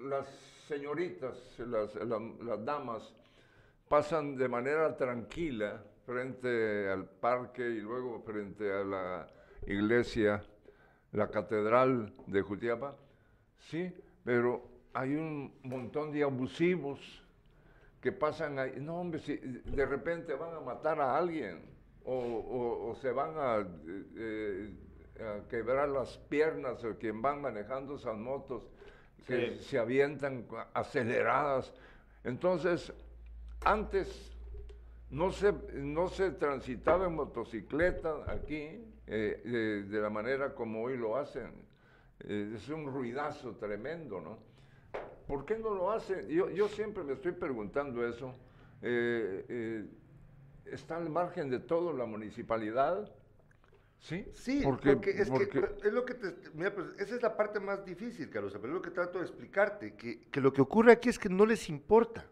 las 0.00 0.26
señoritas, 0.68 1.34
las, 1.58 1.94
la- 1.96 2.20
las 2.44 2.64
damas, 2.64 3.14
pasan 3.88 4.36
de 4.36 4.48
manera 4.48 4.96
tranquila 4.96 5.82
frente 6.04 6.88
al 6.90 7.04
parque 7.04 7.62
y 7.68 7.80
luego 7.80 8.20
frente 8.22 8.72
a 8.72 8.84
la 8.84 9.28
iglesia, 9.66 10.44
la 11.12 11.28
catedral 11.30 12.12
de 12.26 12.42
Jutiapa, 12.42 12.94
sí, 13.58 13.92
pero 14.24 14.62
hay 14.92 15.14
un 15.14 15.52
montón 15.62 16.12
de 16.12 16.22
abusivos 16.22 16.98
que 18.00 18.12
pasan 18.12 18.58
ahí. 18.58 18.74
No, 18.80 19.00
hombre, 19.00 19.20
si 19.20 19.36
de 19.36 19.86
repente 19.86 20.34
van 20.34 20.54
a 20.54 20.60
matar 20.60 21.00
a 21.00 21.16
alguien 21.16 21.60
o, 22.04 22.14
o- 22.14 22.90
o 22.90 22.94
se 22.96 23.10
van 23.10 23.32
a, 23.36 23.58
eh, 23.60 24.70
eh, 25.16 25.22
a 25.44 25.48
quebrar 25.48 25.88
las 25.88 26.16
piernas 26.18 26.82
o 26.84 26.96
quien 26.96 27.20
van 27.20 27.40
manejando 27.40 27.96
esas 27.96 28.16
motos 28.16 28.68
que 29.26 29.56
Sí. 29.58 29.64
se 29.64 29.78
avientan 29.78 30.46
aceleradas. 30.72 31.72
Entonces, 32.22 32.92
antes 33.64 34.32
no 35.10 35.30
se, 35.32 35.52
no 35.74 36.08
se 36.08 36.30
transitaba 36.32 37.06
en 37.06 37.14
motocicleta 37.16 38.24
aquí 38.30 38.84
eh, 39.08 39.40
de, 39.44 39.82
de 39.84 40.00
la 40.00 40.10
manera 40.10 40.54
como 40.54 40.82
hoy 40.82 40.96
lo 40.96 41.16
hacen. 41.16 41.52
Eh, 42.20 42.54
es 42.56 42.68
un 42.68 42.86
ruidazo 42.92 43.52
tremendo, 43.56 44.20
¿no? 44.20 44.38
¿Por 45.26 45.44
qué 45.44 45.58
no 45.58 45.74
lo 45.74 45.90
hacen? 45.90 46.28
Yo, 46.28 46.50
yo 46.50 46.68
siempre 46.68 47.02
me 47.02 47.14
estoy 47.14 47.32
preguntando 47.32 48.06
eso. 48.06 48.32
Eh, 48.82 49.44
eh, 49.48 49.84
¿Está 50.66 50.96
al 50.96 51.10
margen 51.10 51.50
de 51.50 51.58
todo 51.60 51.92
la 51.92 52.06
municipalidad? 52.06 53.10
¿Sí? 53.98 54.26
Sí, 54.32 54.60
porque, 54.62 54.92
porque, 54.94 55.10
es 55.10 55.28
porque- 55.28 55.48
que 55.48 55.88
es 55.88 55.92
lo 55.92 56.04
que 56.04 56.14
te, 56.14 56.34
mira, 56.54 56.74
pues, 56.74 56.88
esa 56.98 57.14
es 57.16 57.22
la 57.22 57.36
parte 57.36 57.60
más 57.60 57.84
difícil, 57.84 58.28
Carlos, 58.30 58.52
pero 58.60 58.68
es 58.68 58.74
lo 58.74 58.82
que 58.82 58.90
trato 58.90 59.18
de 59.18 59.24
explicarte, 59.24 59.94
que, 59.94 60.22
que 60.30 60.40
lo 60.40 60.52
que 60.52 60.60
ocurre 60.60 60.92
aquí 60.92 61.08
es 61.08 61.18
que 61.18 61.28
no 61.28 61.46
les 61.46 61.68
importa. 61.68 62.26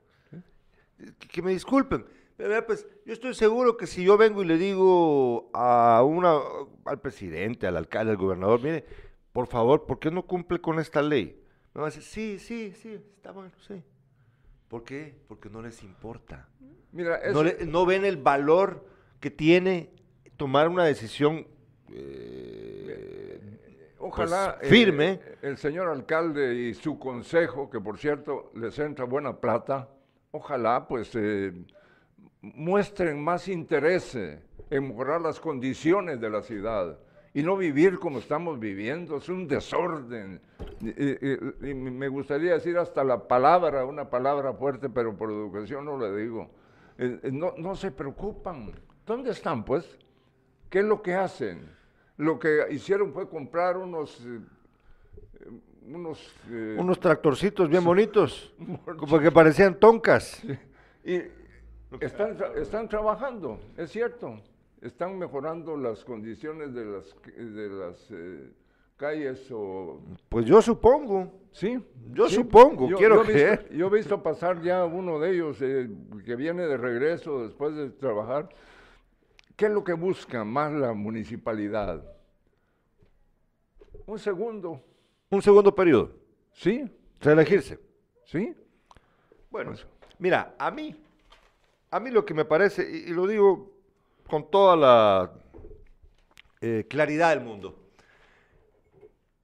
Que, 0.96 1.28
que 1.28 1.42
me 1.42 1.50
disculpen, 1.50 2.06
pero 2.36 2.48
mira, 2.50 2.64
pues 2.64 2.86
yo 3.04 3.12
estoy 3.12 3.34
seguro 3.34 3.76
que 3.76 3.86
si 3.86 4.04
yo 4.04 4.16
vengo 4.16 4.42
y 4.42 4.46
le 4.46 4.56
digo 4.56 5.50
a 5.52 6.02
una, 6.04 6.38
al 6.84 7.00
presidente, 7.00 7.66
al 7.66 7.76
alcalde, 7.76 8.12
al 8.12 8.16
gobernador, 8.16 8.62
mire, 8.62 8.84
por 9.34 9.48
favor, 9.48 9.84
¿por 9.84 9.98
qué 9.98 10.12
no 10.12 10.22
cumple 10.22 10.60
con 10.60 10.78
esta 10.78 11.02
ley? 11.02 11.36
Me 11.74 11.80
va 11.80 11.88
a 11.88 11.90
decir, 11.90 12.04
sí, 12.04 12.38
sí, 12.38 12.72
sí, 12.80 12.92
está 13.16 13.32
bueno, 13.32 13.50
sí. 13.66 13.82
¿Por 14.68 14.84
qué? 14.84 15.12
Porque 15.26 15.50
no 15.50 15.60
les 15.60 15.82
importa. 15.82 16.48
Mira, 16.92 17.16
es- 17.16 17.32
No, 17.34 17.42
le- 17.42 17.66
no 17.66 17.84
ven 17.84 18.04
el 18.04 18.16
valor 18.16 18.86
que 19.18 19.32
tiene 19.32 19.90
tomar 20.36 20.68
una 20.68 20.84
decisión 20.84 21.48
eh, 21.92 23.40
Ojalá 23.98 24.56
pues, 24.60 24.70
eh, 24.70 24.74
firme. 24.74 25.20
el 25.42 25.56
señor 25.56 25.88
alcalde 25.88 26.54
y 26.54 26.74
su 26.74 26.96
consejo, 26.98 27.68
que 27.68 27.80
por 27.80 27.98
cierto 27.98 28.52
les 28.54 28.78
entra 28.78 29.04
buena 29.04 29.40
plata, 29.40 29.88
ojalá 30.30 30.86
pues 30.86 31.10
eh, 31.14 31.52
muestren 32.40 33.22
más 33.22 33.48
interés 33.48 34.14
en 34.14 34.88
mejorar 34.88 35.20
las 35.20 35.40
condiciones 35.40 36.20
de 36.20 36.30
la 36.30 36.42
ciudad 36.42 36.98
y 37.36 37.42
no 37.42 37.56
vivir 37.56 37.98
como 37.98 38.20
estamos 38.20 38.60
viviendo, 38.60 39.16
es 39.16 39.28
un 39.28 39.48
desorden. 39.48 40.40
Y- 40.80 40.88
y- 40.88 41.70
y 41.70 41.74
me 41.74 42.06
gustaría 42.08 42.52
decir 42.54 42.78
hasta 42.78 43.02
la 43.02 43.26
palabra, 43.26 43.84
una 43.84 44.08
palabra 44.08 44.52
fuerte, 44.52 44.88
pero 44.88 45.16
por 45.16 45.30
educación 45.30 45.84
no 45.84 45.98
le 45.98 46.16
digo. 46.16 46.48
Eh, 46.96 47.18
eh, 47.24 47.30
no, 47.32 47.52
no 47.58 47.74
se 47.74 47.90
preocupan. 47.90 48.70
¿Dónde 49.04 49.32
están 49.32 49.64
pues? 49.64 49.98
¿Qué 50.70 50.78
es 50.78 50.84
lo 50.84 51.02
que 51.02 51.14
hacen? 51.14 51.68
Lo 52.16 52.38
que 52.38 52.66
hicieron 52.70 53.12
fue 53.12 53.28
comprar 53.28 53.76
unos, 53.76 54.24
eh, 54.24 54.40
unos, 55.88 56.32
eh, 56.50 56.76
unos 56.78 57.00
tractorcitos 57.00 57.68
bien 57.68 57.84
bonitos, 57.84 58.54
como 58.98 59.18
que 59.18 59.32
parecían 59.32 59.74
toncas. 59.74 60.40
y 61.04 61.20
están, 62.00 62.36
están 62.56 62.88
trabajando, 62.88 63.58
es 63.76 63.90
cierto. 63.90 64.40
Están 64.84 65.18
mejorando 65.18 65.76
las 65.78 66.04
condiciones 66.04 66.74
de 66.74 66.84
las, 66.84 67.16
de 67.36 67.68
las 67.70 68.10
eh, 68.10 68.50
calles 68.98 69.50
o... 69.50 70.02
Pues 70.28 70.44
yo 70.44 70.60
supongo. 70.60 71.32
Sí. 71.52 71.82
Yo 72.12 72.28
sí. 72.28 72.34
supongo, 72.34 72.88
quiero 72.96 73.14
yo 73.16 73.20
visto- 73.22 73.32
creer. 73.32 73.68
yo 73.74 73.86
he 73.86 73.90
visto 73.90 74.22
pasar 74.22 74.60
ya 74.60 74.84
uno 74.84 75.18
de 75.18 75.30
ellos 75.32 75.56
eh, 75.62 75.88
que 76.26 76.36
viene 76.36 76.66
de 76.66 76.76
regreso 76.76 77.44
después 77.44 77.74
de 77.74 77.88
trabajar. 77.90 78.50
¿Qué 79.56 79.66
es 79.66 79.70
lo 79.72 79.82
que 79.84 79.94
busca 79.94 80.44
más 80.44 80.70
la 80.72 80.92
municipalidad? 80.92 82.04
Un 84.06 84.18
segundo, 84.18 84.82
Un 85.30 85.40
segundo 85.40 85.74
periodo, 85.74 86.12
¿sí? 86.52 86.84
reelegirse. 87.22 87.78
¿Sí? 88.26 88.54
Bueno, 89.50 89.72
mira, 90.18 90.54
a 90.58 90.70
mí, 90.70 90.94
a 91.90 92.00
mí 92.00 92.10
lo 92.10 92.22
que 92.26 92.34
me 92.34 92.44
parece, 92.44 92.86
y, 92.90 93.10
y 93.10 93.14
lo 93.14 93.26
digo 93.26 93.72
con 94.28 94.50
toda 94.50 94.76
la 94.76 95.32
eh, 96.60 96.86
claridad 96.88 97.30
del 97.30 97.44
mundo, 97.44 97.78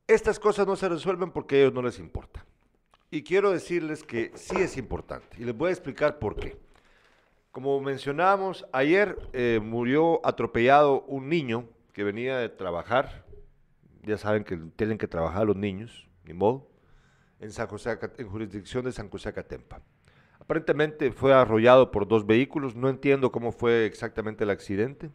estas 0.06 0.38
cosas 0.38 0.66
no 0.66 0.76
se 0.76 0.88
resuelven 0.88 1.30
porque 1.30 1.56
a 1.56 1.58
ellos 1.60 1.72
no 1.74 1.82
les 1.82 1.98
importa. 1.98 2.44
Y 3.10 3.22
quiero 3.22 3.50
decirles 3.50 4.04
que 4.04 4.32
sí 4.34 4.56
es 4.56 4.76
importante, 4.76 5.36
y 5.38 5.44
les 5.44 5.56
voy 5.56 5.68
a 5.68 5.72
explicar 5.72 6.18
por 6.18 6.36
qué. 6.36 6.56
Como 7.50 7.80
mencionábamos, 7.80 8.66
ayer 8.72 9.18
eh, 9.32 9.60
murió 9.62 10.24
atropellado 10.24 11.02
un 11.02 11.28
niño 11.28 11.68
que 11.92 12.04
venía 12.04 12.38
de 12.38 12.48
trabajar, 12.48 13.24
ya 14.02 14.16
saben 14.16 14.44
que 14.44 14.56
tienen 14.76 14.98
que 14.98 15.08
trabajar 15.08 15.46
los 15.46 15.56
niños, 15.56 16.08
ni 16.24 16.32
modo, 16.32 16.70
en, 17.40 17.50
San 17.50 17.66
José, 17.66 17.98
en 18.18 18.28
jurisdicción 18.28 18.84
de 18.84 18.92
San 18.92 19.10
José 19.10 19.30
Acatempa. 19.30 19.82
Aparentemente 20.50 21.12
fue 21.12 21.32
arrollado 21.32 21.92
por 21.92 22.08
dos 22.08 22.26
vehículos, 22.26 22.74
no 22.74 22.88
entiendo 22.88 23.30
cómo 23.30 23.52
fue 23.52 23.86
exactamente 23.86 24.42
el 24.42 24.50
accidente, 24.50 25.08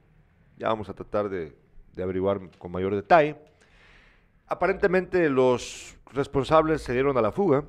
ya 0.56 0.70
vamos 0.70 0.88
a 0.88 0.94
tratar 0.94 1.28
de, 1.28 1.54
averiguar 2.02 2.40
con 2.58 2.72
mayor 2.72 2.96
detalle. 2.96 3.36
Aparentemente 4.48 5.30
los 5.30 5.98
responsables 6.14 6.84
se 6.84 6.94
dieron 6.94 7.18
a 7.18 7.22
la 7.22 7.34
fuga. 7.34 7.66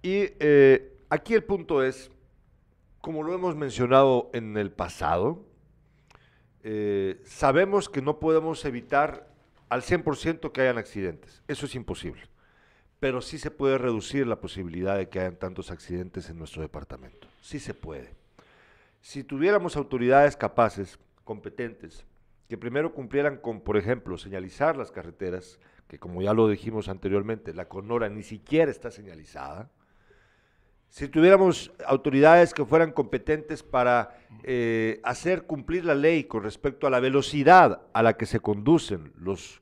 Y 0.00 0.28
eh, 0.40 0.96
aquí 1.10 1.34
el 1.34 1.44
punto 1.44 1.82
es, 1.82 2.10
como 3.02 3.22
lo 3.22 3.34
hemos 3.34 3.54
mencionado 3.54 4.30
en 4.32 4.56
el 4.56 4.72
pasado, 4.72 5.44
eh, 6.62 7.20
sabemos 7.26 7.90
que 7.90 8.00
no 8.00 8.18
podemos 8.18 8.64
evitar 8.64 9.28
al 9.68 9.82
100% 9.82 10.52
que 10.52 10.62
hayan 10.62 10.78
accidentes, 10.78 11.42
eso 11.48 11.66
es 11.66 11.74
imposible 11.74 12.22
pero 13.04 13.20
sí 13.20 13.36
se 13.36 13.50
puede 13.50 13.76
reducir 13.76 14.26
la 14.26 14.40
posibilidad 14.40 14.96
de 14.96 15.10
que 15.10 15.20
hayan 15.20 15.36
tantos 15.36 15.70
accidentes 15.70 16.30
en 16.30 16.38
nuestro 16.38 16.62
departamento. 16.62 17.28
Sí 17.42 17.58
se 17.60 17.74
puede. 17.74 18.14
Si 19.02 19.22
tuviéramos 19.22 19.76
autoridades 19.76 20.38
capaces, 20.38 20.98
competentes, 21.22 22.06
que 22.48 22.56
primero 22.56 22.94
cumplieran 22.94 23.36
con, 23.36 23.60
por 23.60 23.76
ejemplo, 23.76 24.16
señalizar 24.16 24.78
las 24.78 24.90
carreteras, 24.90 25.60
que 25.86 25.98
como 25.98 26.22
ya 26.22 26.32
lo 26.32 26.48
dijimos 26.48 26.88
anteriormente, 26.88 27.52
la 27.52 27.68
Conora 27.68 28.08
ni 28.08 28.22
siquiera 28.22 28.70
está 28.70 28.90
señalizada, 28.90 29.70
si 30.88 31.06
tuviéramos 31.06 31.72
autoridades 31.86 32.54
que 32.54 32.64
fueran 32.64 32.90
competentes 32.90 33.62
para 33.62 34.16
eh, 34.44 35.02
hacer 35.04 35.42
cumplir 35.42 35.84
la 35.84 35.94
ley 35.94 36.24
con 36.24 36.42
respecto 36.42 36.86
a 36.86 36.90
la 36.90 37.00
velocidad 37.00 37.82
a 37.92 38.02
la 38.02 38.16
que 38.16 38.24
se 38.24 38.40
conducen 38.40 39.12
los 39.18 39.60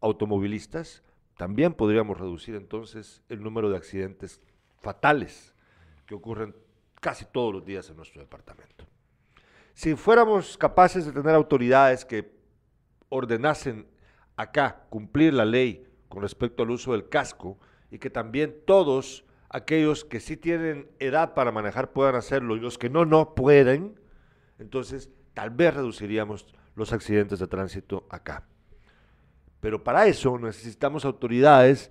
automovilistas, 0.00 1.04
también 1.40 1.72
podríamos 1.72 2.20
reducir 2.20 2.54
entonces 2.54 3.22
el 3.30 3.42
número 3.42 3.70
de 3.70 3.76
accidentes 3.78 4.42
fatales 4.82 5.54
que 6.04 6.14
ocurren 6.14 6.54
casi 7.00 7.24
todos 7.24 7.54
los 7.54 7.64
días 7.64 7.88
en 7.88 7.96
nuestro 7.96 8.20
departamento. 8.20 8.84
Si 9.72 9.94
fuéramos 9.94 10.58
capaces 10.58 11.06
de 11.06 11.12
tener 11.12 11.34
autoridades 11.34 12.04
que 12.04 12.30
ordenasen 13.08 13.86
acá 14.36 14.84
cumplir 14.90 15.32
la 15.32 15.46
ley 15.46 15.86
con 16.10 16.20
respecto 16.20 16.62
al 16.62 16.72
uso 16.72 16.92
del 16.92 17.08
casco 17.08 17.58
y 17.90 17.98
que 17.98 18.10
también 18.10 18.54
todos 18.66 19.24
aquellos 19.48 20.04
que 20.04 20.20
sí 20.20 20.36
tienen 20.36 20.90
edad 20.98 21.32
para 21.32 21.52
manejar 21.52 21.94
puedan 21.94 22.16
hacerlo 22.16 22.54
y 22.54 22.60
los 22.60 22.76
que 22.76 22.90
no, 22.90 23.06
no 23.06 23.34
pueden, 23.34 23.98
entonces 24.58 25.08
tal 25.32 25.48
vez 25.48 25.72
reduciríamos 25.72 26.54
los 26.74 26.92
accidentes 26.92 27.38
de 27.38 27.46
tránsito 27.46 28.06
acá. 28.10 28.46
Pero 29.60 29.84
para 29.84 30.06
eso 30.06 30.38
necesitamos 30.38 31.04
autoridades 31.04 31.90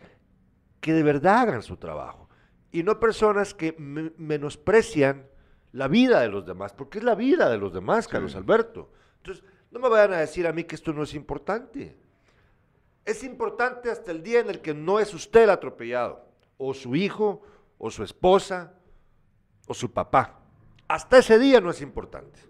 que 0.81 0.93
de 0.93 1.03
verdad 1.03 1.39
hagan 1.39 1.61
su 1.61 1.77
trabajo 1.77 2.29
y 2.71 2.83
no 2.83 2.99
personas 2.99 3.53
que 3.53 3.75
menosprecian 3.77 5.27
la 5.71 5.87
vida 5.87 6.21
de 6.21 6.29
los 6.29 6.45
demás, 6.45 6.73
porque 6.73 6.99
es 6.99 7.03
la 7.03 7.15
vida 7.15 7.49
de 7.49 7.57
los 7.57 7.73
demás, 7.73 8.07
Carlos 8.07 8.35
Alberto. 8.35 8.91
Entonces, 9.17 9.43
no 9.71 9.79
me 9.79 9.89
vayan 9.89 10.13
a 10.13 10.17
decir 10.17 10.47
a 10.47 10.53
mí 10.53 10.63
que 10.63 10.75
esto 10.75 10.93
no 10.93 11.03
es 11.03 11.13
importante. 11.13 11.97
Es 13.05 13.23
importante 13.23 13.91
hasta 13.91 14.11
el 14.11 14.23
día 14.23 14.39
en 14.39 14.49
el 14.49 14.61
que 14.61 14.73
no 14.73 14.99
es 14.99 15.13
usted 15.13 15.43
el 15.43 15.49
atropellado, 15.51 16.27
o 16.57 16.73
su 16.73 16.95
hijo, 16.95 17.41
o 17.77 17.89
su 17.91 18.03
esposa, 18.03 18.73
o 19.67 19.73
su 19.73 19.91
papá. 19.91 20.39
Hasta 20.87 21.19
ese 21.19 21.37
día 21.37 21.61
no 21.61 21.69
es 21.69 21.81
importante. 21.81 22.48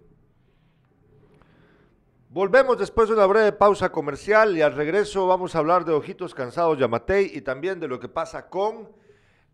Volvemos 2.31 2.77
después 2.77 3.09
de 3.09 3.15
una 3.15 3.25
breve 3.25 3.51
pausa 3.53 3.91
comercial 3.91 4.55
y 4.55 4.61
al 4.61 4.75
regreso 4.75 5.25
vamos 5.25 5.55
a 5.55 5.57
hablar 5.57 5.83
de 5.83 5.93
Ojitos 5.93 6.35
Cansados 6.35 6.77
Yamatei 6.77 7.31
y 7.33 7.41
también 7.41 7.79
de 7.79 7.87
lo 7.87 7.99
que 7.99 8.07
pasa 8.07 8.49
con 8.49 8.87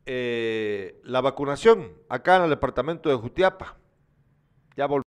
eh, 0.05 0.99
la 1.05 1.21
vacunación 1.21 1.93
acá 2.09 2.35
en 2.35 2.43
el 2.43 2.49
departamento 2.49 3.07
de 3.07 3.15
Jutiapa. 3.15 3.77
Ya 4.75 4.87
volvemos. 4.87 5.05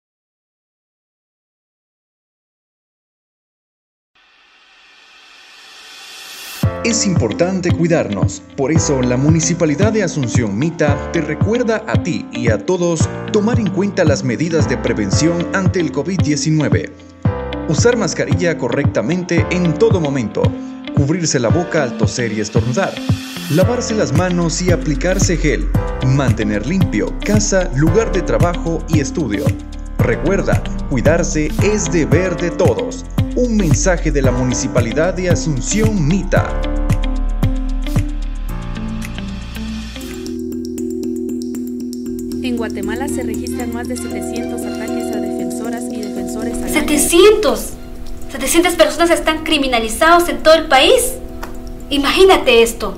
Es 6.84 7.06
importante 7.06 7.70
cuidarnos, 7.70 8.40
por 8.56 8.72
eso 8.72 9.02
la 9.02 9.18
Municipalidad 9.18 9.92
de 9.92 10.04
Asunción 10.04 10.58
Mita 10.58 11.12
te 11.12 11.20
recuerda 11.20 11.84
a 11.86 12.02
ti 12.02 12.26
y 12.32 12.48
a 12.48 12.64
todos 12.64 13.06
tomar 13.30 13.60
en 13.60 13.68
cuenta 13.68 14.04
las 14.04 14.24
medidas 14.24 14.70
de 14.70 14.78
prevención 14.78 15.54
ante 15.54 15.80
el 15.80 15.92
COVID-19 15.92 17.07
Usar 17.68 17.98
mascarilla 17.98 18.56
correctamente 18.56 19.44
en 19.50 19.74
todo 19.74 20.00
momento. 20.00 20.42
Cubrirse 20.96 21.38
la 21.38 21.50
boca 21.50 21.82
al 21.82 21.98
toser 21.98 22.32
y 22.32 22.40
estornudar. 22.40 22.94
Lavarse 23.50 23.94
las 23.94 24.10
manos 24.14 24.62
y 24.62 24.72
aplicarse 24.72 25.36
gel. 25.36 25.68
Mantener 26.06 26.66
limpio 26.66 27.12
casa, 27.26 27.70
lugar 27.76 28.10
de 28.10 28.22
trabajo 28.22 28.82
y 28.88 29.00
estudio. 29.00 29.44
Recuerda, 29.98 30.62
cuidarse 30.88 31.50
es 31.62 31.92
deber 31.92 32.38
de 32.38 32.50
todos. 32.52 33.04
Un 33.36 33.58
mensaje 33.58 34.10
de 34.10 34.22
la 34.22 34.32
Municipalidad 34.32 35.12
de 35.12 35.28
Asunción 35.28 36.08
Mita. 36.08 36.50
En 42.42 42.56
Guatemala 42.56 43.08
se 43.08 43.24
registran 43.24 43.74
más 43.74 43.88
de 43.88 43.96
700 43.98 44.58
ataques 44.62 44.87
defensores. 46.44 46.72
700. 46.72 47.72
700 48.30 48.74
personas 48.74 49.10
están 49.10 49.44
criminalizados 49.44 50.28
en 50.28 50.42
todo 50.42 50.54
el 50.54 50.66
país. 50.66 51.14
Imagínate 51.90 52.62
esto. 52.62 52.96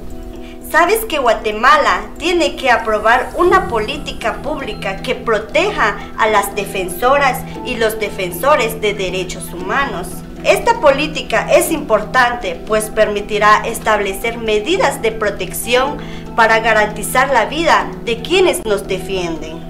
¿Sabes 0.71 1.05
que 1.05 1.19
Guatemala 1.19 2.11
tiene 2.19 2.55
que 2.55 2.71
aprobar 2.71 3.33
una 3.37 3.67
política 3.67 4.41
pública 4.41 5.03
que 5.03 5.17
proteja 5.17 5.97
a 6.17 6.29
las 6.29 6.55
defensoras 6.55 7.45
y 7.65 7.77
los 7.77 7.99
defensores 7.99 8.81
de 8.81 8.95
derechos 8.95 9.53
humanos? 9.53 10.07
Esta 10.45 10.81
política 10.81 11.53
es 11.53 11.73
importante 11.73 12.55
pues 12.67 12.89
permitirá 12.89 13.63
establecer 13.67 14.39
medidas 14.39 15.03
de 15.03 15.13
protección 15.13 15.99
para 16.37 16.61
garantizar 16.61 17.33
la 17.33 17.47
vida 17.47 17.91
de 18.05 18.23
quienes 18.23 18.65
nos 18.65 18.87
defienden. 18.87 19.70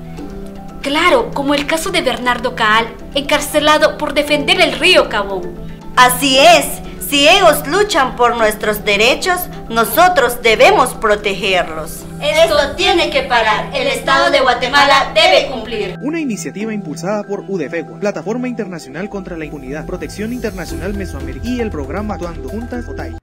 Claro, 0.82 1.30
como 1.34 1.54
el 1.54 1.66
caso 1.66 1.90
de 1.90 2.00
Bernardo 2.00 2.56
Caal, 2.56 2.86
encarcelado 3.14 3.98
por 3.98 4.14
defender 4.14 4.60
el 4.60 4.72
río 4.72 5.10
Cabón. 5.10 5.54
Así 5.94 6.38
es, 6.38 6.80
si 7.06 7.28
ellos 7.28 7.66
luchan 7.66 8.16
por 8.16 8.34
nuestros 8.36 8.82
derechos, 8.82 9.40
nosotros 9.68 10.40
debemos 10.42 10.94
protegerlos. 10.94 12.04
Esto 12.22 12.76
tiene 12.76 13.10
que 13.10 13.24
parar. 13.24 13.70
El 13.74 13.88
Estado 13.88 14.30
de 14.30 14.40
Guatemala 14.40 15.12
debe 15.14 15.50
cumplir. 15.50 15.96
Una 16.00 16.18
iniciativa 16.18 16.72
impulsada 16.72 17.24
por 17.24 17.40
UDFEGUA, 17.40 18.00
Plataforma 18.00 18.48
Internacional 18.48 19.10
contra 19.10 19.36
la 19.36 19.44
Impunidad, 19.44 19.84
Protección 19.84 20.32
Internacional 20.32 20.94
Mesoamérica 20.94 21.46
y 21.46 21.60
el 21.60 21.70
programa 21.70 22.14
Actuando 22.14 22.48
Juntas 22.48 22.88
OTAI. 22.88 23.18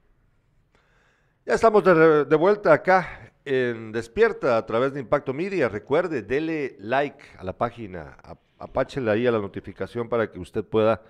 Ya 1.46 1.54
estamos 1.54 1.84
de, 1.84 2.26
de 2.26 2.36
vuelta 2.36 2.74
acá 2.74 3.27
en 3.48 3.94
Despierta 3.94 4.58
a 4.58 4.66
través 4.66 4.94
de 4.94 5.00
Impacto 5.00 5.34
Media. 5.34 5.70
Recuerde, 5.70 6.22
dele 6.22 6.76
like 6.80 7.24
a 7.38 7.46
la 7.46 7.58
página, 7.58 8.18
apáchele 8.60 9.10
ahí 9.10 9.26
a 9.26 9.32
la 9.32 9.40
notificación 9.40 10.10
para 10.10 10.30
que 10.30 10.38
usted 10.38 10.66
pueda 10.66 11.02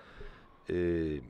eh, 0.68 1.20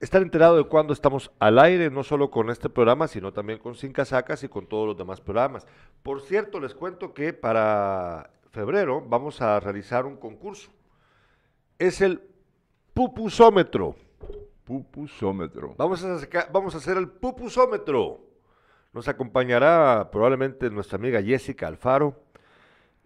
estar 0.00 0.20
enterado 0.20 0.58
de 0.58 0.64
cuándo 0.64 0.92
estamos 0.92 1.30
al 1.38 1.58
aire, 1.58 1.90
no 1.90 2.04
solo 2.04 2.30
con 2.30 2.50
este 2.50 2.68
programa, 2.68 3.08
sino 3.08 3.32
también 3.32 3.58
con 3.58 3.74
Sin 3.74 3.94
Casacas 3.94 4.44
y 4.44 4.48
con 4.48 4.66
todos 4.66 4.86
los 4.86 4.98
demás 4.98 5.22
programas. 5.22 5.66
Por 6.02 6.20
cierto, 6.20 6.60
les 6.60 6.74
cuento 6.74 7.14
que 7.14 7.32
para 7.32 8.30
febrero 8.50 9.00
vamos 9.00 9.40
a 9.40 9.58
realizar 9.60 10.04
un 10.04 10.16
concurso. 10.16 10.70
Es 11.78 12.02
el 12.02 12.20
pupusómetro. 12.92 13.96
Pupusómetro. 14.66 15.76
Vamos 15.78 16.04
a, 16.04 16.76
hacer 16.78 16.96
el 16.96 17.08
pupusómetro. 17.08 18.20
Nos 18.92 19.06
acompañará 19.06 20.10
probablemente 20.10 20.68
nuestra 20.70 20.98
amiga 20.98 21.22
Jessica 21.22 21.68
Alfaro 21.68 22.20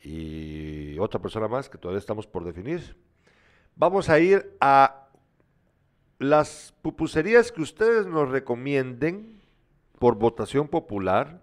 y 0.03 0.99
otra 0.99 1.21
persona 1.21 1.49
más 1.49 1.69
que 1.69 1.77
todavía 1.77 1.99
estamos 1.99 2.27
por 2.27 2.45
definir. 2.45 2.97
Vamos 3.77 4.09
a 4.09 4.19
ir 4.19 4.57
a 4.59 5.09
las 6.19 6.75
pupuserías 6.81 7.53
que 7.53 7.61
ustedes 7.61 8.07
nos 8.07 8.31
recomienden 8.31 9.43
por 9.99 10.15
votación 10.15 10.67
popular 10.67 11.43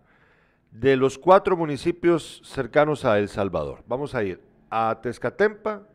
de 0.72 0.98
los 0.98 1.20
cuatro 1.20 1.56
municipios 1.56 2.42
cercanos 2.44 3.06
a 3.06 3.20
El 3.20 3.30
Salvador. 3.30 3.84
Vamos 3.86 4.16
a 4.16 4.24
ir 4.24 4.42
a 4.72 5.00
Tezcatempa, 5.00 5.88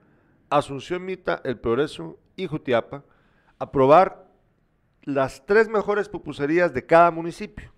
Asunción 0.49 1.05
Mita, 1.05 1.41
El 1.43 1.59
Progreso 1.59 2.21
y 2.37 2.47
Jutiapa 2.47 3.03
a 3.63 3.71
probar 3.71 4.27
las 5.05 5.47
tres 5.47 5.69
mejores 5.69 6.09
pupuserías 6.09 6.75
de 6.75 6.85
cada 6.85 7.13
municipio 7.13 7.73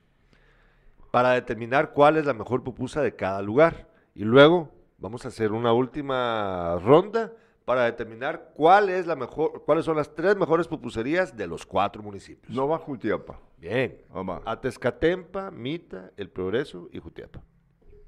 para 1.11 1.32
determinar 1.32 1.93
cuál 1.93 2.16
es 2.16 2.24
la 2.24 2.32
mejor 2.32 2.64
pupusa 2.64 3.03
de 3.03 3.14
cada 3.14 3.43
lugar. 3.43 3.87
Y 4.14 4.24
luego 4.24 4.72
vamos 4.97 5.26
a 5.26 5.28
hacer 5.28 5.53
una 5.53 5.74
última 5.74 6.78
ronda 6.82 7.35
para 7.66 7.85
determinar 7.85 8.53
cuál 8.55 8.89
es 8.89 9.07
la 9.07 9.14
mejor, 9.14 9.62
cuáles 9.66 9.85
son 9.85 9.99
las 9.99 10.14
tres 10.14 10.37
mejores 10.37 10.68
pupuserías 10.68 11.37
de 11.37 11.47
los 11.47 11.66
cuatro 11.66 12.03
municipios. 12.03 12.51
No 12.57 12.66
va 12.66 12.78
Jutiapa. 12.78 13.39
Bien. 13.59 14.01
Vamos. 14.09 14.41
Atezcatempa, 14.47 15.51
Mita, 15.51 16.12
El 16.16 16.30
Progreso 16.30 16.89
y 16.93 16.99
Jutiapa. 16.99 17.43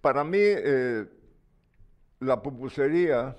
Para 0.00 0.24
mí, 0.24 0.38
eh, 0.40 1.04
la 2.20 2.40
pupusería 2.40 3.36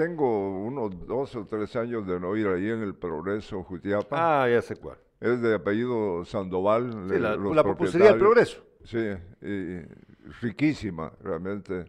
tengo 0.00 0.64
unos 0.64 1.06
dos 1.06 1.36
o 1.36 1.46
tres 1.46 1.76
años 1.76 2.06
de 2.06 2.18
no 2.18 2.34
ir 2.36 2.46
ahí 2.46 2.70
en 2.70 2.82
el 2.82 2.94
Progreso, 2.94 3.62
Jutiapa. 3.64 4.44
Ah, 4.44 4.48
ya 4.48 4.62
sé 4.62 4.76
cuál 4.76 4.96
es 5.20 5.42
de 5.42 5.54
apellido 5.54 6.24
Sandoval. 6.24 6.90
Sí, 7.08 7.18
la, 7.18 7.36
la 7.36 7.62
del 7.62 8.18
progreso. 8.18 8.62
Sí, 8.84 9.10
y, 9.42 9.80
riquísima, 10.40 11.12
realmente. 11.22 11.84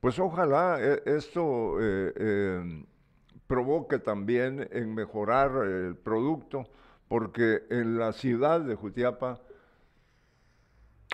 Pues 0.00 0.18
ojalá 0.18 0.78
eh, 0.80 1.02
esto 1.04 1.76
eh, 1.78 2.12
eh, 2.16 2.84
provoque 3.46 3.98
también 3.98 4.66
en 4.72 4.94
mejorar 4.94 5.66
el 5.66 5.96
producto, 5.96 6.64
porque 7.08 7.64
en 7.68 7.98
la 7.98 8.12
ciudad 8.12 8.60
de 8.60 8.74
Jutiapa... 8.74 9.42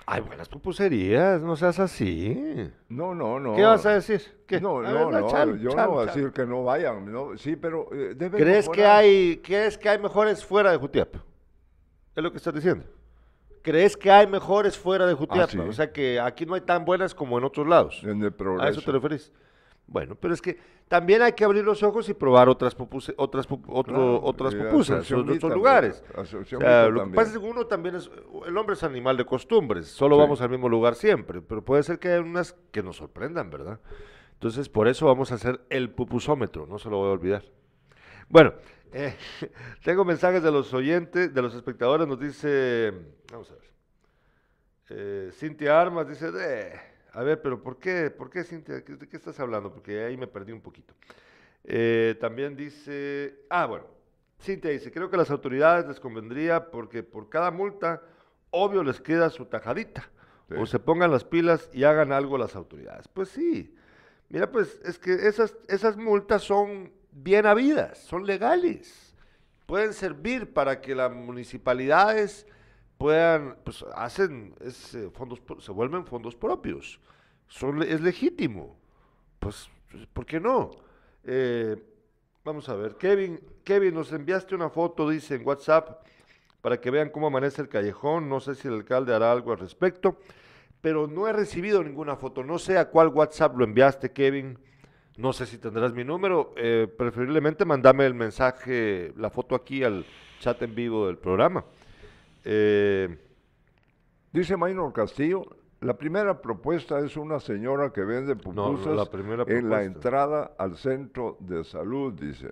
Hay 0.05 0.21
buenas 0.21 0.47
pupuserías, 0.47 1.41
no 1.41 1.55
seas 1.55 1.79
así. 1.79 2.69
No, 2.87 3.13
no, 3.13 3.39
no. 3.39 3.55
¿Qué 3.55 3.63
vas 3.63 3.85
a 3.85 3.93
decir? 3.93 4.21
No, 4.61 4.81
no, 4.81 5.11
no, 5.11 5.55
yo 5.57 5.75
no 5.75 5.91
voy 5.91 6.03
a 6.03 6.05
decir 6.05 6.31
que 6.31 6.45
no 6.45 6.63
vayan, 6.63 7.11
no, 7.11 7.37
sí, 7.37 7.55
pero 7.55 7.89
¿Crees 8.31 8.69
que, 8.69 8.85
hay, 8.85 9.41
¿Crees 9.43 9.77
que 9.77 9.89
hay 9.89 9.99
mejores 9.99 10.45
fuera 10.45 10.71
de 10.71 10.77
Jutiapa? 10.77 11.19
Es 12.15 12.23
lo 12.23 12.31
que 12.31 12.37
estás 12.37 12.53
diciendo. 12.53 12.85
¿Crees 13.61 13.97
que 13.97 14.09
hay 14.09 14.27
mejores 14.27 14.77
fuera 14.77 15.05
de 15.05 15.13
Jutiapa? 15.13 15.51
Ah, 15.57 15.65
o 15.67 15.73
sea 15.73 15.91
que 15.91 16.21
aquí 16.21 16.45
no 16.45 16.55
hay 16.55 16.61
tan 16.61 16.85
buenas 16.85 17.13
como 17.13 17.37
en 17.37 17.43
otros 17.43 17.67
lados. 17.67 18.01
En 18.03 18.23
el 18.23 18.33
¿A 18.61 18.69
eso 18.69 18.81
te 18.81 18.91
referís? 18.93 19.31
Bueno, 19.87 20.15
pero 20.15 20.33
es 20.33 20.41
que 20.41 20.57
también 20.87 21.21
hay 21.21 21.31
que 21.31 21.45
abrir 21.45 21.63
los 21.63 21.81
ojos 21.81 22.07
y 22.09 22.13
probar 22.13 22.49
otras 22.49 22.75
pupusas, 22.75 23.15
otras, 23.17 23.47
otras 23.49 24.55
pupusas 24.55 25.09
en 25.09 25.29
otros 25.29 25.53
lugares. 25.53 26.03
lo 26.15 27.05
que 27.05 27.15
pasa 27.15 27.31
es 27.31 27.39
que 27.39 27.45
uno 27.45 27.65
también 27.67 27.95
es, 27.95 28.11
el 28.45 28.57
hombre 28.57 28.75
es 28.75 28.83
animal 28.83 29.15
de 29.15 29.25
costumbres, 29.25 29.87
solo 29.87 30.17
vamos 30.17 30.41
al 30.41 30.49
mismo 30.49 30.67
lugar 30.67 30.95
siempre, 30.95 31.41
pero 31.41 31.63
puede 31.63 31.83
ser 31.83 31.99
que 31.99 32.09
hay 32.09 32.19
unas 32.19 32.53
que 32.71 32.83
nos 32.83 32.97
sorprendan, 32.97 33.49
¿verdad? 33.49 33.79
Entonces, 34.33 34.69
por 34.69 34.87
eso 34.87 35.07
vamos 35.07 35.31
a 35.31 35.35
hacer 35.35 35.61
el 35.69 35.89
pupusómetro, 35.89 36.67
no 36.67 36.77
se 36.77 36.89
lo 36.89 36.97
voy 36.97 37.09
a 37.09 37.13
olvidar. 37.13 37.43
Bueno, 38.29 38.53
eh, 38.93 39.15
tengo 39.83 40.05
mensajes 40.05 40.43
de 40.43 40.51
los 40.51 40.73
oyentes, 40.73 41.33
de 41.33 41.41
los 41.41 41.55
espectadores, 41.55 42.07
nos 42.07 42.19
dice, 42.19 42.93
vamos 43.31 43.49
a 43.51 43.55
ver, 43.55 43.71
eh, 44.89 45.31
Cintia 45.33 45.81
Armas 45.81 46.07
dice, 46.07 46.31
a 47.13 47.23
ver, 47.23 47.41
pero 47.41 47.61
¿por 47.61 47.77
qué, 47.77 48.11
por 48.11 48.29
qué 48.29 48.43
Cintia, 48.43 48.75
de 48.75 48.83
qué 48.83 49.17
estás 49.17 49.39
hablando? 49.39 49.71
Porque 49.71 50.03
ahí 50.03 50.17
me 50.17 50.27
perdí 50.27 50.51
un 50.51 50.61
poquito. 50.61 50.93
Eh, 51.63 52.15
también 52.19 52.55
dice, 52.55 53.45
ah, 53.49 53.65
bueno, 53.65 53.85
Cintia 54.41 54.71
dice, 54.71 54.91
creo 54.91 55.09
que 55.09 55.15
a 55.15 55.19
las 55.19 55.31
autoridades 55.31 55.87
les 55.87 55.99
convendría 55.99 56.69
porque 56.71 57.03
por 57.03 57.29
cada 57.29 57.51
multa, 57.51 58.01
obvio 58.51 58.83
les 58.83 59.01
queda 59.01 59.29
su 59.29 59.45
tajadita. 59.45 60.09
O 60.57 60.65
se 60.65 60.79
pongan 60.79 61.11
las 61.11 61.25
pilas 61.25 61.69
y 61.73 61.83
hagan 61.83 62.13
algo 62.13 62.37
las 62.37 62.55
autoridades. 62.55 63.09
Pues 63.09 63.27
sí. 63.29 63.75
Mira, 64.29 64.49
pues 64.49 64.79
es 64.85 64.97
que 64.97 65.27
esas, 65.27 65.57
esas 65.67 65.97
multas 65.97 66.43
son 66.43 66.93
bien 67.11 67.45
habidas, 67.45 67.97
son 67.97 68.25
legales. 68.25 69.13
Pueden 69.65 69.93
servir 69.93 70.53
para 70.53 70.79
que 70.79 70.95
las 70.95 71.11
municipalidades 71.11 72.47
puedan, 72.97 73.57
pues 73.63 73.85
hacen, 73.95 74.55
es, 74.61 74.97
fondos, 75.13 75.41
se 75.59 75.71
vuelven 75.71 76.05
fondos 76.05 76.35
propios. 76.35 76.99
Son, 77.47 77.81
es 77.83 78.01
legítimo. 78.01 78.75
Pues, 79.39 79.69
¿por 80.13 80.25
qué 80.25 80.39
no? 80.39 80.71
Eh, 81.23 81.75
vamos 82.43 82.67
a 82.69 82.75
ver, 82.75 82.95
Kevin, 82.95 83.39
Kevin, 83.63 83.93
nos 83.93 84.11
enviaste 84.11 84.55
una 84.55 84.69
foto, 84.69 85.09
dice 85.09 85.35
en 85.35 85.45
WhatsApp, 85.45 86.05
para 86.61 86.79
que 86.81 86.91
vean 86.91 87.09
cómo 87.09 87.27
amanece 87.27 87.61
el 87.61 87.69
callejón. 87.69 88.27
No 88.29 88.39
sé 88.39 88.55
si 88.55 88.67
el 88.67 88.75
alcalde 88.75 89.13
hará 89.13 89.31
algo 89.31 89.51
al 89.51 89.59
respecto, 89.59 90.17
pero 90.81 91.07
no 91.07 91.27
he 91.27 91.33
recibido 91.33 91.83
ninguna 91.83 92.15
foto. 92.15 92.43
No 92.43 92.59
sé 92.59 92.77
a 92.77 92.89
cuál 92.89 93.09
WhatsApp 93.09 93.57
lo 93.57 93.63
enviaste, 93.63 94.11
Kevin. 94.11 94.57
No 95.17 95.33
sé 95.33 95.45
si 95.45 95.57
tendrás 95.57 95.93
mi 95.93 96.03
número. 96.03 96.53
Eh, 96.57 96.87
preferiblemente 96.97 97.65
mandame 97.65 98.05
el 98.05 98.13
mensaje, 98.13 99.13
la 99.17 99.29
foto 99.29 99.55
aquí 99.55 99.83
al 99.83 100.05
chat 100.39 100.61
en 100.61 100.75
vivo 100.75 101.07
del 101.07 101.17
programa. 101.17 101.65
Eh, 102.49 103.17
Dice 104.37 104.55
Maynor 104.55 104.93
Castillo, 104.93 105.47
la 105.79 105.97
primera 105.97 106.39
propuesta 106.41 106.99
es 106.99 107.17
una 107.17 107.39
señora 107.39 107.91
que 107.91 108.01
vende 108.01 108.35
pupusas 108.35 109.09
en 109.47 109.67
la 109.67 109.83
entrada 109.83 110.51
al 110.59 110.77
centro 110.77 111.37
de 111.39 111.63
salud, 111.63 112.13
dice. 112.13 112.49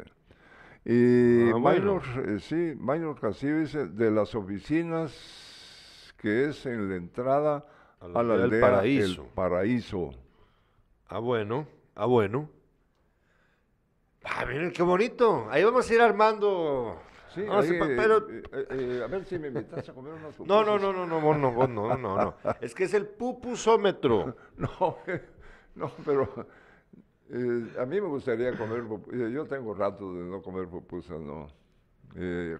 Y 0.84 1.52
ah, 1.52 1.60
Maynor, 1.60 2.02
eh, 2.26 2.40
sí, 2.40 2.74
Maynor 2.80 3.20
Castillo 3.20 3.60
dice, 3.60 3.86
de 3.88 4.10
las 4.10 4.34
oficinas 4.34 6.14
que 6.18 6.50
es 6.50 6.66
en 6.66 6.90
la 6.90 6.96
entrada 6.96 7.66
a 8.00 8.08
la, 8.08 8.20
aldea 8.20 8.62
paraíso. 8.62 9.22
El 9.22 9.28
paraíso. 9.30 10.10
Ah, 11.08 11.20
bueno, 11.20 11.68
ah, 11.94 12.08
bueno. 12.08 12.50
Ah, 14.24 14.44
miren 14.48 14.72
qué 14.72 14.82
bonito. 14.82 15.48
Ahí 15.52 15.64
vamos 15.64 15.88
a 15.88 15.94
ir 15.94 16.02
armando 16.02 17.00
no, 17.38 17.62
eh, 17.62 18.44
eh, 18.52 18.68
eh, 18.70 19.02
a 19.04 19.08
ver 19.08 19.26
si 19.26 19.38
me 19.38 19.48
invitas 19.50 19.88
a 19.90 19.94
comer 19.94 20.14
unos. 20.14 20.40
No, 20.48 20.64
no, 20.64 20.78
no, 20.80 21.06
no, 21.06 21.22
vos 21.22 21.38
no, 21.38 21.52
vos 21.52 21.70
no, 21.70 21.98
no, 21.98 22.18
no. 22.18 22.36
Es 22.62 22.74
que 22.74 22.86
es 22.86 22.94
el 22.94 23.08
pupusómetro. 23.08 24.36
No, 24.58 24.98
no, 25.76 25.92
pero 26.06 26.30
a 27.80 27.86
mí 27.86 28.02
me 28.02 28.08
gustaría 28.08 28.56
comer 28.58 28.84
pupusas. 28.84 29.32
Yo 29.32 29.46
tengo 29.46 29.74
rato 29.74 30.14
de 30.14 30.24
no 30.24 30.42
comer 30.42 30.68
pupusas, 30.68 31.20
no. 31.20 31.48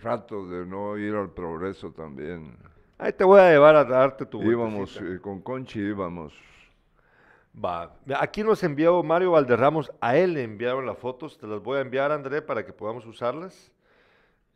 rato 0.02 0.48
de 0.48 0.66
no 0.66 0.98
ir 0.98 1.16
al 1.16 1.32
progreso 1.32 1.92
también. 1.92 2.58
Ahí 2.98 3.14
te 3.14 3.24
voy 3.24 3.40
a 3.40 3.52
llevar 3.52 3.76
a 3.76 3.86
darte 3.86 4.26
tu 4.26 4.42
Íbamos, 4.42 5.00
con 5.22 5.42
Conchi 5.42 5.80
íbamos. 5.80 6.34
Va. 7.64 7.96
Aquí 8.20 8.44
nos 8.44 8.64
envió 8.64 9.02
Mario 9.04 9.32
Valderramos, 9.32 9.92
a 10.02 10.18
él 10.18 10.34
le 10.34 10.44
enviaron 10.44 10.86
las 10.86 10.98
fotos, 10.98 11.38
te 11.38 11.48
las 11.48 11.62
voy 11.62 11.78
a 11.78 11.82
enviar 11.82 12.12
André 12.12 12.42
para 12.42 12.66
que 12.66 12.74
podamos 12.74 13.06
usarlas. 13.06 13.72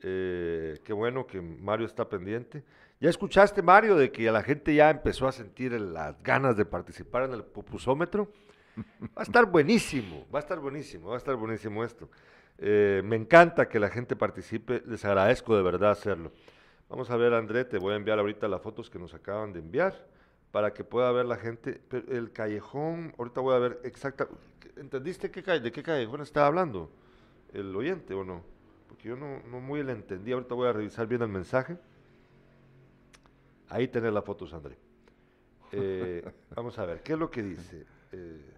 Eh, 0.02 0.80
qué 0.84 0.94
bueno 0.94 1.28
que 1.28 1.42
Mario 1.42 1.86
está 1.86 2.08
pendiente. 2.08 2.64
¿Ya 3.00 3.10
escuchaste, 3.10 3.62
Mario, 3.62 3.96
de 3.96 4.12
que 4.12 4.30
la 4.32 4.44
gente 4.44 4.74
ya 4.76 4.90
empezó 4.90 5.28
a 5.28 5.32
sentir 5.32 5.72
las 5.74 6.22
ganas 6.22 6.58
de 6.58 6.66
participar 6.66 7.24
en 7.24 7.34
el 7.34 7.44
pupusómetro? 7.44 8.30
Va 8.78 9.22
a 9.22 9.24
estar 9.24 9.46
buenísimo, 9.46 10.26
va 10.34 10.40
a 10.40 10.42
estar 10.42 10.60
buenísimo, 10.60 11.10
va 11.10 11.16
a 11.16 11.18
estar 11.18 11.36
buenísimo 11.36 11.84
esto. 11.84 12.10
Eh, 12.58 13.02
me 13.06 13.16
encanta 13.16 13.70
que 13.70 13.80
la 13.80 13.90
gente 13.90 14.16
participe, 14.16 14.84
les 14.86 15.04
agradezco 15.06 15.56
de 15.56 15.64
verdad 15.64 15.92
hacerlo. 15.92 16.32
Vamos 16.90 17.10
a 17.10 17.18
ver, 17.18 17.34
André, 17.34 17.66
te 17.66 17.78
voy 17.78 17.94
a 17.94 17.96
enviar 17.96 18.20
ahorita 18.20 18.48
las 18.48 18.62
fotos 18.62 18.90
que 18.90 19.00
nos 19.00 19.14
acaban 19.14 19.54
de 19.54 19.60
enviar 19.60 20.08
para 20.52 20.74
que 20.74 20.84
pueda 20.84 21.12
ver 21.12 21.26
la 21.26 21.38
gente. 21.38 21.82
El 22.10 22.32
callejón, 22.32 23.14
ahorita 23.18 23.42
voy 23.42 23.56
a 23.56 23.60
ver 23.60 23.80
exacta. 23.84 24.28
¿Entendiste 24.76 25.30
qué, 25.30 25.42
de 25.42 25.72
qué 25.72 25.84
callejón 25.84 26.22
estaba 26.22 26.48
hablando 26.48 26.90
el 27.54 27.76
oyente 27.76 28.14
o 28.14 28.24
no? 28.24 28.44
Porque 28.90 29.08
yo 29.08 29.16
no, 29.16 29.42
no 29.44 29.62
muy 29.62 29.84
le 29.84 29.94
entendí. 29.94 30.34
Ahorita 30.34 30.56
voy 30.56 30.68
a 30.68 30.74
revisar 30.74 31.08
bien 31.08 31.22
el 31.22 31.30
mensaje. 31.30 31.78
Ahí 33.70 33.88
tenés 33.88 34.12
la 34.12 34.24
foto, 34.24 34.46
André. 34.52 34.78
Eh, 35.72 36.30
vamos 36.56 36.78
a 36.80 36.86
ver, 36.86 37.02
¿qué 37.04 37.14
es 37.14 37.20
lo 37.20 37.30
que 37.30 37.44
dice? 37.44 37.86
Eh, 38.12 38.54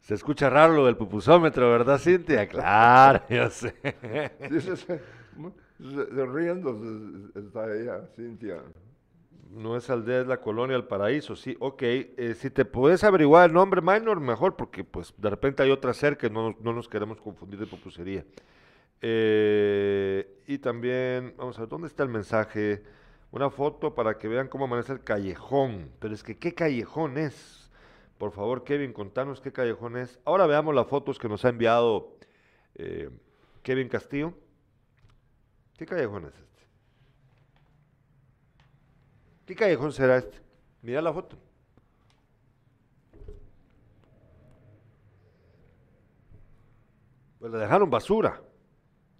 se 0.00 0.14
escucha 0.14 0.48
raro 0.48 0.72
lo 0.72 0.86
del 0.86 0.96
pupusómetro, 0.96 1.70
¿verdad, 1.70 1.98
Cintia? 1.98 2.48
Claro, 2.48 3.22
yo 3.28 3.50
sé. 3.50 3.74
riendo 6.26 6.80
está 7.34 7.74
ella, 7.76 8.06
Cintia 8.14 8.62
no 9.50 9.76
es 9.76 9.90
aldea, 9.90 10.20
es 10.20 10.26
la 10.26 10.40
colonia 10.40 10.76
El 10.76 10.84
Paraíso, 10.84 11.36
sí, 11.36 11.56
ok. 11.60 11.82
Eh, 11.82 12.34
si 12.38 12.50
te 12.50 12.64
puedes 12.64 13.04
averiguar 13.04 13.48
el 13.48 13.54
nombre 13.54 13.80
minor, 13.80 14.20
mejor, 14.20 14.56
porque 14.56 14.84
pues 14.84 15.14
de 15.16 15.30
repente 15.30 15.62
hay 15.62 15.70
otra 15.70 15.94
cerca, 15.94 16.28
no, 16.28 16.56
no 16.60 16.72
nos 16.72 16.88
queremos 16.88 17.20
confundir 17.20 17.58
de 17.58 17.66
popusería. 17.66 18.24
Eh, 19.00 20.42
y 20.46 20.58
también, 20.58 21.34
vamos 21.36 21.56
a 21.58 21.62
ver, 21.62 21.68
¿dónde 21.68 21.88
está 21.88 22.02
el 22.02 22.08
mensaje? 22.08 22.82
Una 23.30 23.50
foto 23.50 23.94
para 23.94 24.18
que 24.18 24.28
vean 24.28 24.48
cómo 24.48 24.64
amanece 24.64 24.92
el 24.92 25.04
callejón. 25.04 25.90
Pero 25.98 26.14
es 26.14 26.22
que, 26.22 26.38
¿qué 26.38 26.54
callejón 26.54 27.18
es? 27.18 27.70
Por 28.18 28.32
favor, 28.32 28.64
Kevin, 28.64 28.92
contanos 28.92 29.40
qué 29.40 29.52
callejón 29.52 29.96
es. 29.96 30.18
Ahora 30.24 30.46
veamos 30.46 30.74
las 30.74 30.86
fotos 30.86 31.18
que 31.18 31.28
nos 31.28 31.44
ha 31.44 31.50
enviado 31.50 32.16
eh, 32.74 33.10
Kevin 33.62 33.88
Castillo. 33.88 34.32
¿Qué 35.76 35.84
callejón 35.84 36.24
es 36.24 36.34
este? 36.34 36.55
¿Qué 39.46 39.54
callejón 39.54 39.92
será 39.92 40.16
este? 40.16 40.38
Mira 40.82 41.00
la 41.00 41.12
foto. 41.12 41.36
Pues 47.38 47.52
le 47.52 47.58
dejaron 47.58 47.88
basura. 47.88 48.42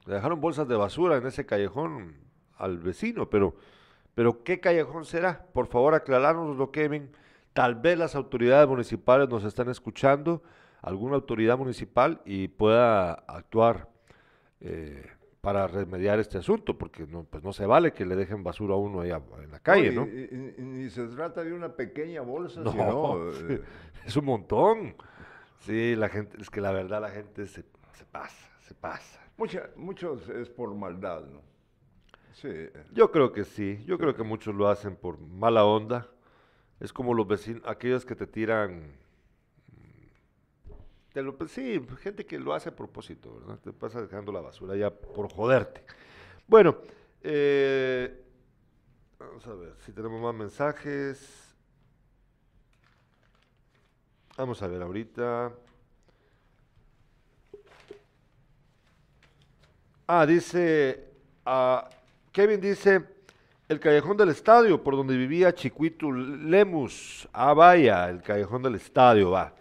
Le 0.04 0.14
dejaron 0.14 0.40
bolsas 0.40 0.66
de 0.66 0.76
basura 0.76 1.16
en 1.16 1.26
ese 1.26 1.46
callejón 1.46 2.16
al 2.56 2.78
vecino, 2.78 3.30
pero, 3.30 3.54
pero 4.14 4.42
¿qué 4.42 4.60
callejón 4.60 5.04
será? 5.04 5.46
Por 5.52 5.68
favor, 5.68 5.94
aclarárnoslo, 5.94 6.72
Kevin. 6.72 7.10
Tal 7.52 7.76
vez 7.76 7.98
las 7.98 8.14
autoridades 8.14 8.68
municipales 8.68 9.28
nos 9.28 9.44
están 9.44 9.68
escuchando, 9.68 10.42
alguna 10.82 11.16
autoridad 11.16 11.56
municipal, 11.56 12.20
y 12.24 12.48
pueda 12.48 13.12
actuar 13.12 13.88
eh, 14.60 15.06
para 15.46 15.68
remediar 15.68 16.18
este 16.18 16.38
asunto, 16.38 16.76
porque 16.76 17.06
no, 17.06 17.22
pues 17.22 17.44
no 17.44 17.52
se 17.52 17.66
vale 17.66 17.92
que 17.92 18.04
le 18.04 18.16
dejen 18.16 18.42
basura 18.42 18.74
a 18.74 18.78
uno 18.78 19.02
allá 19.02 19.22
en 19.40 19.52
la 19.52 19.60
calle, 19.60 19.92
¿no? 19.92 20.04
Ni 20.04 20.90
se 20.90 21.06
trata 21.06 21.44
de 21.44 21.52
una 21.52 21.68
pequeña 21.68 22.20
bolsa, 22.22 22.62
no, 22.62 22.72
sino... 22.72 23.30
es 24.04 24.16
un 24.16 24.24
montón. 24.24 24.96
Sí, 25.60 25.94
la 25.94 26.08
gente, 26.08 26.36
es 26.40 26.50
que 26.50 26.60
la 26.60 26.72
verdad 26.72 27.00
la 27.00 27.10
gente 27.10 27.46
se, 27.46 27.62
se 27.92 28.04
pasa, 28.10 28.50
se 28.58 28.74
pasa. 28.74 29.20
Mucha, 29.36 29.70
muchos 29.76 30.28
es 30.30 30.48
por 30.48 30.74
maldad, 30.74 31.24
¿no? 31.26 31.42
Sí. 32.32 32.50
Yo 32.92 33.12
creo 33.12 33.30
que 33.32 33.44
sí, 33.44 33.84
yo 33.86 33.98
creo 33.98 34.16
que 34.16 34.24
muchos 34.24 34.52
lo 34.52 34.66
hacen 34.68 34.96
por 34.96 35.20
mala 35.20 35.64
onda. 35.64 36.08
Es 36.80 36.92
como 36.92 37.14
los 37.14 37.28
vecinos, 37.28 37.62
aquellos 37.66 38.04
que 38.04 38.16
te 38.16 38.26
tiran 38.26 38.96
pues, 41.36 41.50
sí, 41.50 41.80
gente 42.02 42.26
que 42.26 42.38
lo 42.38 42.52
hace 42.52 42.68
a 42.68 42.76
propósito, 42.76 43.40
¿verdad? 43.40 43.58
Te 43.60 43.72
pasa 43.72 44.02
dejando 44.02 44.32
la 44.32 44.40
basura 44.40 44.76
ya 44.76 44.90
por 44.90 45.32
joderte. 45.32 45.82
Bueno, 46.46 46.76
eh, 47.22 48.22
vamos 49.18 49.46
a 49.46 49.54
ver 49.54 49.74
si 49.84 49.92
tenemos 49.92 50.20
más 50.20 50.34
mensajes. 50.34 51.54
Vamos 54.36 54.60
a 54.62 54.66
ver 54.66 54.82
ahorita. 54.82 55.52
Ah, 60.08 60.26
dice, 60.26 61.08
uh, 61.46 61.78
Kevin 62.30 62.60
dice, 62.60 63.02
el 63.68 63.80
callejón 63.80 64.16
del 64.16 64.28
estadio, 64.28 64.82
por 64.82 64.94
donde 64.94 65.16
vivía 65.16 65.54
Chiquito 65.54 66.12
Lemus. 66.12 67.26
Ah, 67.32 67.54
vaya, 67.54 68.08
el 68.10 68.22
callejón 68.22 68.62
del 68.62 68.76
estadio, 68.76 69.30
va. 69.30 69.52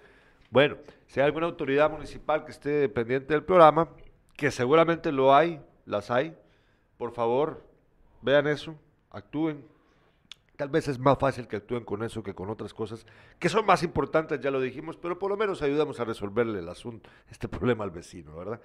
Bueno, 0.52 0.78
si 1.16 1.22
hay 1.22 1.28
alguna 1.28 1.46
autoridad 1.46 1.90
municipal 1.90 2.44
que 2.44 2.52
esté 2.52 2.90
pendiente 2.90 3.34
del 3.34 3.42
programa, 3.42 3.88
que 4.36 4.52
seguramente 4.52 5.14
lo 5.14 5.34
hay, 5.34 5.62
las 5.86 6.12
hay, 6.12 6.36
por 6.98 7.14
favor, 7.14 7.64
vean 8.22 8.48
eso, 8.48 8.76
actúen. 9.12 9.64
Tal 10.58 10.68
vez 10.68 10.90
es 10.90 11.00
más 11.00 11.18
fácil 11.18 11.48
que 11.48 11.56
actúen 11.56 11.86
con 11.86 12.04
eso 12.04 12.22
que 12.22 12.36
con 12.36 12.50
otras 12.50 12.74
cosas 12.74 13.06
que 13.40 13.48
son 13.48 13.66
más 13.66 13.82
importantes, 13.82 14.42
ya 14.42 14.52
lo 14.52 14.60
dijimos, 14.60 14.98
pero 14.98 15.18
por 15.18 15.32
lo 15.32 15.38
menos 15.38 15.62
ayudamos 15.62 16.02
a 16.02 16.04
resolverle 16.04 16.60
el 16.60 16.68
asunto, 16.68 17.10
este 17.32 17.48
problema 17.48 17.86
al 17.86 17.92
vecino, 17.92 18.36
¿verdad? 18.36 18.60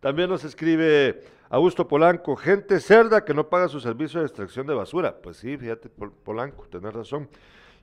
También 0.00 0.28
nos 0.28 0.42
escribe 0.42 1.22
Augusto 1.50 1.86
Polanco, 1.86 2.34
gente 2.34 2.80
cerda 2.80 3.24
que 3.24 3.32
no 3.32 3.48
paga 3.48 3.68
su 3.68 3.78
servicio 3.78 4.18
de 4.18 4.26
extracción 4.26 4.66
de 4.66 4.74
basura. 4.74 5.22
Pues 5.22 5.36
sí, 5.36 5.56
fíjate, 5.56 5.88
Polanco, 5.88 6.66
tenés 6.66 6.94
razón. 6.94 7.28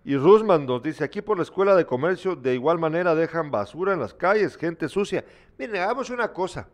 Y 0.06 0.16
Rusman 0.18 0.66
nos 0.66 0.82
dice, 0.82 1.04
aquí 1.04 1.22
por 1.22 1.38
la 1.38 1.44
Escuela 1.44 1.76
de 1.76 1.86
Comercio 1.86 2.36
de 2.36 2.54
igual 2.56 2.80
manera 2.80 3.14
dejan 3.16 3.52
basura 3.52 3.94
en 3.94 4.00
las 4.00 4.14
calles, 4.14 4.56
gente 4.58 4.88
sucia. 4.90 5.24
Miren, 5.58 5.76
hagamos 5.82 6.10
una 6.10 6.32
cosa. 6.32 6.68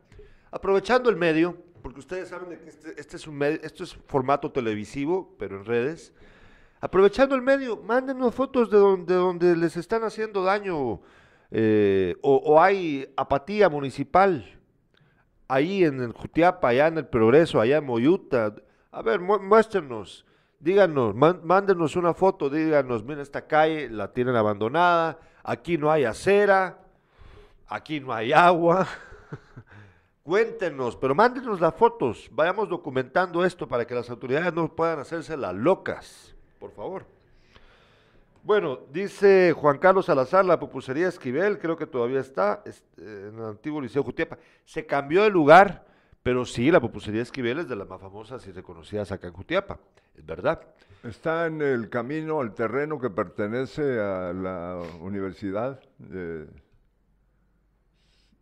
aprovechando 0.52 1.10
el 1.10 1.18
medio, 1.18 1.58
porque 1.82 2.00
ustedes 2.00 2.30
saben 2.30 2.58
que 2.60 2.70
este, 2.70 3.00
este 3.00 3.18
es 3.18 3.28
un 3.28 3.36
medio, 3.38 3.60
es 3.62 3.94
formato 4.08 4.52
televisivo, 4.52 5.36
pero 5.38 5.58
en 5.58 5.66
redes. 5.66 6.14
Aprovechando 6.80 7.36
el 7.36 7.42
medio, 7.42 7.78
mándenos 7.78 8.34
fotos 8.34 8.70
de 8.70 8.78
donde, 8.78 9.14
donde 9.16 9.56
les 9.58 9.76
están 9.76 10.04
haciendo 10.04 10.44
daño 10.44 11.02
eh, 11.52 12.16
o, 12.22 12.36
o 12.38 12.62
hay 12.62 13.12
apatía 13.18 13.68
municipal 13.70 14.46
ahí 15.50 15.84
en 15.84 16.00
el 16.02 16.14
Jutiapa, 16.14 16.70
allá 16.70 16.88
en 16.88 17.00
el 17.00 17.08
Progreso, 17.08 17.60
allá 17.60 17.78
en 17.78 17.86
Moyuta. 17.86 18.56
A 18.92 19.02
ver, 19.02 19.20
mu- 19.20 19.40
muéstrenos, 19.40 20.26
díganos, 20.60 21.14
mándenos 21.16 21.96
una 21.96 22.14
foto, 22.14 22.50
díganos, 22.50 23.04
mira 23.04 23.22
esta 23.22 23.46
calle, 23.48 23.90
la 23.90 24.12
tienen 24.12 24.36
abandonada, 24.36 25.20
aquí 25.44 25.78
no 25.78 25.92
hay 25.92 26.06
acera, 26.06 26.80
aquí 27.68 28.00
no 28.00 28.14
hay 28.14 28.34
agua. 28.34 28.88
Cuéntenos, 30.24 30.96
pero 30.96 31.14
mándenos 31.14 31.62
las 31.62 31.76
fotos, 31.76 32.30
vayamos 32.32 32.68
documentando 32.68 33.46
esto 33.46 33.68
para 33.68 33.86
que 33.86 33.94
las 33.94 34.10
autoridades 34.10 34.52
no 34.54 34.68
puedan 34.74 35.00
hacerse 35.00 35.38
las 35.38 35.54
locas, 35.54 36.36
por 36.60 36.72
favor. 36.72 37.06
Bueno, 38.42 38.80
dice 38.92 39.54
Juan 39.54 39.78
Carlos 39.80 40.06
Salazar, 40.06 40.46
la 40.46 40.60
pupusería 40.60 41.08
Esquivel, 41.08 41.58
creo 41.60 41.76
que 41.76 41.88
todavía 41.88 42.20
está 42.20 42.62
es- 42.66 42.84
eh, 42.98 43.30
en 43.32 43.40
el 43.40 43.46
antiguo 43.46 43.82
Liceo 43.82 44.04
Jutiapa. 44.04 44.38
Se 44.64 44.86
cambió 44.86 45.24
de 45.24 45.30
lugar, 45.32 45.86
pero 46.26 46.44
sí, 46.44 46.72
la 46.72 46.80
pupusería 46.82 47.22
Esquivel 47.22 47.60
es 47.60 47.70
de 47.70 47.76
las 47.76 47.88
más 47.88 48.02
famosas 48.02 48.48
y 48.48 48.52
reconocidas 48.52 49.12
acá 49.12 49.28
en 49.28 49.34
Jutiapa, 49.34 49.78
es 50.16 50.26
verdad. 50.26 50.60
Está 51.04 51.46
en 51.46 51.62
el 51.62 51.88
camino 51.88 52.40
al 52.42 52.56
terreno 52.56 53.00
que 53.00 53.12
pertenece 53.12 54.00
a 54.00 54.34
la 54.34 54.82
universidad 55.02 55.80
de, 56.00 56.48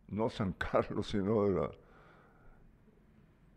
no 0.08 0.30
San 0.30 0.52
Carlos, 0.70 1.08
sino 1.08 1.44
de 1.44 1.60
la... 1.60 1.70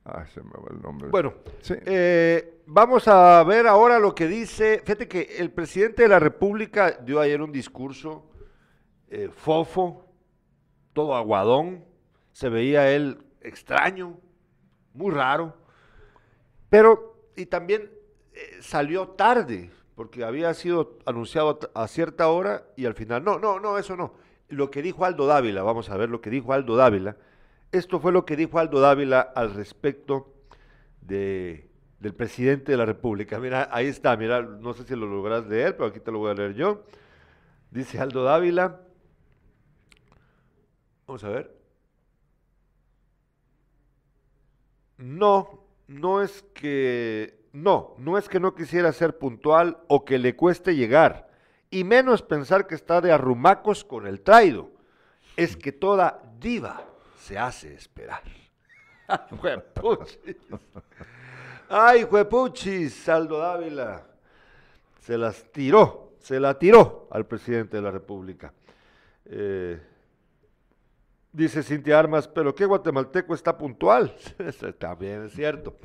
Ay, 0.03 0.25
se 0.33 0.41
me 0.43 0.49
va 0.51 0.71
el 0.71 0.81
nombre. 0.81 1.07
Bueno, 1.07 1.33
Sí. 1.61 1.75
eh, 1.85 2.63
vamos 2.65 3.07
a 3.07 3.41
ver 3.45 3.65
ahora 3.65 3.97
lo 3.97 4.13
que 4.13 4.27
dice. 4.27 4.81
Fíjate 4.83 5.07
que 5.07 5.37
el 5.39 5.51
presidente 5.51 6.03
de 6.03 6.09
la 6.09 6.19
República 6.19 6.99
dio 7.01 7.21
ayer 7.21 7.41
un 7.41 7.53
discurso 7.53 8.29
eh, 9.07 9.29
fofo, 9.33 10.05
todo 10.91 11.15
aguadón. 11.15 11.85
Se 12.33 12.49
veía 12.49 12.91
él 12.91 13.19
extraño, 13.47 14.19
muy 14.93 15.13
raro. 15.13 15.55
Pero, 16.69 17.17
y 17.35 17.45
también 17.45 17.91
eh, 18.33 18.57
salió 18.61 19.09
tarde, 19.09 19.71
porque 19.95 20.23
había 20.23 20.53
sido 20.53 20.99
anunciado 21.05 21.59
a 21.73 21.87
cierta 21.87 22.27
hora 22.29 22.65
y 22.75 22.85
al 22.85 22.93
final, 22.93 23.23
no, 23.23 23.39
no, 23.39 23.59
no, 23.59 23.77
eso 23.77 23.95
no. 23.95 24.13
Lo 24.49 24.69
que 24.69 24.81
dijo 24.81 25.05
Aldo 25.05 25.25
Dávila, 25.25 25.63
vamos 25.63 25.89
a 25.89 25.97
ver 25.97 26.09
lo 26.09 26.21
que 26.21 26.29
dijo 26.29 26.53
Aldo 26.53 26.75
Dávila. 26.75 27.17
Esto 27.71 27.99
fue 27.99 28.11
lo 28.11 28.25
que 28.25 28.35
dijo 28.35 28.59
Aldo 28.59 28.79
Dávila 28.79 29.21
al 29.21 29.53
respecto 29.53 30.33
de, 31.01 31.69
del 31.99 32.13
presidente 32.13 32.71
de 32.71 32.77
la 32.77 32.85
República. 32.85 33.39
Mira, 33.39 33.69
ahí 33.71 33.87
está, 33.87 34.15
mira, 34.15 34.41
no 34.41 34.73
sé 34.73 34.83
si 34.83 34.95
lo 34.95 35.07
logras 35.07 35.47
leer, 35.47 35.75
pero 35.75 35.89
aquí 35.89 35.99
te 35.99 36.11
lo 36.11 36.19
voy 36.19 36.31
a 36.31 36.35
leer 36.35 36.53
yo. 36.53 36.83
Dice 37.71 37.99
Aldo 37.99 38.23
Dávila. 38.23 38.81
Vamos 41.07 41.23
a 41.23 41.29
ver. 41.29 41.56
No, 44.97 45.63
no 45.87 46.21
es 46.21 46.43
que 46.53 47.37
no, 47.53 47.95
no 47.97 48.17
es 48.17 48.29
que 48.29 48.39
no 48.39 48.55
quisiera 48.55 48.91
ser 48.91 49.17
puntual 49.17 49.79
o 49.87 50.05
que 50.05 50.19
le 50.19 50.35
cueste 50.35 50.75
llegar, 50.75 51.29
y 51.69 51.83
menos 51.83 52.21
pensar 52.21 52.67
que 52.67 52.75
está 52.75 53.01
de 53.01 53.11
arrumacos 53.11 53.83
con 53.83 54.07
el 54.07 54.21
traido. 54.21 54.69
Es 55.35 55.57
que 55.57 55.71
toda 55.71 56.21
diva 56.39 56.83
se 57.19 57.37
hace 57.37 57.73
esperar. 57.73 58.23
Juepuchis. 59.41 60.37
Ay, 61.69 62.03
juepuchis, 62.03 62.93
Saldo 62.93 63.39
Dávila. 63.39 64.03
Se 65.01 65.17
las 65.17 65.51
tiró, 65.51 66.13
se 66.19 66.39
la 66.39 66.57
tiró 66.57 67.07
al 67.11 67.25
presidente 67.25 67.77
de 67.77 67.83
la 67.83 67.91
República. 67.91 68.53
Eh, 69.25 69.79
Dice 71.31 71.61
Cintia 71.61 71.99
Armas, 71.99 72.27
pero 72.27 72.55
qué 72.55 72.65
guatemalteco 72.65 73.33
está 73.33 73.57
puntual. 73.57 74.15
También 74.79 75.25
es 75.25 75.33
cierto. 75.33 75.75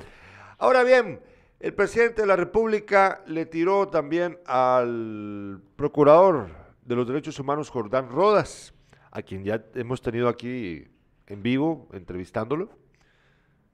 Ahora 0.57 0.83
bien, 0.83 1.19
el 1.59 1.73
presidente 1.73 2.21
de 2.21 2.27
la 2.27 2.35
República 2.35 3.23
le 3.25 3.45
tiró 3.45 3.87
también 3.87 4.37
al 4.45 5.61
procurador 5.75 6.49
de 6.83 6.95
los 6.95 7.07
derechos 7.07 7.39
humanos, 7.39 7.69
Jordán 7.69 8.09
Rodas, 8.09 8.73
a 9.11 9.21
quien 9.21 9.43
ya 9.43 9.63
hemos 9.75 10.01
tenido 10.01 10.27
aquí 10.27 10.87
en 11.27 11.41
vivo 11.41 11.87
entrevistándolo. 11.93 12.69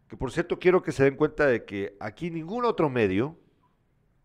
Que 0.08 0.18
por 0.18 0.32
cierto 0.32 0.60
quiero 0.60 0.84
que 0.84 0.92
se 0.92 1.04
den 1.04 1.16
cuenta 1.16 1.48
de 1.48 1.66
que 1.66 1.96
aquí 2.00 2.30
ningún 2.30 2.66
otro 2.66 2.90
medio 2.90 3.38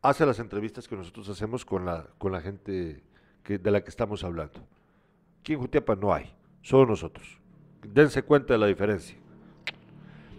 hace 0.03 0.27
las 0.27 0.39
entrevistas 0.39 0.87
que 0.87 0.97
nosotros 0.97 1.29
hacemos 1.31 1.65
con 1.65 1.87
la, 1.87 2.09
con 2.19 2.33
la 2.33 2.43
gente 2.43 3.03
de 3.45 3.71
la 3.71 3.83
que 3.83 3.89
estamos 3.91 4.25
hablando. 4.25 4.67
Aquí 5.41 5.55
en 5.55 5.61
Jutiapa 5.61 5.97
no 5.97 6.13
hay, 6.13 6.35
solo 6.65 6.87
nosotros. 6.87 7.39
Dense 7.85 8.25
cuenta 8.25 8.55
de 8.55 8.59
la 8.59 8.67
diferencia. 8.67 9.17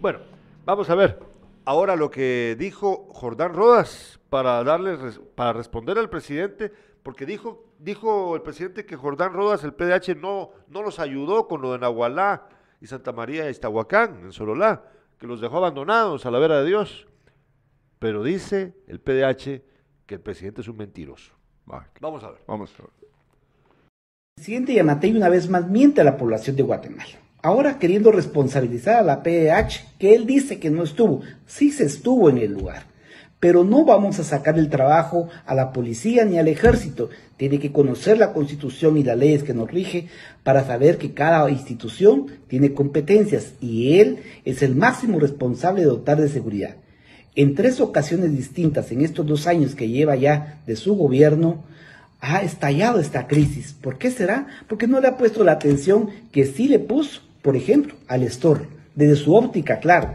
Bueno, 0.00 0.18
vamos 0.66 0.90
a 0.90 0.94
ver 0.94 1.18
ahora 1.64 1.96
lo 1.96 2.10
que 2.10 2.56
dijo 2.58 3.08
Jordán 3.12 3.54
Rodas 3.54 4.20
para 4.28 4.62
darle 4.64 4.98
para 5.34 5.54
responder 5.54 5.98
al 5.98 6.10
presidente, 6.10 6.70
porque 7.02 7.24
dijo 7.24 7.64
dijo 7.78 8.34
el 8.34 8.42
presidente 8.42 8.84
que 8.84 8.96
Jordán 8.96 9.32
Rodas, 9.32 9.64
el 9.64 9.72
PDH, 9.72 10.16
no, 10.16 10.50
no 10.68 10.82
los 10.82 10.98
ayudó 10.98 11.46
con 11.46 11.62
lo 11.62 11.72
de 11.72 11.78
Nahualá 11.78 12.48
y 12.80 12.86
Santa 12.86 13.12
María 13.12 13.46
y 13.46 13.50
Iztahuacán, 13.50 14.24
en 14.24 14.32
Sololá, 14.32 14.84
que 15.18 15.26
los 15.26 15.40
dejó 15.40 15.58
abandonados 15.58 16.26
a 16.26 16.30
la 16.30 16.38
vera 16.38 16.60
de 16.60 16.66
Dios. 16.66 17.06
Pero 17.98 18.22
dice 18.22 18.76
el 18.86 19.00
PDH 19.00 19.62
que 20.06 20.14
el 20.14 20.20
presidente 20.20 20.60
es 20.60 20.68
un 20.68 20.76
mentiroso. 20.76 21.32
Va, 21.70 21.88
Vamos 22.00 22.22
a 22.22 22.30
ver. 22.30 22.42
Vamos 22.46 22.72
a 22.78 22.82
ver. 22.82 22.90
El 24.38 24.42
presidente 24.42 24.74
Yamatei 24.74 25.16
una 25.16 25.30
vez 25.30 25.48
más 25.48 25.66
miente 25.66 26.02
a 26.02 26.04
la 26.04 26.18
población 26.18 26.56
de 26.56 26.62
Guatemala. 26.62 27.10
Ahora 27.40 27.78
queriendo 27.78 28.12
responsabilizar 28.12 28.96
a 28.96 29.02
la 29.02 29.22
PDH, 29.22 29.96
que 29.98 30.14
él 30.14 30.26
dice 30.26 30.60
que 30.60 30.68
no 30.68 30.84
estuvo. 30.84 31.22
Sí 31.46 31.72
se 31.72 31.84
estuvo 31.84 32.28
en 32.28 32.36
el 32.36 32.52
lugar. 32.52 32.82
Pero 33.40 33.64
no 33.64 33.86
vamos 33.86 34.18
a 34.20 34.24
sacar 34.24 34.58
el 34.58 34.68
trabajo 34.68 35.30
a 35.46 35.54
la 35.54 35.72
policía 35.72 36.26
ni 36.26 36.38
al 36.38 36.48
ejército. 36.48 37.08
Tiene 37.38 37.58
que 37.58 37.72
conocer 37.72 38.18
la 38.18 38.34
constitución 38.34 38.98
y 38.98 39.04
las 39.04 39.16
leyes 39.16 39.42
que 39.42 39.54
nos 39.54 39.70
rige 39.70 40.08
para 40.44 40.66
saber 40.66 40.98
que 40.98 41.14
cada 41.14 41.50
institución 41.50 42.26
tiene 42.46 42.74
competencias 42.74 43.54
y 43.62 44.00
él 44.00 44.18
es 44.44 44.62
el 44.62 44.76
máximo 44.76 45.18
responsable 45.18 45.80
de 45.80 45.88
dotar 45.88 46.20
de 46.20 46.28
seguridad. 46.28 46.76
En 47.34 47.54
tres 47.54 47.80
ocasiones 47.80 48.36
distintas 48.36 48.92
en 48.92 49.00
estos 49.00 49.26
dos 49.26 49.46
años 49.46 49.74
que 49.74 49.88
lleva 49.88 50.14
ya 50.14 50.62
de 50.66 50.76
su 50.76 50.94
gobierno, 50.94 51.64
ha 52.20 52.42
estallado 52.42 53.00
esta 53.00 53.26
crisis. 53.26 53.72
¿Por 53.72 53.98
qué 53.98 54.10
será? 54.10 54.46
Porque 54.68 54.86
no 54.86 55.00
le 55.00 55.08
ha 55.08 55.16
puesto 55.16 55.44
la 55.44 55.52
atención 55.52 56.10
que 56.32 56.46
sí 56.46 56.68
le 56.68 56.78
puso, 56.78 57.20
por 57.42 57.56
ejemplo, 57.56 57.94
al 58.08 58.22
Estor, 58.22 58.66
desde 58.94 59.16
su 59.16 59.34
óptica, 59.34 59.78
claro. 59.78 60.14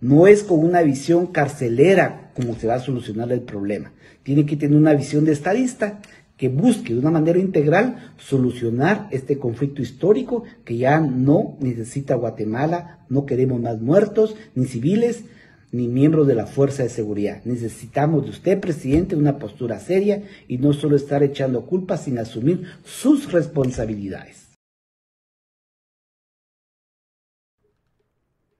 No 0.00 0.26
es 0.26 0.44
con 0.44 0.60
una 0.60 0.82
visión 0.82 1.26
carcelera 1.26 2.30
como 2.34 2.54
se 2.54 2.68
va 2.68 2.74
a 2.74 2.80
solucionar 2.80 3.32
el 3.32 3.40
problema. 3.40 3.92
Tiene 4.22 4.46
que 4.46 4.56
tener 4.56 4.76
una 4.76 4.94
visión 4.94 5.24
de 5.24 5.32
estadista 5.32 6.00
que 6.36 6.48
busque 6.48 6.94
de 6.94 7.00
una 7.00 7.10
manera 7.10 7.40
integral 7.40 8.12
solucionar 8.16 9.08
este 9.10 9.38
conflicto 9.38 9.82
histórico 9.82 10.44
que 10.64 10.76
ya 10.76 11.00
no 11.00 11.56
necesita 11.60 12.14
Guatemala, 12.14 13.00
no 13.08 13.26
queremos 13.26 13.60
más 13.60 13.80
muertos, 13.80 14.36
ni 14.54 14.66
civiles, 14.66 15.24
ni 15.72 15.88
miembros 15.88 16.26
de 16.26 16.34
la 16.34 16.46
fuerza 16.46 16.82
de 16.82 16.88
seguridad. 16.88 17.42
Necesitamos 17.44 18.24
de 18.24 18.30
usted, 18.30 18.60
presidente, 18.60 19.16
una 19.16 19.38
postura 19.38 19.78
seria 19.80 20.22
y 20.48 20.58
no 20.58 20.72
solo 20.72 20.96
estar 20.96 21.22
echando 21.22 21.66
culpas 21.66 22.04
sin 22.04 22.18
asumir 22.18 22.66
sus 22.84 23.32
responsabilidades. 23.32 24.48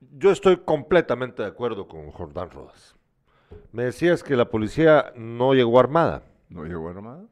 Yo 0.00 0.30
estoy 0.32 0.58
completamente 0.58 1.42
de 1.42 1.48
acuerdo 1.48 1.86
con 1.86 2.10
Jordán 2.10 2.50
Rodas. 2.50 2.96
Me 3.72 3.84
decías 3.84 4.22
que 4.22 4.36
la 4.36 4.50
policía 4.50 5.12
no 5.16 5.54
llegó 5.54 5.78
armada, 5.78 6.24
¿No 6.48 6.64
llegó 6.64 6.88
armada? 6.88 7.24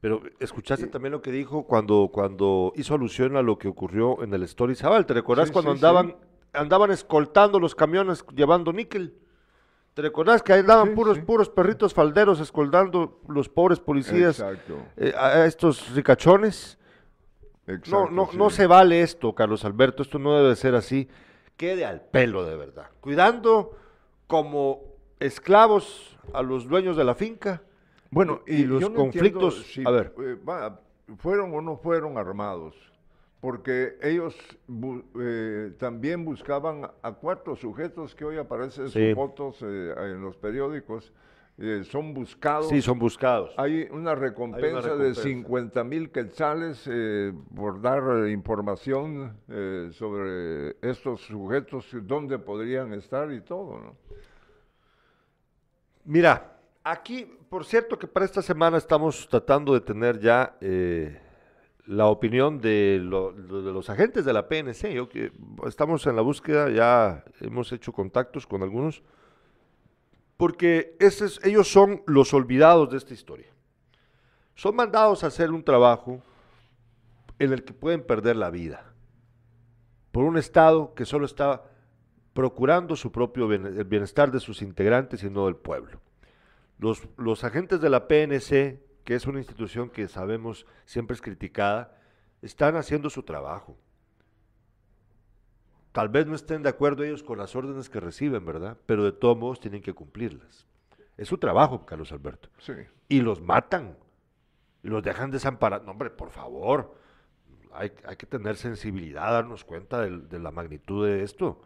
pero 0.00 0.22
escuchaste 0.40 0.86
también 0.86 1.12
lo 1.12 1.20
que 1.20 1.30
dijo 1.30 1.64
cuando, 1.66 2.08
cuando 2.10 2.72
hizo 2.74 2.94
alusión 2.94 3.36
a 3.36 3.42
lo 3.42 3.58
que 3.58 3.68
ocurrió 3.68 4.22
en 4.22 4.32
el 4.32 4.42
Story 4.44 4.74
Zabal. 4.74 5.04
¿Te 5.04 5.12
recordás 5.12 5.48
Sí, 5.48 5.52
cuando 5.52 5.72
sí, 5.72 5.76
andaban, 5.76 6.16
andaban 6.52 6.90
escoltando 6.90 7.58
los 7.60 7.74
camiones 7.74 8.24
llevando 8.34 8.72
níquel? 8.72 9.14
¿Te 9.94 10.02
recordás 10.02 10.42
que 10.42 10.52
ahí 10.52 10.60
andaban 10.60 10.88
Sí, 10.88 10.94
puros, 10.94 11.16
sí. 11.16 11.22
puros 11.22 11.48
perritos 11.50 11.92
falderos 11.94 12.40
escoltando 12.40 13.20
los 13.28 13.48
pobres 13.48 13.80
policías 13.80 14.42
eh, 14.96 15.12
a 15.18 15.44
estos 15.46 15.92
ricachones? 15.94 16.78
No, 17.66 17.74
exacto, 17.74 18.10
no, 18.10 18.28
sí. 18.30 18.36
no 18.36 18.50
se 18.50 18.66
vale 18.66 19.02
esto, 19.02 19.34
Carlos 19.34 19.64
Alberto, 19.64 20.02
esto 20.02 20.18
no 20.18 20.36
debe 20.36 20.56
ser 20.56 20.74
así. 20.74 21.08
Quede 21.56 21.84
al 21.84 22.00
pelo 22.00 22.44
de 22.44 22.56
verdad. 22.56 22.86
Cuidando 23.00 23.76
como 24.26 24.82
esclavos 25.18 26.16
a 26.32 26.42
los 26.42 26.66
dueños 26.68 26.96
de 26.96 27.04
la 27.04 27.14
finca. 27.14 27.62
Bueno, 28.10 28.40
y 28.46 28.62
y 28.62 28.64
los 28.64 28.80
no 28.80 28.94
conflictos, 28.94 29.66
si, 29.66 29.84
a 29.86 29.90
ver. 29.90 30.14
eh, 30.18 30.36
va, 30.48 30.80
fueron 31.18 31.54
o 31.54 31.60
no 31.60 31.76
fueron 31.76 32.16
armados. 32.18 32.74
Porque 33.40 33.96
ellos 34.02 34.36
bu- 34.68 35.02
eh, 35.18 35.72
también 35.78 36.24
buscaban 36.24 36.90
a 37.02 37.12
cuatro 37.12 37.56
sujetos 37.56 38.14
que 38.14 38.24
hoy 38.24 38.36
aparecen 38.38 38.88
Sí. 38.90 39.06
sus 39.08 39.14
fotos 39.14 39.62
eh, 39.62 39.94
en 39.96 40.20
los 40.20 40.36
periódicos, 40.36 41.12
eh, 41.58 41.82
son 41.84 42.14
buscados. 42.14 42.68
Sí, 42.68 42.80
son 42.82 42.98
buscados. 42.98 43.52
Hay 43.58 43.86
una 43.90 44.14
recompensa, 44.14 44.80
recompensa. 44.80 45.20
de 45.20 45.28
50 45.28 45.84
mil 45.84 46.10
quetzales 46.10 46.86
eh, 46.90 47.32
por 47.54 47.80
dar 47.82 48.28
información 48.28 49.36
sobre 49.92 50.76
estos 50.82 51.20
sujetos, 51.22 51.86
dónde 52.02 52.38
podrían 52.38 52.92
estar 52.94 53.30
y 53.32 53.40
todo, 53.40 53.78
¿no? 53.78 53.96
Mira, 56.04 56.56
aquí, 56.82 57.24
por 57.48 57.64
cierto 57.64 57.98
que 57.98 58.06
para 58.06 58.24
esta 58.24 58.42
semana 58.42 58.78
estamos 58.78 59.28
tratando 59.28 59.74
de 59.74 59.80
tener 59.80 60.18
ya 60.18 60.56
eh, 60.60 61.20
la 61.86 62.06
opinión 62.06 62.60
de, 62.60 63.00
lo- 63.02 63.32
lo- 63.32 63.62
de 63.62 63.72
los 63.72 63.88
agentes 63.90 64.24
de 64.24 64.32
la 64.32 64.48
PNC. 64.48 65.08
Que 65.08 65.32
estamos 65.66 66.06
en 66.06 66.16
la 66.16 66.22
búsqueda, 66.22 66.70
ya 66.70 67.24
hemos 67.40 67.72
hecho 67.72 67.92
contactos 67.92 68.46
con 68.46 68.62
algunos, 68.62 69.02
porque 70.36 70.96
ese 71.00 71.26
es- 71.26 71.40
ellos 71.44 71.70
son 71.70 72.02
los 72.06 72.32
olvidados 72.34 72.90
de 72.90 72.96
esta 72.98 73.14
historia. 73.14 73.48
Son 74.54 74.74
mandados 74.76 75.24
a 75.24 75.28
hacer 75.28 75.50
un 75.50 75.62
trabajo 75.64 76.20
en 77.38 77.52
el 77.52 77.64
que 77.64 77.72
pueden 77.72 78.02
perder 78.02 78.36
la 78.36 78.50
vida 78.50 78.92
por 80.12 80.24
un 80.24 80.36
Estado 80.36 80.92
que 80.94 81.06
solo 81.06 81.24
está 81.24 81.62
procurando 82.32 82.96
su 82.96 83.10
propio 83.12 83.50
el 83.52 83.84
bienestar 83.84 84.30
de 84.30 84.40
sus 84.40 84.60
integrantes 84.62 85.22
y 85.22 85.30
no 85.30 85.46
del 85.46 85.56
pueblo. 85.56 86.00
Los, 86.78 87.02
los 87.16 87.44
agentes 87.44 87.80
de 87.80 87.90
la 87.90 88.08
PNC, 88.08 88.80
que 89.04 89.14
es 89.14 89.26
una 89.26 89.38
institución 89.38 89.90
que 89.90 90.08
sabemos 90.08 90.66
siempre 90.84 91.14
es 91.14 91.22
criticada, 91.22 91.96
están 92.42 92.76
haciendo 92.76 93.10
su 93.10 93.22
trabajo. 93.22 93.76
Tal 95.92 96.08
vez 96.08 96.26
no 96.26 96.34
estén 96.36 96.62
de 96.62 96.68
acuerdo 96.68 97.02
ellos 97.02 97.22
con 97.22 97.38
las 97.38 97.56
órdenes 97.56 97.90
que 97.90 97.98
reciben, 97.98 98.44
¿verdad? 98.44 98.76
Pero 98.86 99.04
de 99.04 99.12
todos 99.12 99.36
modos 99.36 99.58
tienen 99.60 99.82
que 99.82 99.92
cumplirlas. 99.92 100.66
Es 101.16 101.28
su 101.28 101.36
trabajo, 101.38 101.84
Carlos 101.84 102.12
Alberto. 102.12 102.48
Sí. 102.58 102.72
Y 103.08 103.20
los 103.20 103.40
matan. 103.42 103.96
Y 104.82 104.88
los 104.88 105.02
dejan 105.02 105.30
desamparados. 105.30 105.84
No, 105.84 105.92
hombre, 105.92 106.10
por 106.10 106.30
favor. 106.30 106.94
Hay, 107.72 107.92
hay 108.04 108.16
que 108.16 108.26
tener 108.26 108.56
sensibilidad, 108.56 109.32
darnos 109.32 109.64
cuenta 109.64 110.00
del- 110.00 110.28
de, 110.28 110.38
la 110.38 110.50
magnitud 110.50 111.06
de 111.06 111.22
esto. 111.24 111.60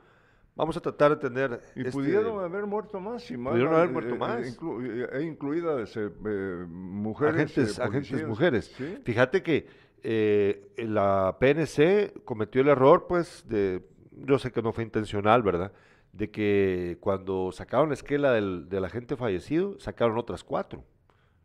Vamos 0.57 0.76
a 0.76 0.80
tratar 0.80 1.11
de 1.11 1.16
tener... 1.16 1.61
Y 1.74 1.80
este- 1.80 1.90
pudieron 1.92 2.38
haber 2.44 2.64
muerto 2.66 3.00
más. 3.00 3.28
Y 3.30 3.36
más 3.36 3.52
Pudieron 3.52 3.74
haber 3.74 3.88
eh, 3.88 3.92
muerto 3.92 4.14
eh, 4.14 4.18
más. 4.18 4.57
inclu- 4.57 5.05
eh, 5.12 5.18
e 5.18 5.22
incluidas 5.22 5.96
eh, 5.96 6.11
mujeres. 6.68 7.34
agentes, 7.34 7.78
eh, 7.78 7.82
agentes 7.82 8.26
mujeres. 8.26 8.72
Sí. 8.76 8.98
Fíjate 9.05 9.42
que 9.42 9.66
eh, 10.02 10.72
la 10.78 11.36
PNC 11.40 12.22
cometió 12.24 12.61
el 12.61 12.68
error, 12.68 13.07
pues, 13.09 13.44
de, 13.48 13.82
yo 14.12 14.38
sé 14.38 14.52
que 14.52 14.62
no 14.62 14.72
fue 14.72 14.84
intencional, 14.84 15.42
¿verdad? 15.42 15.72
De 16.12 16.30
que 16.30 16.98
cuando 17.00 17.50
sacaron 17.50 17.88
la 17.88 17.94
esquela 17.94 18.32
del, 18.32 18.68
del 18.68 18.84
agente 18.84 19.16
fallecido, 19.16 19.78
sacaron 19.80 20.16
otras 20.18 20.44
cuatro. 20.44 20.84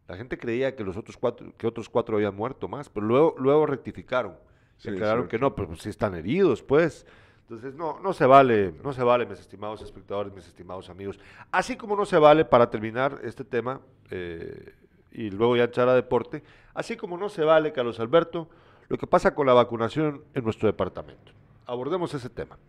La 0.08 0.18
gente 0.18 0.38
creía 0.38 0.76
que 0.76 0.84
los 0.84 0.98
otros 0.98 1.18
cuatro, 1.18 1.54
que 1.58 1.66
otros 1.68 1.90
cuatro 1.90 2.18
habían 2.18 2.36
muerto 2.36 2.68
más, 2.68 2.90
pero 2.90 3.06
luego, 3.08 3.36
luego 3.40 3.66
rectificaron. 3.66 4.36
Sí, 4.78 4.92
Declararon 4.92 5.28
que 5.28 5.40
no, 5.40 5.56
pero 5.56 5.76
sí 5.76 5.90
están 5.90 6.14
heridos, 6.16 6.62
pues. 6.64 7.06
Entonces, 7.50 7.74
no, 7.74 8.00
no 8.00 8.14
se 8.14 8.28
vale, 8.28 8.76
no 8.84 8.94
se 8.94 9.02
vale, 9.02 9.26
mis 9.26 9.40
estimados 9.40 9.82
espectadores, 9.82 10.32
mis 10.32 10.46
estimados 10.46 10.88
amigos. 10.88 11.20
Así 11.52 11.76
como 11.76 11.96
no 11.96 12.06
se 12.06 12.20
vale, 12.20 12.46
para 12.46 12.70
terminar 12.70 13.22
este 13.24 13.44
tema, 13.44 13.82
eh, 14.12 14.76
y 15.12 15.32
luego 15.32 15.58
ya 15.58 15.64
echar 15.64 15.90
a 15.90 15.96
deporte, 15.96 16.44
así 16.76 16.96
como 16.96 17.18
no 17.18 17.28
se 17.28 17.44
vale, 17.44 17.74
Carlos 17.74 18.00
Alberto, 18.00 18.48
lo 18.88 19.00
que 19.00 19.08
pasa 19.08 19.34
con 19.34 19.48
la 19.48 19.54
vacunación 19.54 20.24
en 20.36 20.44
nuestro 20.44 20.68
departamento. 20.68 21.32
Abordemos 21.66 22.14
ese 22.14 22.30
tema. 22.30 22.60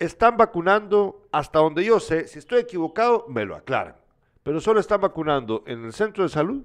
Están 0.00 0.36
vacunando, 0.36 1.28
hasta 1.30 1.60
donde 1.60 1.84
yo 1.84 2.00
sé, 2.00 2.26
si 2.26 2.40
estoy 2.40 2.62
equivocado, 2.62 3.26
me 3.28 3.44
lo 3.44 3.54
aclaran, 3.54 3.94
pero 4.42 4.60
solo 4.60 4.80
están 4.80 5.00
vacunando 5.00 5.62
en 5.64 5.84
el 5.84 5.92
centro 5.92 6.24
de 6.24 6.28
salud 6.28 6.64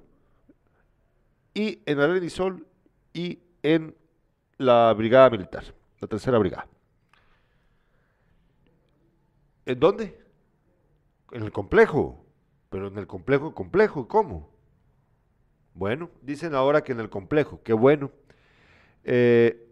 y 1.53 1.83
en 1.85 1.99
Arenisol 1.99 2.65
y 3.13 3.37
en 3.61 3.95
la 4.57 4.91
brigada 4.97 5.29
militar, 5.29 5.65
la 5.99 6.07
tercera 6.07 6.39
brigada. 6.39 6.65
¿En 9.65 9.79
dónde? 9.79 10.19
En 11.31 11.43
el 11.43 11.51
complejo. 11.51 12.25
Pero 12.69 12.87
en 12.87 12.97
el 12.97 13.07
complejo, 13.07 13.53
complejo, 13.53 14.07
¿cómo? 14.07 14.49
Bueno, 15.73 16.09
dicen 16.21 16.55
ahora 16.55 16.83
que 16.83 16.91
en 16.93 16.99
el 16.99 17.09
complejo, 17.09 17.61
qué 17.63 17.73
bueno. 17.73 18.11
Eh, 19.03 19.67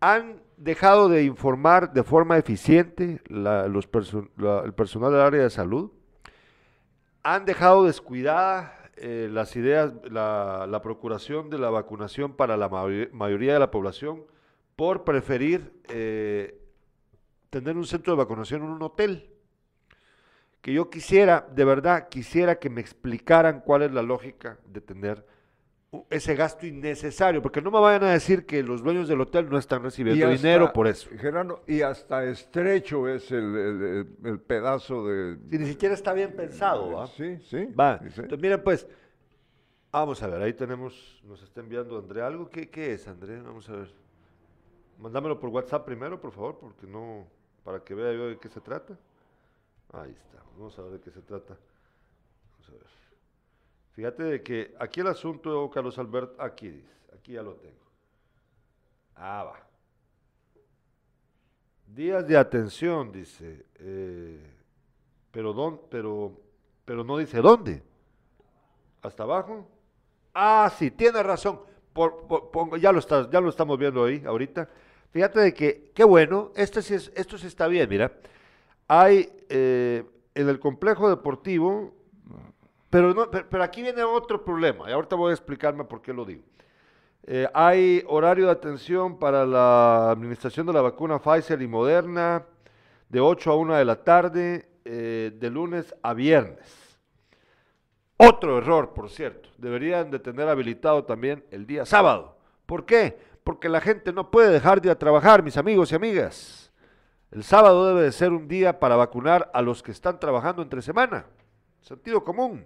han 0.00 0.42
dejado 0.56 1.08
de 1.08 1.24
informar 1.24 1.92
de 1.92 2.02
forma 2.02 2.36
eficiente 2.38 3.20
la- 3.28 3.64
el 3.64 4.72
personal 4.74 5.12
del 5.12 5.20
área 5.20 5.42
de 5.42 5.50
salud. 5.50 5.90
Han 7.22 7.44
dejado 7.46 7.84
descuidada 7.84 8.74
eh, 8.96 9.28
las 9.32 9.56
ideas, 9.56 9.92
la, 10.10 10.80
procuración 10.82 11.50
de 11.50 11.58
la 11.58 11.68
vacunación 11.70 12.34
para 12.34 12.56
la 12.56 12.68
mayo- 12.68 13.08
mayoría 13.12 13.54
de 13.54 13.58
la 13.58 13.70
población 13.70 14.22
por 14.76 15.02
preferir 15.04 15.72
eh, 15.88 16.60
tener 17.54 17.76
un 17.76 17.86
centro 17.86 18.12
de 18.14 18.16
vacunación 18.18 18.62
en 18.62 18.70
un 18.70 18.82
hotel. 18.82 19.30
Que 20.60 20.72
yo 20.72 20.90
quisiera, 20.90 21.46
de 21.54 21.64
verdad, 21.64 22.08
quisiera 22.08 22.58
que 22.58 22.68
me 22.68 22.80
explicaran 22.80 23.60
cuál 23.60 23.82
es 23.82 23.92
la 23.92 24.02
lógica 24.02 24.58
de 24.66 24.80
tener 24.80 25.24
ese 26.10 26.34
gasto 26.34 26.66
innecesario, 26.66 27.40
porque 27.40 27.62
no 27.62 27.70
me 27.70 27.78
vayan 27.78 28.02
a 28.02 28.10
decir 28.12 28.44
que 28.44 28.60
los 28.64 28.82
dueños 28.82 29.06
del 29.06 29.20
hotel 29.20 29.48
no 29.48 29.56
están 29.58 29.84
recibiendo 29.84 30.26
hasta- 30.26 30.36
dinero 30.36 30.72
por 30.72 30.88
eso. 30.88 31.08
Gerardo, 31.16 31.62
y 31.68 31.82
hasta 31.82 32.24
estrecho 32.24 33.06
es 33.06 33.30
el, 33.30 33.54
el- 33.56 33.82
el- 33.82 34.26
el 34.32 34.40
pedazo 34.40 35.06
de... 35.06 35.38
Si 35.48 35.58
ni 35.58 35.66
siquiera 35.66 35.94
está 35.94 36.12
bien 36.12 36.32
pensado, 36.34 36.90
¿va? 36.90 37.06
Sí, 37.06 37.38
sí. 37.48 37.66
Va. 37.78 38.00
sí. 38.00 38.06
Entonces, 38.22 38.40
miren, 38.40 38.60
pues, 38.64 38.88
vamos 39.92 40.20
a 40.24 40.26
ver, 40.26 40.42
ahí 40.42 40.54
tenemos, 40.54 41.22
nos 41.24 41.40
está 41.44 41.60
enviando 41.60 41.96
André 41.98 42.22
algo. 42.22 42.48
¿Qué, 42.50 42.68
qué 42.68 42.94
es, 42.94 43.06
André? 43.06 43.40
Vamos 43.40 43.68
a 43.68 43.76
ver. 43.76 43.94
Mándamelo 44.98 45.38
por 45.38 45.50
WhatsApp 45.50 45.84
primero, 45.84 46.20
por 46.20 46.32
favor, 46.32 46.58
porque 46.58 46.86
no, 46.88 47.26
para 47.64 47.82
que 47.82 47.94
vea 47.94 48.12
yo 48.12 48.28
de 48.28 48.38
qué 48.38 48.48
se 48.48 48.60
trata. 48.60 48.96
Ahí 49.92 50.12
está, 50.12 50.42
vamos 50.56 50.78
a 50.78 50.82
ver 50.82 50.92
de 50.92 51.00
qué 51.00 51.10
se 51.10 51.22
trata. 51.22 51.56
Vamos 52.52 52.68
a 52.68 52.72
ver. 52.72 52.82
Fíjate 53.92 54.22
de 54.24 54.42
que 54.42 54.74
aquí 54.78 55.00
el 55.00 55.06
asunto, 55.08 55.70
Carlos 55.70 55.98
Alberto, 55.98 56.40
aquí 56.42 56.68
dice, 56.68 56.92
aquí 57.14 57.32
ya 57.32 57.42
lo 57.42 57.54
tengo. 57.54 57.84
Ah, 59.16 59.44
va. 59.44 59.66
Días 61.86 62.26
de 62.26 62.36
atención, 62.36 63.12
dice. 63.12 63.66
eh, 63.76 64.50
pero, 65.30 65.52
don, 65.52 65.80
pero, 65.90 66.40
pero 66.84 67.04
no 67.04 67.18
dice 67.18 67.40
dónde. 67.40 67.82
¿Hasta 69.02 69.22
abajo? 69.22 69.68
Ah, 70.32 70.72
sí, 70.76 70.90
tiene 70.90 71.22
razón. 71.22 71.60
Por, 71.92 72.26
ya, 72.80 72.90
lo 72.90 72.98
está- 72.98 73.30
ya 73.30 73.40
lo 73.40 73.48
estamos 73.50 73.78
viendo 73.78 74.04
ahí 74.04 74.24
ahorita. 74.24 74.68
Fíjate 75.14 75.38
de 75.38 75.54
que, 75.54 75.92
qué 75.94 76.02
bueno, 76.02 76.50
este 76.56 76.80
esto 76.80 77.38
sí 77.38 77.46
está 77.46 77.68
bien, 77.68 77.88
mira. 77.88 78.10
Hay 78.88 79.32
eh, 79.48 80.02
en 80.34 80.48
el 80.48 80.58
complejo 80.58 81.08
deportivo, 81.08 81.94
pero, 82.90 83.14
no, 83.14 83.30
pero 83.30 83.62
aquí 83.62 83.80
viene 83.80 84.02
otro 84.02 84.44
problema, 84.44 84.90
y 84.90 84.92
ahorita 84.92 85.14
voy 85.14 85.30
a 85.30 85.34
explicarme 85.34 85.84
por 85.84 86.02
qué 86.02 86.12
lo 86.12 86.24
digo. 86.24 86.42
Eh, 87.28 87.46
hay 87.54 88.02
horario 88.08 88.46
de 88.46 88.50
atención 88.50 89.16
para 89.20 89.46
la 89.46 90.10
administración 90.10 90.66
de 90.66 90.72
la 90.72 90.80
vacuna 90.80 91.20
Pfizer 91.20 91.62
y 91.62 91.68
Moderna 91.68 92.44
de 93.08 93.20
8 93.20 93.52
a 93.52 93.56
1 93.56 93.74
de 93.76 93.84
la 93.84 94.02
tarde, 94.02 94.68
eh, 94.84 95.30
de 95.32 95.48
lunes 95.48 95.94
a 96.02 96.12
viernes. 96.12 96.98
Otro 98.16 98.58
error, 98.58 98.92
por 98.92 99.08
cierto. 99.10 99.48
Deberían 99.58 100.10
de 100.10 100.18
tener 100.18 100.48
habilitado 100.48 101.04
también 101.04 101.44
el 101.52 101.68
día 101.68 101.86
sábado. 101.86 102.36
¿Por 102.66 102.84
qué? 102.84 103.33
Porque 103.44 103.68
la 103.68 103.80
gente 103.80 104.12
no 104.12 104.30
puede 104.30 104.50
dejar 104.50 104.80
de 104.80 104.88
ir 104.88 104.92
a 104.92 104.98
trabajar, 104.98 105.42
mis 105.42 105.56
amigos 105.56 105.92
y 105.92 105.94
amigas. 105.94 106.72
El 107.30 107.44
sábado 107.44 107.86
debe 107.86 108.02
de 108.02 108.12
ser 108.12 108.32
un 108.32 108.48
día 108.48 108.80
para 108.80 108.96
vacunar 108.96 109.50
a 109.52 109.60
los 109.60 109.82
que 109.82 109.90
están 109.90 110.18
trabajando 110.18 110.62
entre 110.62 110.80
semana. 110.82 111.26
Sentido 111.80 112.24
común. 112.24 112.64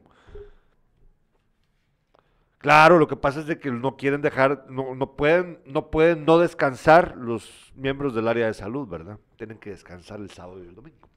Claro, 2.58 2.98
lo 2.98 3.06
que 3.06 3.16
pasa 3.16 3.40
es 3.40 3.46
de 3.46 3.58
que 3.58 3.70
no 3.70 3.96
quieren 3.96 4.20
dejar, 4.20 4.66
no, 4.68 4.94
no 4.94 5.12
pueden, 5.14 5.60
no 5.64 5.90
pueden 5.90 6.24
no 6.24 6.38
descansar 6.38 7.16
los 7.16 7.72
miembros 7.76 8.14
del 8.14 8.26
área 8.26 8.46
de 8.46 8.54
salud, 8.54 8.88
¿verdad? 8.88 9.18
Tienen 9.36 9.58
que 9.58 9.70
descansar 9.70 10.20
el 10.20 10.30
sábado 10.30 10.62
y 10.62 10.66
el 10.66 10.74
domingo. 10.74 11.08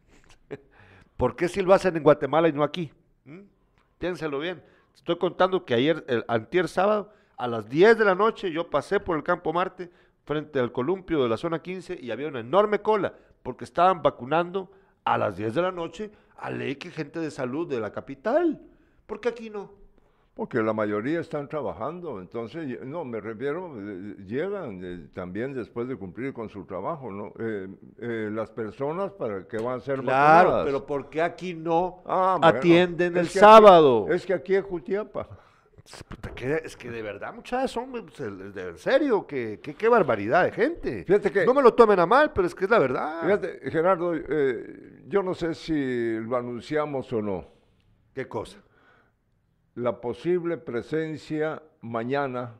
¿Por 1.17 1.35
qué 1.35 1.47
si 1.47 1.61
lo 1.61 1.73
hacen 1.73 1.97
en 1.97 2.03
Guatemala 2.03 2.47
y 2.47 2.53
no 2.53 2.63
aquí? 2.63 2.91
¿Mm? 3.25 3.41
Piénselo 3.97 4.39
bien. 4.39 4.63
Estoy 4.93 5.17
contando 5.17 5.65
que 5.65 5.73
ayer, 5.73 6.05
el 6.07 6.23
antier 6.27 6.67
sábado, 6.67 7.11
a 7.41 7.47
las 7.47 7.67
10 7.67 7.97
de 7.97 8.05
la 8.05 8.13
noche, 8.13 8.51
yo 8.51 8.69
pasé 8.69 8.99
por 8.99 9.17
el 9.17 9.23
Campo 9.23 9.51
Marte 9.51 9.89
frente 10.25 10.59
al 10.59 10.71
columpio 10.71 11.23
de 11.23 11.29
la 11.29 11.37
zona 11.37 11.59
15 11.59 11.97
y 11.99 12.11
había 12.11 12.27
una 12.27 12.39
enorme 12.41 12.79
cola 12.83 13.13
porque 13.41 13.63
estaban 13.63 14.03
vacunando 14.03 14.69
a 15.03 15.17
las 15.17 15.35
10 15.37 15.55
de 15.55 15.61
la 15.63 15.71
noche 15.71 16.11
a 16.37 16.51
ley 16.51 16.75
que 16.75 16.91
gente 16.91 17.19
de 17.19 17.31
salud 17.31 17.67
de 17.67 17.79
la 17.79 17.91
capital. 17.91 18.61
¿Por 19.07 19.19
qué 19.19 19.29
aquí 19.29 19.49
no? 19.49 19.71
Porque 20.35 20.61
la 20.61 20.71
mayoría 20.71 21.19
están 21.19 21.49
trabajando, 21.49 22.19
entonces, 22.21 22.79
no, 22.85 23.03
me 23.03 23.19
refiero, 23.19 23.73
eh, 23.75 24.15
llegan 24.25 24.79
eh, 24.83 25.07
también 25.13 25.53
después 25.53 25.87
de 25.87 25.95
cumplir 25.97 26.33
con 26.33 26.47
su 26.47 26.63
trabajo, 26.65 27.11
¿no? 27.11 27.33
Eh, 27.39 27.67
eh, 27.99 28.29
las 28.31 28.49
personas 28.51 29.11
para 29.13 29.47
que 29.47 29.57
van 29.57 29.77
a 29.77 29.81
ser 29.81 29.99
Claro, 29.99 30.49
vacunadas. 30.51 30.65
pero 30.65 30.85
¿por 30.85 31.09
qué 31.09 31.21
aquí 31.23 31.53
no 31.55 32.03
Ah, 32.05 32.37
bueno, 32.39 32.57
atienden 32.57 33.17
el 33.17 33.25
aquí- 33.25 33.39
sábado? 33.39 34.07
es 34.09 34.25
que 34.27 34.33
aquí 34.33 34.55
es 34.55 34.63
Jutiapa. 34.63 35.27
Es 36.63 36.77
que 36.77 36.89
de 36.91 37.01
verdad, 37.01 37.33
muchachos, 37.33 37.71
son, 37.71 37.91
pues, 37.91 38.19
en 38.19 38.77
serio, 38.77 39.25
que, 39.25 39.59
que- 39.61 39.73
qué 39.73 39.87
barbaridad 39.89 40.43
de 40.45 40.51
gente. 40.51 41.03
Fíjate 41.03 41.31
que- 41.31 41.45
No 41.45 41.53
me 41.53 41.61
lo 41.61 41.73
tomen 41.73 41.99
a 41.99 42.05
mal, 42.05 42.31
pero 42.33 42.47
es 42.47 42.55
que 42.55 42.65
es 42.65 42.71
la 42.71 42.79
verdad. 42.79 43.21
Fíjate, 43.23 43.59
Gerardo, 43.71 44.13
eh, 44.15 45.01
yo 45.07 45.23
no 45.23 45.33
sé 45.33 45.53
si 45.53 46.19
lo 46.19 46.37
anunciamos 46.37 47.11
o 47.13 47.21
no. 47.21 47.47
¿Qué 48.13 48.27
cosa? 48.27 48.57
La 49.75 49.99
posible 49.99 50.57
presencia 50.57 51.61
mañana. 51.81 52.55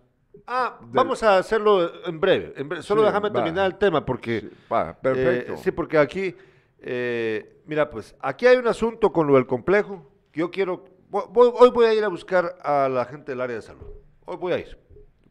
Ah, 0.48 0.78
del- 0.82 0.90
vamos 0.92 1.22
a 1.24 1.38
hacerlo 1.38 2.06
en 2.06 2.20
breve. 2.20 2.54
en 2.56 2.70
breve. 2.70 2.84
Solo 2.84 3.02
Sí, 3.02 3.08
déjame 3.08 3.30
va. 3.30 3.34
terminar 3.36 3.66
el 3.68 3.78
tema 3.78 4.04
porque... 4.06 4.40
Sí, 4.42 4.50
va, 4.72 4.94
perfecto. 5.00 5.54
eh, 5.54 5.58
sí, 5.58 5.72
porque 5.72 5.98
aquí, 5.98 6.36
eh, 6.80 7.62
mira, 7.66 7.90
pues, 7.90 8.16
aquí 8.20 8.48
hay 8.48 8.58
un 8.58 8.68
asunto 8.68 9.12
con 9.12 9.28
lo 9.28 9.36
del 9.36 9.46
complejo 9.46 10.10
que 10.32 10.40
yo 10.40 10.50
quiero... 10.50 10.86
voy- 11.12 11.52
hoy 11.60 11.70
voy 11.72 11.86
a 11.86 11.94
ir 11.94 12.04
a 12.04 12.08
buscar 12.08 12.58
a 12.64 12.88
la 12.90 13.06
gente 13.06 13.32
del 13.32 13.42
área 13.42 13.56
de 13.58 13.62
salud. 13.62 13.86
Hoy 14.26 14.38
voy 14.38 14.54
a 14.54 14.60
ir. 14.60 14.80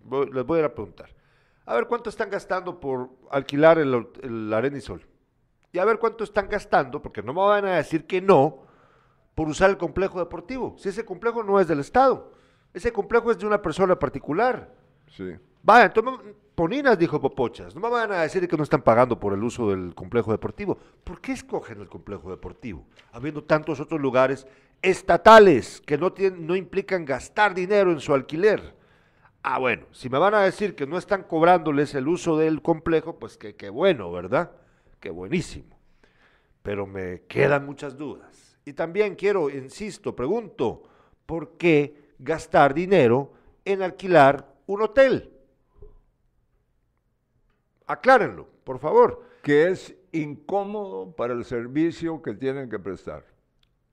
Voy- 0.03 0.31
les 0.33 0.45
voy 0.45 0.57
a 0.57 0.61
ir 0.61 0.65
a 0.67 0.75
preguntar. 0.75 1.09
A 1.67 1.75
ver 1.75 1.87
cuánto 1.87 2.11
están 2.11 2.31
gastando 2.31 2.81
por 2.81 3.11
alquilar 3.31 3.79
el, 3.79 4.09
el 4.23 4.53
Arenisol. 4.53 5.07
Y 5.73 5.79
a 5.79 5.85
ver 5.85 5.99
cuánto 5.99 6.25
están 6.25 6.49
gastando, 6.49 7.01
porque 7.01 7.23
no 7.23 7.33
me 7.33 7.41
van 7.41 7.65
a 7.65 7.77
decir 7.77 8.07
que 8.07 8.21
no, 8.21 8.63
por 9.35 9.49
usar 9.49 9.71
el 9.71 9.79
complejo 9.79 10.19
deportivo. 10.19 10.75
Si 10.79 10.89
ese 10.89 11.05
complejo 11.05 11.45
no 11.45 11.61
es 11.61 11.69
del 11.69 11.79
Estado, 11.81 12.33
ese 12.75 12.93
complejo 12.93 13.31
es 13.31 13.39
de 13.39 13.47
una 13.47 13.63
persona 13.63 13.97
particular. 13.99 14.75
Sí. 15.17 15.37
Vaya, 15.63 15.87
entonces, 15.87 16.35
Poninas 16.57 16.99
dijo 16.99 17.21
Popochas, 17.21 17.75
no 17.75 17.81
me 17.81 17.89
van 17.89 18.11
a 18.13 18.23
decir 18.23 18.47
que 18.49 18.57
no 18.57 18.65
están 18.65 18.83
pagando 18.83 19.19
por 19.21 19.33
el 19.33 19.43
uso 19.45 19.71
del 19.71 19.95
complejo 19.95 20.33
deportivo. 20.33 20.77
¿Por 21.05 21.21
qué 21.21 21.33
escogen 21.33 21.81
el 21.81 21.89
complejo 21.89 22.31
deportivo? 22.31 22.85
Habiendo 23.13 23.45
tantos 23.45 23.79
otros 23.81 24.01
lugares 24.01 24.47
estatales 24.83 25.83
que 25.87 25.99
no, 25.99 26.13
tienen, 26.13 26.47
no 26.47 26.57
implican 26.57 27.05
gastar 27.05 27.55
dinero 27.55 27.93
en 27.93 28.01
su 28.01 28.15
alquiler. 28.15 28.75
Ah, 29.43 29.59
bueno, 29.59 29.87
si 29.93 30.09
me 30.09 30.19
van 30.19 30.35
a 30.35 30.43
decir 30.43 30.75
que 30.75 30.87
no 30.87 30.99
están 30.99 31.25
cobrándoles 31.25 31.95
el 31.95 32.09
uso 32.09 32.37
del 32.37 32.63
complejo, 32.63 33.19
pues 33.19 33.39
que 33.39 33.57
qué 33.57 33.71
bueno, 33.71 34.13
¿verdad? 34.13 34.53
Qué 35.01 35.11
buenísimo. 35.11 35.79
Pero 36.63 36.87
me 36.87 37.23
quedan 37.23 37.65
muchas 37.65 37.97
dudas. 37.97 38.59
Y 38.65 38.75
también 38.75 39.15
quiero, 39.15 39.49
insisto, 39.49 40.15
pregunto, 40.15 40.83
¿por 41.25 41.57
qué 41.57 42.13
gastar 42.19 42.75
dinero 42.75 43.33
en 43.65 43.83
alquilar 43.83 44.55
un 44.67 44.83
hotel? 44.83 45.33
Aclárenlo, 47.87 48.47
por 48.65 48.79
favor. 48.79 49.25
Que 49.43 49.71
es 49.71 49.95
incómodo 50.13 51.13
para 51.13 51.33
el 51.33 51.47
servicio 51.47 52.21
que 52.21 52.35
tienen 52.35 52.69
que 52.69 52.79
prestar. 52.79 53.25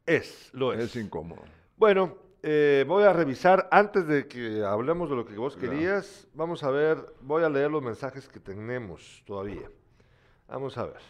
Es, 0.08 0.50
lo 0.54 0.74
es. 0.74 0.80
Es 0.80 0.96
incómodo. 0.96 1.42
Bueno, 1.76 2.16
eh, 2.42 2.86
voy 2.88 3.04
a 3.04 3.12
revisar, 3.12 3.68
antes 3.72 4.08
de 4.08 4.28
que 4.28 4.64
hablemos 4.64 5.10
de 5.10 5.18
lo 5.18 5.26
que 5.26 5.36
vos 5.36 5.58
querías, 5.58 6.28
vamos 6.34 6.64
a 6.64 6.72
ver, 6.72 6.98
voy 7.20 7.44
a 7.44 7.50
leer 7.50 7.70
los 7.70 7.84
mensajes 7.84 8.30
que 8.30 8.40
tenemos 8.40 9.22
todavía. 9.26 9.70
Vamos 10.48 10.78
a 10.78 10.86
ver. 10.86 11.02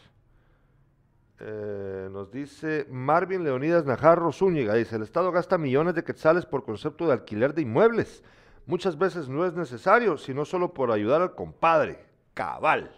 Eh, 1.40 2.10
nos 2.12 2.32
dice 2.32 2.88
Marvin 2.90 3.44
Leonidas 3.44 3.86
Najarro 3.86 4.32
Zúñiga, 4.32 4.74
dice, 4.74 4.96
el 4.96 5.04
Estado 5.04 5.32
gasta 5.32 5.60
millones 5.60 5.94
de 5.94 6.04
quetzales 6.04 6.48
por 6.48 6.64
concepto 6.64 7.06
de 7.06 7.14
alquiler 7.14 7.54
de 7.54 7.62
inmuebles. 7.62 8.24
Muchas 8.66 8.98
veces 8.98 9.30
no 9.30 9.46
es 9.46 9.54
necesario, 9.54 10.18
sino 10.18 10.44
solo 10.44 10.74
por 10.74 10.92
ayudar 10.92 11.22
al 11.22 11.36
compadre. 11.36 12.04
Cabal, 12.34 12.92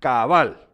cabal. 0.00 0.65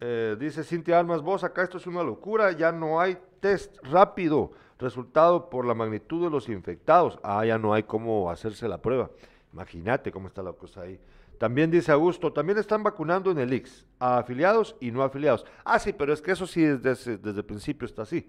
Eh, 0.00 0.36
dice 0.38 0.62
Cintia 0.62 0.98
Almas, 0.98 1.22
vos 1.22 1.42
acá 1.42 1.62
esto 1.62 1.78
es 1.78 1.86
una 1.86 2.02
locura, 2.02 2.52
ya 2.52 2.70
no 2.70 3.00
hay 3.00 3.18
test 3.40 3.76
rápido, 3.82 4.52
resultado 4.78 5.50
por 5.50 5.66
la 5.66 5.74
magnitud 5.74 6.22
de 6.24 6.30
los 6.30 6.48
infectados. 6.48 7.18
Ah, 7.22 7.44
ya 7.44 7.58
no 7.58 7.74
hay 7.74 7.82
cómo 7.82 8.30
hacerse 8.30 8.68
la 8.68 8.80
prueba. 8.80 9.10
Imagínate 9.52 10.12
cómo 10.12 10.28
está 10.28 10.42
la 10.42 10.52
cosa 10.52 10.82
ahí. 10.82 11.00
También 11.38 11.70
dice 11.70 11.92
Augusto, 11.92 12.32
también 12.32 12.58
están 12.58 12.82
vacunando 12.82 13.30
en 13.30 13.38
el 13.38 13.52
IX, 13.52 13.86
a 13.98 14.18
afiliados 14.18 14.76
y 14.80 14.90
no 14.90 15.02
afiliados. 15.02 15.44
Ah, 15.64 15.78
sí, 15.78 15.92
pero 15.92 16.12
es 16.12 16.20
que 16.20 16.32
eso 16.32 16.46
sí 16.46 16.62
desde, 16.62 17.16
desde 17.16 17.40
el 17.40 17.44
principio 17.44 17.86
está 17.86 18.02
así. 18.02 18.28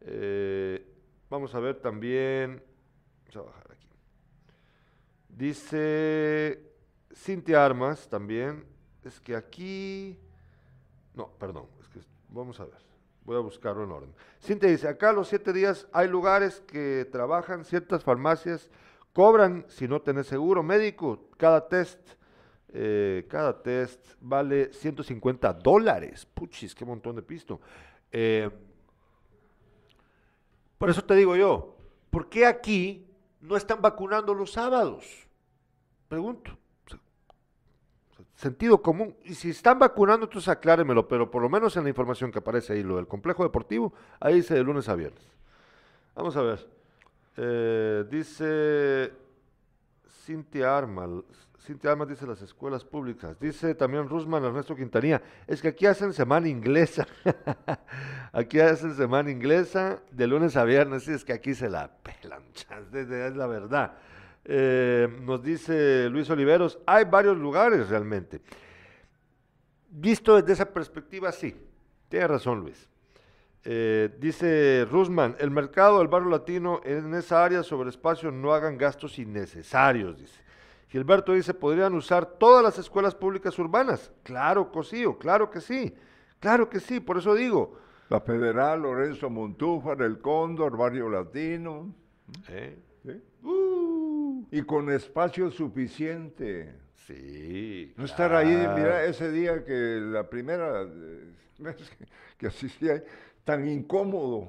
Eh, 0.00 0.86
vamos 1.28 1.54
a 1.54 1.60
ver 1.60 1.76
también, 1.76 2.62
vamos 3.24 3.36
a 3.36 3.50
bajar 3.50 3.72
aquí. 3.72 3.88
Dice 5.28 6.62
Cintia 7.14 7.64
Armas 7.64 8.08
también, 8.08 8.64
es 9.04 9.20
que 9.20 9.36
aquí... 9.36 10.18
No, 11.14 11.28
perdón, 11.38 11.66
es 11.80 11.88
que 11.88 12.00
vamos 12.28 12.60
a 12.60 12.64
ver, 12.64 12.78
voy 13.24 13.36
a 13.36 13.40
buscarlo 13.40 13.84
en 13.84 13.90
orden. 13.90 14.14
Cintia 14.40 14.70
dice, 14.70 14.88
acá 14.88 15.10
a 15.10 15.12
los 15.12 15.28
siete 15.28 15.52
días 15.52 15.88
hay 15.92 16.08
lugares 16.08 16.60
que 16.66 17.08
trabajan, 17.10 17.64
ciertas 17.64 18.04
farmacias 18.04 18.70
cobran 19.12 19.64
si 19.68 19.88
no 19.88 20.00
tenés 20.00 20.26
seguro 20.26 20.62
médico, 20.62 21.28
cada 21.36 21.68
test, 21.68 22.00
eh, 22.68 23.26
cada 23.28 23.60
test 23.60 24.14
vale 24.20 24.72
150 24.72 25.52
dólares, 25.54 26.26
puchis, 26.26 26.74
qué 26.74 26.84
montón 26.84 27.16
de 27.16 27.22
pisto. 27.22 27.60
Eh, 28.12 28.48
por 30.78 30.88
eso 30.88 31.04
te 31.04 31.14
digo 31.14 31.36
yo, 31.36 31.76
¿por 32.10 32.28
qué 32.28 32.46
aquí 32.46 33.06
no 33.40 33.56
están 33.56 33.82
vacunando 33.82 34.32
los 34.32 34.52
sábados? 34.52 35.04
Pregunto. 36.08 36.59
Sentido 38.40 38.80
común. 38.80 39.14
Y 39.22 39.34
si 39.34 39.50
están 39.50 39.78
vacunando, 39.78 40.24
entonces 40.24 40.48
acláremelo, 40.48 41.06
pero 41.06 41.30
por 41.30 41.42
lo 41.42 41.50
menos 41.50 41.76
en 41.76 41.82
la 41.82 41.90
información 41.90 42.32
que 42.32 42.38
aparece 42.38 42.72
ahí, 42.72 42.82
lo 42.82 42.96
del 42.96 43.06
complejo 43.06 43.42
deportivo, 43.42 43.92
ahí 44.18 44.36
dice 44.36 44.54
de 44.54 44.62
lunes 44.62 44.88
a 44.88 44.94
viernes. 44.94 45.22
Vamos 46.14 46.34
a 46.38 46.40
ver. 46.40 46.66
Eh, 47.36 48.06
dice 48.10 49.12
Cintia 50.24 50.74
Armas. 50.74 51.10
Cintia 51.58 51.92
Armas 51.92 52.08
dice 52.08 52.26
las 52.26 52.40
escuelas 52.40 52.82
públicas. 52.82 53.38
Dice 53.38 53.74
también 53.74 54.08
Rusman 54.08 54.42
Ernesto 54.42 54.74
Quintanilla. 54.74 55.20
Es 55.46 55.60
que 55.60 55.68
aquí 55.68 55.84
hacen 55.84 56.14
semana 56.14 56.48
inglesa. 56.48 57.06
aquí 58.32 58.58
hacen 58.58 58.94
semana 58.94 59.30
inglesa 59.30 60.00
de 60.12 60.26
lunes 60.26 60.56
a 60.56 60.64
viernes. 60.64 61.02
Sí, 61.02 61.12
es 61.12 61.26
que 61.26 61.34
aquí 61.34 61.52
se 61.52 61.68
la 61.68 61.90
pelan. 61.90 62.42
es 62.94 63.36
la 63.36 63.46
verdad. 63.46 63.98
Eh, 64.44 65.08
nos 65.22 65.42
dice 65.42 66.08
Luis 66.08 66.28
Oliveros, 66.30 66.78
hay 66.86 67.04
varios 67.04 67.36
lugares 67.36 67.88
realmente. 67.88 68.40
Visto 69.90 70.36
desde 70.36 70.52
esa 70.52 70.72
perspectiva, 70.72 71.32
sí. 71.32 71.54
Tiene 72.08 72.26
razón, 72.26 72.60
Luis. 72.60 72.88
Eh, 73.62 74.16
dice 74.18 74.86
Rusman, 74.90 75.36
el 75.38 75.50
mercado 75.50 75.98
del 75.98 76.08
barrio 76.08 76.30
latino 76.30 76.80
en 76.84 77.12
esa 77.14 77.44
área 77.44 77.62
sobre 77.62 77.90
espacio 77.90 78.30
no 78.30 78.54
hagan 78.54 78.78
gastos 78.78 79.18
innecesarios, 79.18 80.18
dice. 80.18 80.40
Gilberto 80.88 81.32
dice, 81.34 81.54
podrían 81.54 81.94
usar 81.94 82.26
todas 82.26 82.64
las 82.64 82.78
escuelas 82.78 83.14
públicas 83.14 83.56
urbanas. 83.58 84.10
Claro, 84.24 84.72
Cosío, 84.72 85.18
claro 85.18 85.48
que 85.50 85.60
sí. 85.60 85.94
Claro 86.40 86.68
que 86.68 86.80
sí, 86.80 86.98
por 86.98 87.18
eso 87.18 87.34
digo. 87.34 87.78
La 88.08 88.20
Federal, 88.20 88.82
Lorenzo 88.82 89.30
Montúfar, 89.30 90.02
El 90.02 90.18
Cóndor, 90.18 90.76
Barrio 90.76 91.08
Latino. 91.08 91.94
¿Eh? 92.48 92.76
¿sí? 93.04 93.22
Uh, 93.44 93.69
y 94.50 94.62
con 94.62 94.90
espacio 94.90 95.50
suficiente. 95.50 96.74
Sí. 97.06 97.92
No 97.96 98.04
estar 98.04 98.34
ahí, 98.34 98.48
mira, 98.48 99.04
ese 99.04 99.30
día 99.30 99.64
que 99.64 100.00
la 100.00 100.28
primera 100.28 100.82
eh, 100.82 101.32
vez 101.58 101.76
que, 101.76 102.06
que 102.38 102.46
asistí 102.46 102.88
ahí, 102.88 103.02
tan 103.44 103.68
incómodo. 103.68 104.48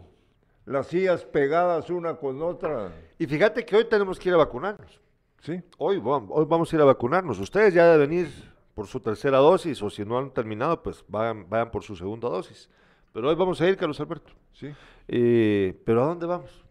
Las 0.66 0.88
sillas 0.88 1.26
pegadas 1.26 1.90
una 1.90 2.16
con 2.16 2.42
otra. 2.42 2.94
Y 3.18 3.26
fíjate 3.26 3.66
que 3.66 3.76
hoy 3.76 3.86
tenemos 3.86 4.20
que 4.20 4.30
ir 4.30 4.36
a 4.36 4.38
vacunarnos. 4.38 5.02
Sí. 5.42 5.60
Hoy, 5.78 6.00
hoy 6.04 6.46
vamos 6.46 6.72
a 6.72 6.76
ir 6.76 6.82
a 6.82 6.86
vacunarnos. 6.86 7.40
Ustedes 7.40 7.74
ya 7.74 7.88
deben 7.88 8.14
ir 8.14 8.30
por 8.76 8.86
su 8.86 9.00
tercera 9.00 9.40
dosis 9.40 9.82
o 9.82 9.90
si 9.90 10.06
no 10.06 10.18
han 10.18 10.32
terminado, 10.32 10.82
pues 10.82 11.04
vayan, 11.08 11.50
vayan 11.50 11.72
por 11.72 11.84
su 11.84 11.96
segunda 11.96 12.30
dosis. 12.30 12.70
Pero 13.12 13.28
hoy 13.28 13.36
vamos 13.36 13.60
a 13.60 13.68
ir, 13.68 13.76
Carlos 13.76 14.00
Alberto. 14.00 14.32
Sí. 14.54 14.74
Eh, 15.08 15.82
¿Pero 15.84 16.04
a 16.04 16.06
dónde 16.06 16.26
vamos? 16.26 16.64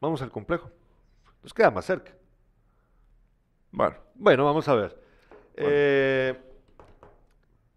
Vamos 0.00 0.22
al 0.22 0.30
complejo. 0.30 0.70
Nos 1.42 1.52
queda 1.52 1.70
más 1.70 1.84
cerca. 1.84 2.12
Bueno, 3.74 3.96
Bueno, 4.14 4.44
vamos 4.44 4.68
a 4.68 4.74
ver. 4.74 4.96
Eh, 5.56 6.32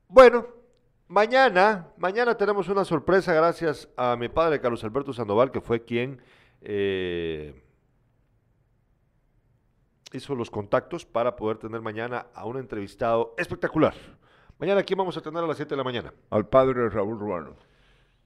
bueno, 0.07 0.45
mañana, 1.07 1.88
mañana 1.98 2.38
tenemos 2.38 2.69
una 2.69 2.86
sorpresa 2.86 3.34
gracias 3.34 3.90
a 3.98 4.15
mi 4.15 4.30
padre 4.30 4.61
Carlos 4.61 4.84
Alberto 4.84 5.11
Sandoval, 5.11 5.49
que 5.52 5.60
fue 5.60 5.84
quien 5.84 6.22
eh, 6.61 7.64
hizo 10.14 10.36
los 10.36 10.52
contactos 10.52 11.03
para 11.03 11.36
poder 11.36 11.57
tener 11.57 11.82
mañana 11.82 12.28
a 12.36 12.45
un 12.45 12.57
entrevistado 12.57 13.34
espectacular. 13.36 13.95
Mañana 14.60 14.82
aquí 14.82 14.94
vamos 14.94 15.18
a 15.18 15.22
tener 15.22 15.44
a 15.44 15.48
las 15.48 15.57
7 15.57 15.72
de 15.72 15.78
la 15.78 15.84
mañana. 15.84 16.14
al 16.30 16.48
padre 16.48 16.90
Raúl 16.90 17.19
Ruano. 17.19 17.56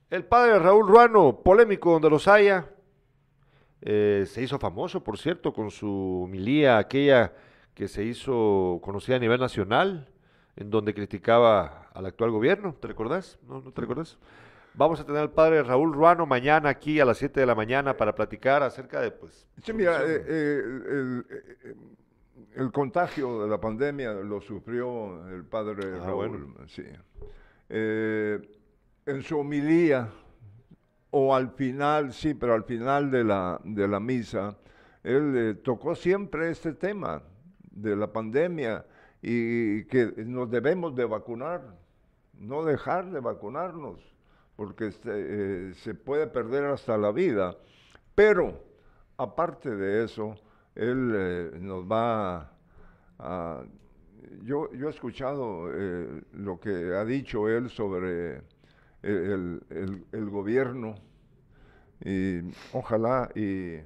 El 0.09 0.25
padre 0.25 0.59
Raúl 0.59 0.89
Ruano, 0.89 1.39
polémico 1.41 1.93
donde 1.93 2.09
los 2.09 2.27
haya, 2.27 2.67
Eh, 3.83 4.25
se 4.27 4.43
hizo 4.43 4.59
famoso, 4.59 5.03
por 5.03 5.17
cierto, 5.17 5.51
con 5.53 5.71
su 5.71 6.27
milía, 6.29 6.77
aquella 6.77 7.33
que 7.73 7.87
se 7.87 8.03
hizo 8.03 8.79
conocida 8.83 9.15
a 9.15 9.19
nivel 9.19 9.39
nacional, 9.39 10.09
en 10.55 10.69
donde 10.69 10.93
criticaba 10.93 11.89
al 11.93 12.05
actual 12.05 12.31
gobierno. 12.31 12.75
¿Te 12.79 12.87
recordás? 12.87 13.39
¿No, 13.47 13.61
no 13.61 13.71
te 13.71 13.81
recordás? 13.81 14.17
Vamos 14.73 14.99
a 14.99 15.05
tener 15.05 15.21
al 15.21 15.31
padre 15.31 15.63
Raúl 15.63 15.93
Ruano 15.93 16.25
mañana 16.25 16.69
aquí 16.69 16.99
a 16.99 17.05
las 17.05 17.17
7 17.17 17.41
de 17.41 17.45
la 17.45 17.55
mañana 17.55 17.97
para 17.97 18.15
platicar 18.15 18.63
acerca 18.63 19.01
de, 19.01 19.11
pues... 19.11 19.47
Sí, 19.63 19.73
mira, 19.73 20.01
eh, 20.03 20.23
eh, 20.25 20.61
el, 20.63 21.25
eh, 21.29 21.75
el, 22.55 22.71
contagio 22.71 23.43
de 23.43 23.49
la 23.49 23.59
pandemia 23.59 24.13
lo 24.13 24.39
sufrió 24.39 25.27
el 25.29 25.43
padre 25.43 25.99
Ah, 25.99 26.05
Raúl, 26.05 26.55
sí. 26.67 26.83
Eh, 27.67 28.39
en 29.05 29.21
su 29.23 29.39
homilía, 29.39 30.09
o 31.09 31.35
al 31.35 31.51
final, 31.51 32.13
sí, 32.13 32.33
pero 32.33 32.53
al 32.53 32.63
final 32.63 33.11
de 33.11 33.23
la, 33.23 33.59
de 33.63 33.87
la 33.87 33.99
misa, 33.99 34.57
él 35.03 35.33
eh, 35.35 35.53
tocó 35.55 35.95
siempre 35.95 36.49
este 36.49 36.73
tema 36.73 37.21
de 37.71 37.95
la 37.95 38.11
pandemia 38.11 38.85
y 39.21 39.83
que 39.85 40.13
nos 40.25 40.49
debemos 40.49 40.95
de 40.95 41.05
vacunar, 41.05 41.61
no 42.39 42.63
dejar 42.63 43.11
de 43.11 43.19
vacunarnos, 43.19 43.99
porque 44.55 44.87
este, 44.87 45.09
eh, 45.69 45.73
se 45.75 45.93
puede 45.95 46.27
perder 46.27 46.65
hasta 46.65 46.97
la 46.97 47.11
vida. 47.11 47.55
Pero, 48.15 48.63
aparte 49.17 49.75
de 49.75 50.03
eso, 50.05 50.35
él 50.75 51.11
eh, 51.15 51.51
nos 51.59 51.85
va 51.85 52.51
a... 53.19 53.63
Yo, 54.43 54.71
yo 54.73 54.87
he 54.87 54.91
escuchado 54.91 55.69
eh, 55.73 56.21
lo 56.33 56.59
que 56.59 56.95
ha 56.95 57.03
dicho 57.05 57.49
él 57.49 57.69
sobre 57.69 58.41
el, 59.03 59.61
el- 59.69 60.05
el 60.11 60.29
gobierno 60.29 60.95
y 62.03 62.39
ojalá 62.73 63.29
y 63.35 63.77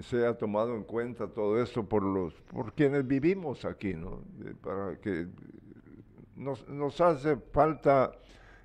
sea 0.00 0.36
tomado 0.38 0.74
en 0.74 0.84
cuenta 0.84 1.26
todo 1.28 1.60
esto 1.62 1.84
por 1.84 2.02
los 2.02 2.34
por 2.34 2.72
quienes 2.72 3.06
vivimos 3.06 3.64
aquí, 3.64 3.94
¿no? 3.94 4.22
Eh, 4.44 4.54
Para 4.60 4.96
que 4.96 5.26
nos, 6.36 6.66
nos 6.68 7.00
hace 7.00 7.36
falta 7.52 8.12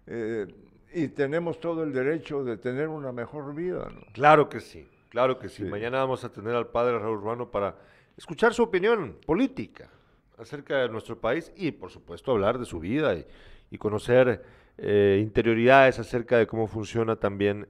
eh, 0.06 0.48
y 0.94 1.10
tenemos 1.10 1.60
todo 1.60 1.84
el 1.84 1.92
derecho 1.92 2.44
de 2.44 2.58
tener 2.58 2.88
una 2.88 3.12
mejor 3.12 3.54
vida, 3.54 3.90
¿no? 3.94 4.02
Claro 4.14 4.48
que 4.48 4.62
sí, 4.62 4.88
claro 5.10 5.38
que 5.38 5.50
sí. 5.50 5.64
Sí. 5.64 5.70
Mañana 5.70 6.00
vamos 6.00 6.24
a 6.24 6.32
tener 6.32 6.56
al 6.56 6.68
padre 6.68 6.98
Raúl 6.98 7.22
Ruano 7.22 7.52
para 7.52 7.76
escuchar 8.16 8.54
su 8.54 8.64
opinión 8.64 9.18
política 9.26 9.90
acerca 10.38 10.78
de 10.78 10.90
nuestro 10.90 11.20
país 11.20 11.52
y, 11.56 11.72
por 11.72 11.90
supuesto, 11.92 12.32
hablar 12.32 12.58
de 12.58 12.66
su 12.66 12.80
vida 12.80 13.16
y, 13.16 13.26
y 13.70 13.78
conocer 13.78 14.44
eh, 14.78 15.20
interioridades 15.22 16.00
acerca 16.00 16.38
de 16.38 16.48
cómo 16.48 16.68
funciona 16.68 17.16
también 17.16 17.68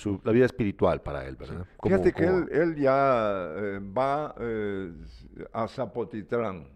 su, 0.00 0.18
la 0.24 0.32
vida 0.32 0.46
espiritual 0.46 1.02
para 1.02 1.26
él, 1.26 1.36
¿verdad? 1.36 1.66
Cómo- 1.76 1.94
Fíjate 1.94 2.12
que 2.12 2.24
él, 2.24 2.48
él 2.50 2.76
ya 2.76 3.48
eh, 3.54 3.80
va 3.96 4.34
eh, 4.40 4.92
a 5.52 5.68
Zapotitlán. 5.68 6.66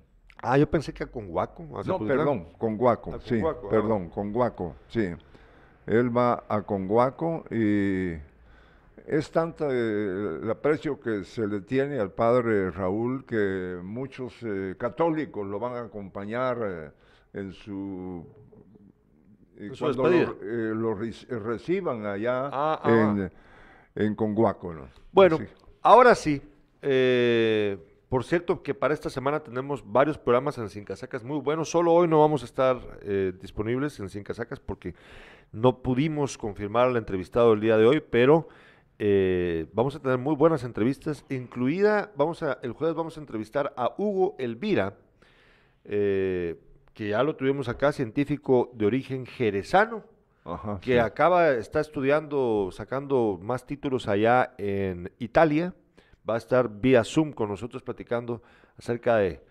Ah, 0.43 0.59
yo 0.59 0.69
pensé 0.69 0.93
que 0.93 1.05
a 1.05 1.07
Conguaco. 1.07 1.63
a 1.79 1.83
No, 1.85 1.99
perdón, 1.99 2.49
Conguaco, 2.59 3.15
A 3.15 3.21
sí, 3.21 3.37
Conguaco, 3.37 3.67
ah. 3.67 3.71
perdón, 3.71 4.11
Conguaco, 4.11 4.77
sí. 4.89 5.09
Él 5.87 6.15
va 6.17 6.45
a 6.49 6.63
Conguaco 6.63 7.45
y 7.51 8.13
es 9.07 9.31
tanta 9.31 9.69
eh, 9.71 10.41
el 10.43 10.51
aprecio 10.51 11.01
que 11.01 11.25
se 11.25 11.47
le 11.47 11.61
tiene 11.63 11.99
al 11.99 12.11
padre 12.11 12.71
Raúl 12.71 13.25
que 13.25 13.79
muchos 13.83 14.35
eh, 14.43 14.75
católicos 14.79 15.47
lo 15.47 15.59
van 15.59 15.75
a 15.77 15.81
acompañar 15.87 16.59
eh, 16.63 16.91
en 17.33 17.53
su... 17.53 18.27
su 19.73 19.85
cuando 19.85 20.03
lo, 20.11 20.17
eh, 20.43 20.75
lo 20.75 20.97
reci- 20.97 21.27
reciban 21.29 22.05
allá 22.07 22.49
Ah, 22.53 22.81
ah. 22.83 22.91
en, 22.91 23.33
en 23.95 24.15
Conguaco, 24.15 24.73
¿no? 24.75 24.89
Bueno, 25.13 25.39
ahora 25.83 26.15
sí. 26.15 26.41
eh, 26.83 27.79
por 28.09 28.23
cierto, 28.25 28.63
que 28.63 28.75
para 28.75 28.95
esta 28.95 29.11
semana 29.11 29.41
tenemos 29.41 29.83
varios 29.91 30.19
programas 30.19 30.57
en 30.59 30.69
Sin 30.69 30.85
Casacas 30.85 31.25
muy 31.25 31.41
buenos. 31.41 31.69
Solo 31.71 31.93
hoy 31.93 32.07
no 32.07 32.21
vamos 32.21 32.43
a 32.43 32.45
estar 32.45 32.79
eh, 33.03 33.33
disponibles 33.41 33.99
en 33.99 34.09
Sin 34.09 34.23
Casacas 34.23 34.61
porque 34.61 34.95
no 35.51 35.83
pudimos 35.83 36.39
confirmar 36.39 36.89
al 36.89 36.97
entrevistado 36.97 37.53
el 37.55 37.61
día 37.61 37.77
de 37.77 37.87
hoy, 37.87 38.01
pero 38.01 38.49
eh, 39.01 39.67
vamos 39.73 39.97
a 39.97 40.01
tener 40.01 40.19
muy 40.19 40.37
buenas 40.37 40.63
entrevistas, 40.63 41.25
incluida, 41.29 42.13
vamos 42.17 42.43
a, 42.45 42.59
el 42.63 42.73
jueves 42.73 42.95
vamos 42.95 43.17
a 43.17 43.21
entrevistar 43.21 43.73
a 43.77 43.93
Hugo 43.99 44.37
Elvira, 44.39 44.95
eh, 45.85 46.57
que 46.95 47.09
ya 47.09 47.23
lo 47.23 47.37
tuvimos 47.37 47.69
acá, 47.69 47.93
científico 47.93 48.71
de 48.73 48.87
origen 48.87 49.27
jerezano 49.27 50.05
Ajá, 50.45 50.79
que 50.81 50.93
sí. 50.93 50.99
acaba, 50.99 51.51
está 51.53 51.81
estudiando, 51.81 52.71
sacando 52.73 53.39
más 53.43 53.67
títulos 53.67 54.09
allá 54.09 54.55
en 54.59 55.11
Italia. 55.19 55.75
Va 56.29 56.35
a 56.35 56.39
estar 56.39 56.69
vía 56.69 57.05
Zoom 57.05 57.33
con 57.33 57.51
nosotros 57.51 57.83
platicando 57.83 58.43
acerca 58.79 59.17
de 59.17 59.43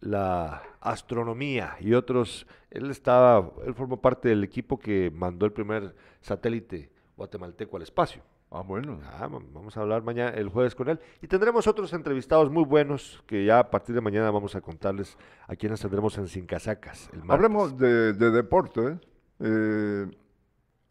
la 0.00 0.62
astronomía 0.80 1.76
y 1.80 1.94
otros. 1.94 2.46
Él 2.70 2.90
estaba, 2.90 3.50
él 3.64 3.74
formó 3.74 4.00
parte 4.00 4.28
del 4.28 4.44
equipo 4.44 4.78
que 4.78 5.10
mandó 5.10 5.46
el 5.46 5.52
primer 5.52 5.94
satélite 6.20 6.90
guatemalteco 7.16 7.76
al 7.76 7.82
espacio. 7.82 8.22
Ah, 8.50 8.62
bueno. 8.62 8.98
Ah, 9.04 9.28
vam- 9.28 9.44
vamos 9.52 9.76
a 9.76 9.80
hablar 9.82 10.02
mañana, 10.02 10.30
el 10.30 10.48
jueves 10.48 10.74
con 10.74 10.88
él. 10.88 10.98
Y 11.20 11.26
tendremos 11.26 11.66
otros 11.66 11.92
entrevistados 11.92 12.50
muy 12.50 12.64
buenos 12.64 13.22
que 13.26 13.44
ya 13.44 13.58
a 13.58 13.70
partir 13.70 13.94
de 13.94 14.00
mañana 14.00 14.30
vamos 14.30 14.54
a 14.54 14.60
contarles 14.62 15.18
a 15.46 15.54
quienes 15.54 15.80
tendremos 15.80 16.16
en 16.16 16.28
Sin 16.28 16.46
Casacas. 16.46 17.10
El. 17.12 17.22
Hablemos 17.30 17.76
de, 17.76 18.14
de 18.14 18.30
deporte. 18.30 18.80
¿eh? 18.86 18.98
Eh, 19.40 20.06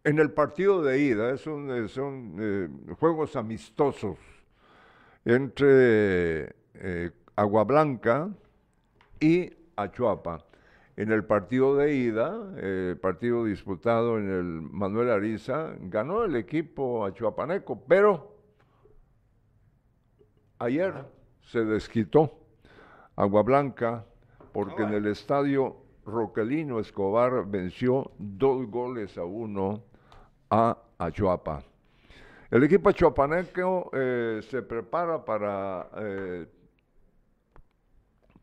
en 0.03 0.19
el 0.19 0.31
partido 0.31 0.83
de 0.83 0.99
ida, 1.01 1.35
son 1.37 2.35
eh, 2.39 2.69
juegos 2.99 3.35
amistosos 3.35 4.17
entre 5.25 6.55
eh, 6.75 7.11
Agua 7.35 7.63
Blanca 7.63 8.29
y 9.19 9.51
Achuapa. 9.75 10.45
En 10.97 11.11
el 11.11 11.23
partido 11.25 11.75
de 11.75 11.93
ida, 11.93 12.35
eh, 12.57 12.95
partido 12.99 13.45
disputado 13.45 14.17
en 14.17 14.31
el 14.31 14.43
Manuel 14.63 15.11
Ariza, 15.11 15.75
ganó 15.79 16.23
el 16.23 16.35
equipo 16.35 17.05
achuapaneco, 17.05 17.83
pero 17.87 18.35
ayer 20.57 21.05
se 21.43 21.63
desquitó 21.63 22.39
Agua 23.15 23.43
Blanca 23.43 24.05
porque 24.51 24.81
en 24.81 24.93
el 24.95 25.05
estadio 25.05 25.77
Roquelino 26.03 26.79
Escobar 26.79 27.45
venció 27.45 28.09
dos 28.17 28.65
goles 28.67 29.19
a 29.19 29.23
uno 29.23 29.83
a 30.49 30.75
Achuapa. 30.97 31.61
El 32.49 32.63
equipo 32.63 32.89
achuapaneco 32.89 33.91
eh, 33.93 34.39
se 34.41 34.63
prepara 34.63 35.23
para 35.23 35.89
eh, 35.97 36.47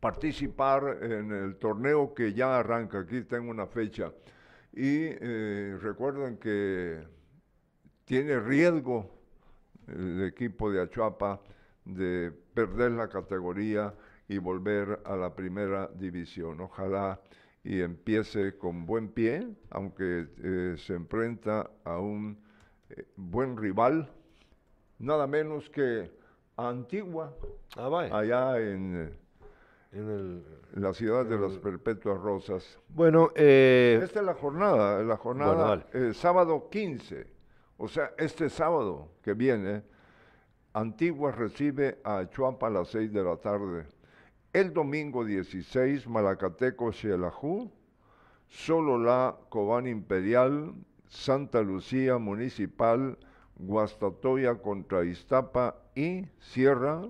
participar 0.05 0.99
en 1.01 1.33
el 1.33 1.57
torneo 1.57 2.13
que 2.13 2.35
ya 2.35 2.59
arranca. 2.59 2.99
Aquí 2.99 3.23
tengo 3.23 3.51
una 3.51 3.67
fecha. 3.67 4.13
Y 4.71 5.07
eh, 5.09 5.79
recuerden 5.81 6.37
que 6.37 7.03
tiene 8.05 8.39
riesgo 8.39 9.11
el 9.89 10.25
equipo 10.25 10.71
de 10.71 10.83
Achuapa 10.83 11.41
de 11.87 12.31
perder 12.53 12.91
la 12.93 13.09
categoría 13.09 13.95
y 14.29 14.37
volver 14.37 15.01
a 15.07 15.17
la 15.17 15.35
primera 15.35 15.89
división. 15.95 16.61
Ojalá 16.61 17.19
y 17.63 17.81
empiece 17.81 18.59
con 18.59 18.85
buen 18.85 19.09
pie, 19.09 19.57
aunque 19.71 20.27
eh, 20.37 20.75
se 20.77 20.97
enfrenta 20.97 21.71
a 21.83 21.99
un 21.99 22.39
eh, 22.91 23.07
buen 23.17 23.57
rival, 23.57 24.13
nada 24.99 25.27
menos 25.27 25.71
que 25.71 26.11
Antigua, 26.59 27.35
Ah, 27.77 27.89
allá 28.13 28.61
en, 28.61 29.24
En 29.95 30.11
el- 30.11 30.45
en 30.75 30.83
la 30.83 30.93
ciudad 30.93 31.25
de 31.25 31.39
las 31.39 31.53
Perpetuas 31.59 32.21
Rosas. 32.21 32.79
Bueno, 32.89 33.31
eh, 33.37 34.01
Esta 34.03 34.21
es 34.21 34.27
la 34.27 34.35
jornada, 34.35 35.03
la 35.05 35.17
jornada 35.17 35.55
dale. 35.69 35.85
eh, 35.93 36.13
sábado 36.15 36.69
15, 36.69 37.27
o 37.77 37.87
sea, 37.87 38.13
este 38.19 38.49
sábado 38.51 39.09
que 39.23 39.35
viene, 39.35 39.83
Antigua 40.73 41.31
recibe 41.31 42.01
a 42.03 42.29
Chuapa 42.29 42.67
a 42.67 42.71
las 42.71 42.89
6 42.89 43.13
de 43.13 43.23
la 43.23 43.37
tarde. 43.37 43.87
El 44.53 44.73
domingo 44.73 45.25
16, 45.25 46.09
Malacateco 46.09 46.91
Xelajú, 46.93 47.71
Sololá, 48.49 49.37
Cobán 49.49 49.87
Imperial, 49.87 50.75
Santa 51.09 51.63
Lucía 51.63 52.19
Municipal, 52.19 53.17
Guastatoya 53.57 54.57
contra 54.57 55.05
Iztapa 55.05 55.77
y 55.95 56.27
Sierra, 56.41 57.03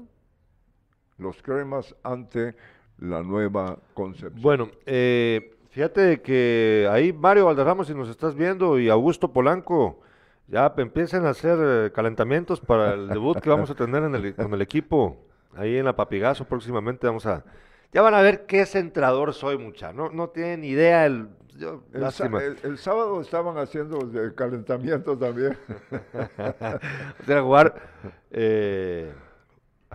los 1.16 1.42
cremas 1.42 1.94
ante 2.02 2.54
la 2.98 3.22
nueva 3.22 3.78
Concepción. 3.94 4.40
Bueno, 4.42 4.68
eh, 4.86 5.54
fíjate 5.70 6.20
que 6.22 6.88
ahí 6.90 7.12
Mario 7.12 7.46
Valderrama, 7.46 7.84
si 7.84 7.94
nos 7.94 8.08
estás 8.08 8.34
viendo, 8.34 8.78
y 8.78 8.88
Augusto 8.88 9.32
Polanco, 9.32 10.00
ya 10.48 10.72
empiezan 10.76 11.26
a 11.26 11.30
hacer 11.30 11.58
eh, 11.60 11.92
calentamientos 11.92 12.60
para 12.60 12.94
el 12.94 13.08
debut 13.08 13.38
que 13.40 13.48
vamos 13.50 13.70
a 13.70 13.74
tener 13.74 14.02
en 14.02 14.14
el- 14.14 14.34
con 14.34 14.52
el 14.52 14.60
equipo 14.62 15.16
ahí 15.56 15.76
en 15.76 15.84
la 15.84 15.96
Papigazo 15.96 16.44
próximamente. 16.44 17.06
Vamos 17.06 17.26
a 17.26 17.44
Ya 17.92 18.02
van 18.02 18.14
a 18.14 18.20
ver 18.22 18.46
qué 18.46 18.66
centrador 18.66 19.32
soy, 19.34 19.56
mucha. 19.56 19.92
No, 19.92 20.10
no 20.10 20.28
tienen 20.28 20.64
idea. 20.64 21.06
El, 21.06 21.28
yo, 21.56 21.84
el, 21.92 22.02
el, 22.02 22.58
el, 22.64 22.78
sábado 22.78 23.20
estaban 23.20 23.56
haciendo 23.58 23.98
calentamiento 24.34 25.16
también. 25.16 25.56
o 27.20 27.24
sea, 27.24 27.42
jugar 27.42 27.74
eh, 28.32 29.12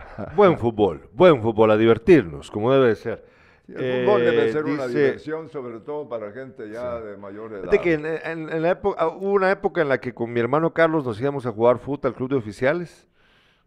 buen 0.36 0.58
fútbol, 0.58 1.08
buen 1.12 1.42
fútbol, 1.42 1.70
a 1.70 1.76
divertirnos, 1.76 2.50
como 2.50 2.72
debe 2.72 2.94
ser. 2.94 3.24
el 3.68 4.04
fútbol 4.04 4.20
debe 4.22 4.52
ser 4.52 4.64
una 4.64 4.86
diversión, 4.86 5.48
sobre 5.48 5.80
todo 5.80 6.08
para 6.08 6.32
gente 6.32 6.70
ya 6.70 6.98
sí. 6.98 7.06
de 7.06 7.16
mayor 7.16 7.52
edad. 7.52 7.70
que 7.80 7.94
en, 7.94 8.06
en, 8.06 8.48
en, 8.50 8.62
la 8.62 8.70
época, 8.70 9.08
hubo 9.08 9.32
una 9.32 9.50
época 9.50 9.82
en 9.82 9.88
la 9.88 9.98
que 9.98 10.12
con 10.12 10.32
mi 10.32 10.40
hermano 10.40 10.72
Carlos 10.72 11.04
nos 11.04 11.20
íbamos 11.20 11.46
a 11.46 11.52
jugar 11.52 11.78
fútbol 11.78 12.10
al 12.10 12.14
club 12.14 12.30
de 12.30 12.36
oficiales 12.36 13.06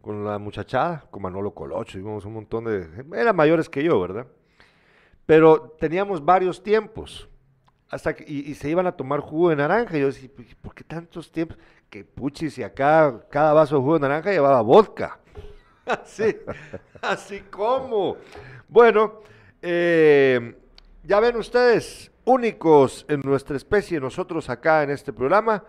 con 0.03 0.25
la 0.25 0.37
muchachada, 0.37 1.05
con 1.09 1.21
Manolo 1.21 1.51
Colocho, 1.51 1.97
íbamos 1.97 2.25
un 2.25 2.33
montón 2.33 2.65
de... 2.65 2.89
Eran 3.13 3.33
mayores 3.37 3.69
que 3.69 3.81
yo, 3.81 4.01
¿verdad? 4.01 4.27
Pero 5.25 5.77
teníamos 5.79 6.25
varios 6.25 6.61
tiempos, 6.61 7.29
hasta 7.89 8.13
que, 8.13 8.25
y, 8.27 8.51
y, 8.51 8.55
se 8.55 8.69
iban 8.69 8.85
a 8.85 8.97
tomar 8.97 9.21
jugo 9.21 9.51
de 9.51 9.55
naranja, 9.55 9.97
y 9.97 10.01
yo 10.01 10.07
decía, 10.07 10.29
¿por 10.61 10.75
qué 10.75 10.83
tantos 10.83 11.31
tiempos? 11.31 11.57
Que 11.89 12.03
puchis, 12.03 12.57
y 12.57 12.63
acá 12.63 13.25
cada 13.29 13.53
vaso 13.53 13.75
de 13.75 13.81
jugo 13.81 13.93
de 13.93 14.01
naranja 14.01 14.31
llevaba 14.31 14.61
vodka. 14.61 15.21
Así, 15.85 16.35
así 17.01 17.39
como. 17.49 18.17
Bueno, 18.67 19.21
eh, 19.61 20.55
ya 21.03 21.19
ven 21.19 21.37
ustedes, 21.37 22.11
únicos 22.25 23.05
en 23.07 23.21
nuestra 23.21 23.55
especie, 23.57 23.99
nosotros 23.99 24.49
acá 24.49 24.83
en 24.83 24.91
este 24.91 25.11
programa, 25.13 25.63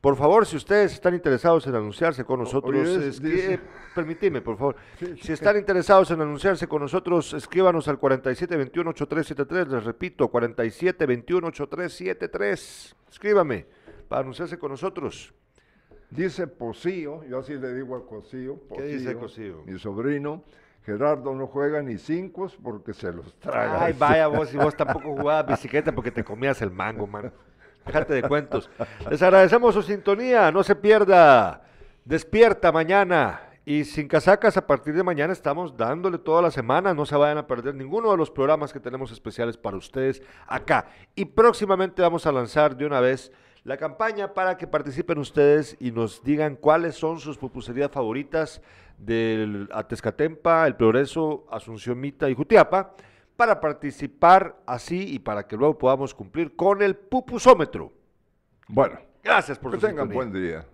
por 0.00 0.16
favor, 0.16 0.46
si 0.46 0.56
ustedes 0.56 0.92
están 0.92 1.14
interesados 1.14 1.66
en 1.66 1.74
anunciarse 1.74 2.24
con 2.24 2.38
nosotros, 2.38 2.88
Oye, 2.88 3.08
es, 3.08 3.20
permitime, 3.92 4.40
por 4.40 4.56
favor. 4.56 4.76
Sí, 4.98 5.16
Si 5.20 5.32
están 5.32 5.56
interesados 5.56 6.12
en 6.12 6.20
anunciarse 6.20 6.68
con 6.68 6.82
nosotros, 6.82 7.34
escríbanos 7.34 7.88
al 7.88 7.98
4721-8373. 7.98 9.66
Les 9.66 9.82
repito, 9.82 10.30
4721-8373. 10.30 12.94
Escríbame 13.10 13.66
para 14.06 14.20
anunciarse 14.20 14.56
con 14.58 14.70
nosotros. 14.70 15.34
Dice 16.10 16.46
Pocillo, 16.46 17.24
yo 17.24 17.40
así 17.40 17.54
le 17.54 17.74
digo 17.74 17.96
a 17.96 18.06
Cosío, 18.06 18.60
¿Qué 18.74 18.82
dice 18.82 19.16
Cosío? 19.16 19.62
mi 19.66 19.78
sobrino, 19.78 20.44
Gerardo 20.84 21.34
no 21.34 21.48
juega 21.48 21.82
ni 21.82 21.98
cinco 21.98 22.48
porque 22.62 22.94
se 22.94 23.12
los 23.12 23.34
traga. 23.40 23.84
Ay, 23.84 23.94
vaya 23.98 24.28
vos, 24.28 24.54
y 24.54 24.56
vos 24.56 24.76
tampoco 24.76 25.16
jugabas 25.16 25.46
bicicleta 25.48 25.92
porque 25.92 26.12
te 26.12 26.22
comías 26.22 26.62
el 26.62 26.70
mango, 26.70 27.06
man. 27.06 27.32
Déjate 27.84 28.14
de 28.14 28.22
cuentos. 28.22 28.70
Les 29.10 29.22
agradecemos 29.22 29.74
su 29.74 29.82
sintonía, 29.82 30.50
no 30.50 30.62
se 30.62 30.74
pierda. 30.74 31.62
Despierta 32.04 32.70
mañana. 32.70 33.40
Y 33.64 33.84
sin 33.84 34.06
casacas, 34.06 34.56
a 34.56 34.64
partir 34.64 34.94
de 34.94 35.02
mañana 35.02 35.32
estamos 35.32 35.76
dándole 35.76 36.18
toda 36.18 36.40
la 36.40 36.52
semana. 36.52 36.94
No 36.94 37.04
se 37.04 37.16
vayan 37.16 37.38
a 37.38 37.48
perder 37.48 37.74
ninguno 37.74 38.12
de 38.12 38.16
los 38.16 38.30
programas 38.30 38.72
que 38.72 38.78
tenemos 38.78 39.10
especiales 39.10 39.56
para 39.56 39.76
ustedes 39.76 40.22
acá. 40.46 40.86
Y 41.16 41.24
próximamente 41.24 42.00
vamos 42.00 42.26
a 42.26 42.32
lanzar 42.32 42.76
de 42.76 42.86
una 42.86 43.00
vez 43.00 43.32
la 43.66 43.76
campaña 43.76 44.32
para 44.32 44.56
que 44.56 44.68
participen 44.68 45.18
ustedes 45.18 45.76
y 45.80 45.90
nos 45.90 46.22
digan 46.22 46.54
cuáles 46.54 46.94
son 46.94 47.18
sus 47.18 47.36
pupuserías 47.36 47.90
favoritas 47.90 48.62
del 48.96 49.68
Atezcatempa, 49.72 50.68
El 50.68 50.76
Progreso, 50.76 51.46
Asunción 51.50 51.98
Mita 51.98 52.30
y 52.30 52.34
Jutiapa 52.36 52.94
para 53.36 53.60
participar 53.60 54.56
así 54.66 55.12
y 55.12 55.18
para 55.18 55.48
que 55.48 55.56
luego 55.56 55.76
podamos 55.76 56.14
cumplir 56.14 56.54
con 56.54 56.80
el 56.80 56.94
pupusómetro. 56.94 57.92
Bueno, 58.68 59.00
Gracias 59.24 59.58
por 59.58 59.72
que 59.72 59.80
su 59.80 59.86
tengan 59.88 60.08
sintonía. 60.08 60.30
buen 60.30 60.42
día. 60.42 60.66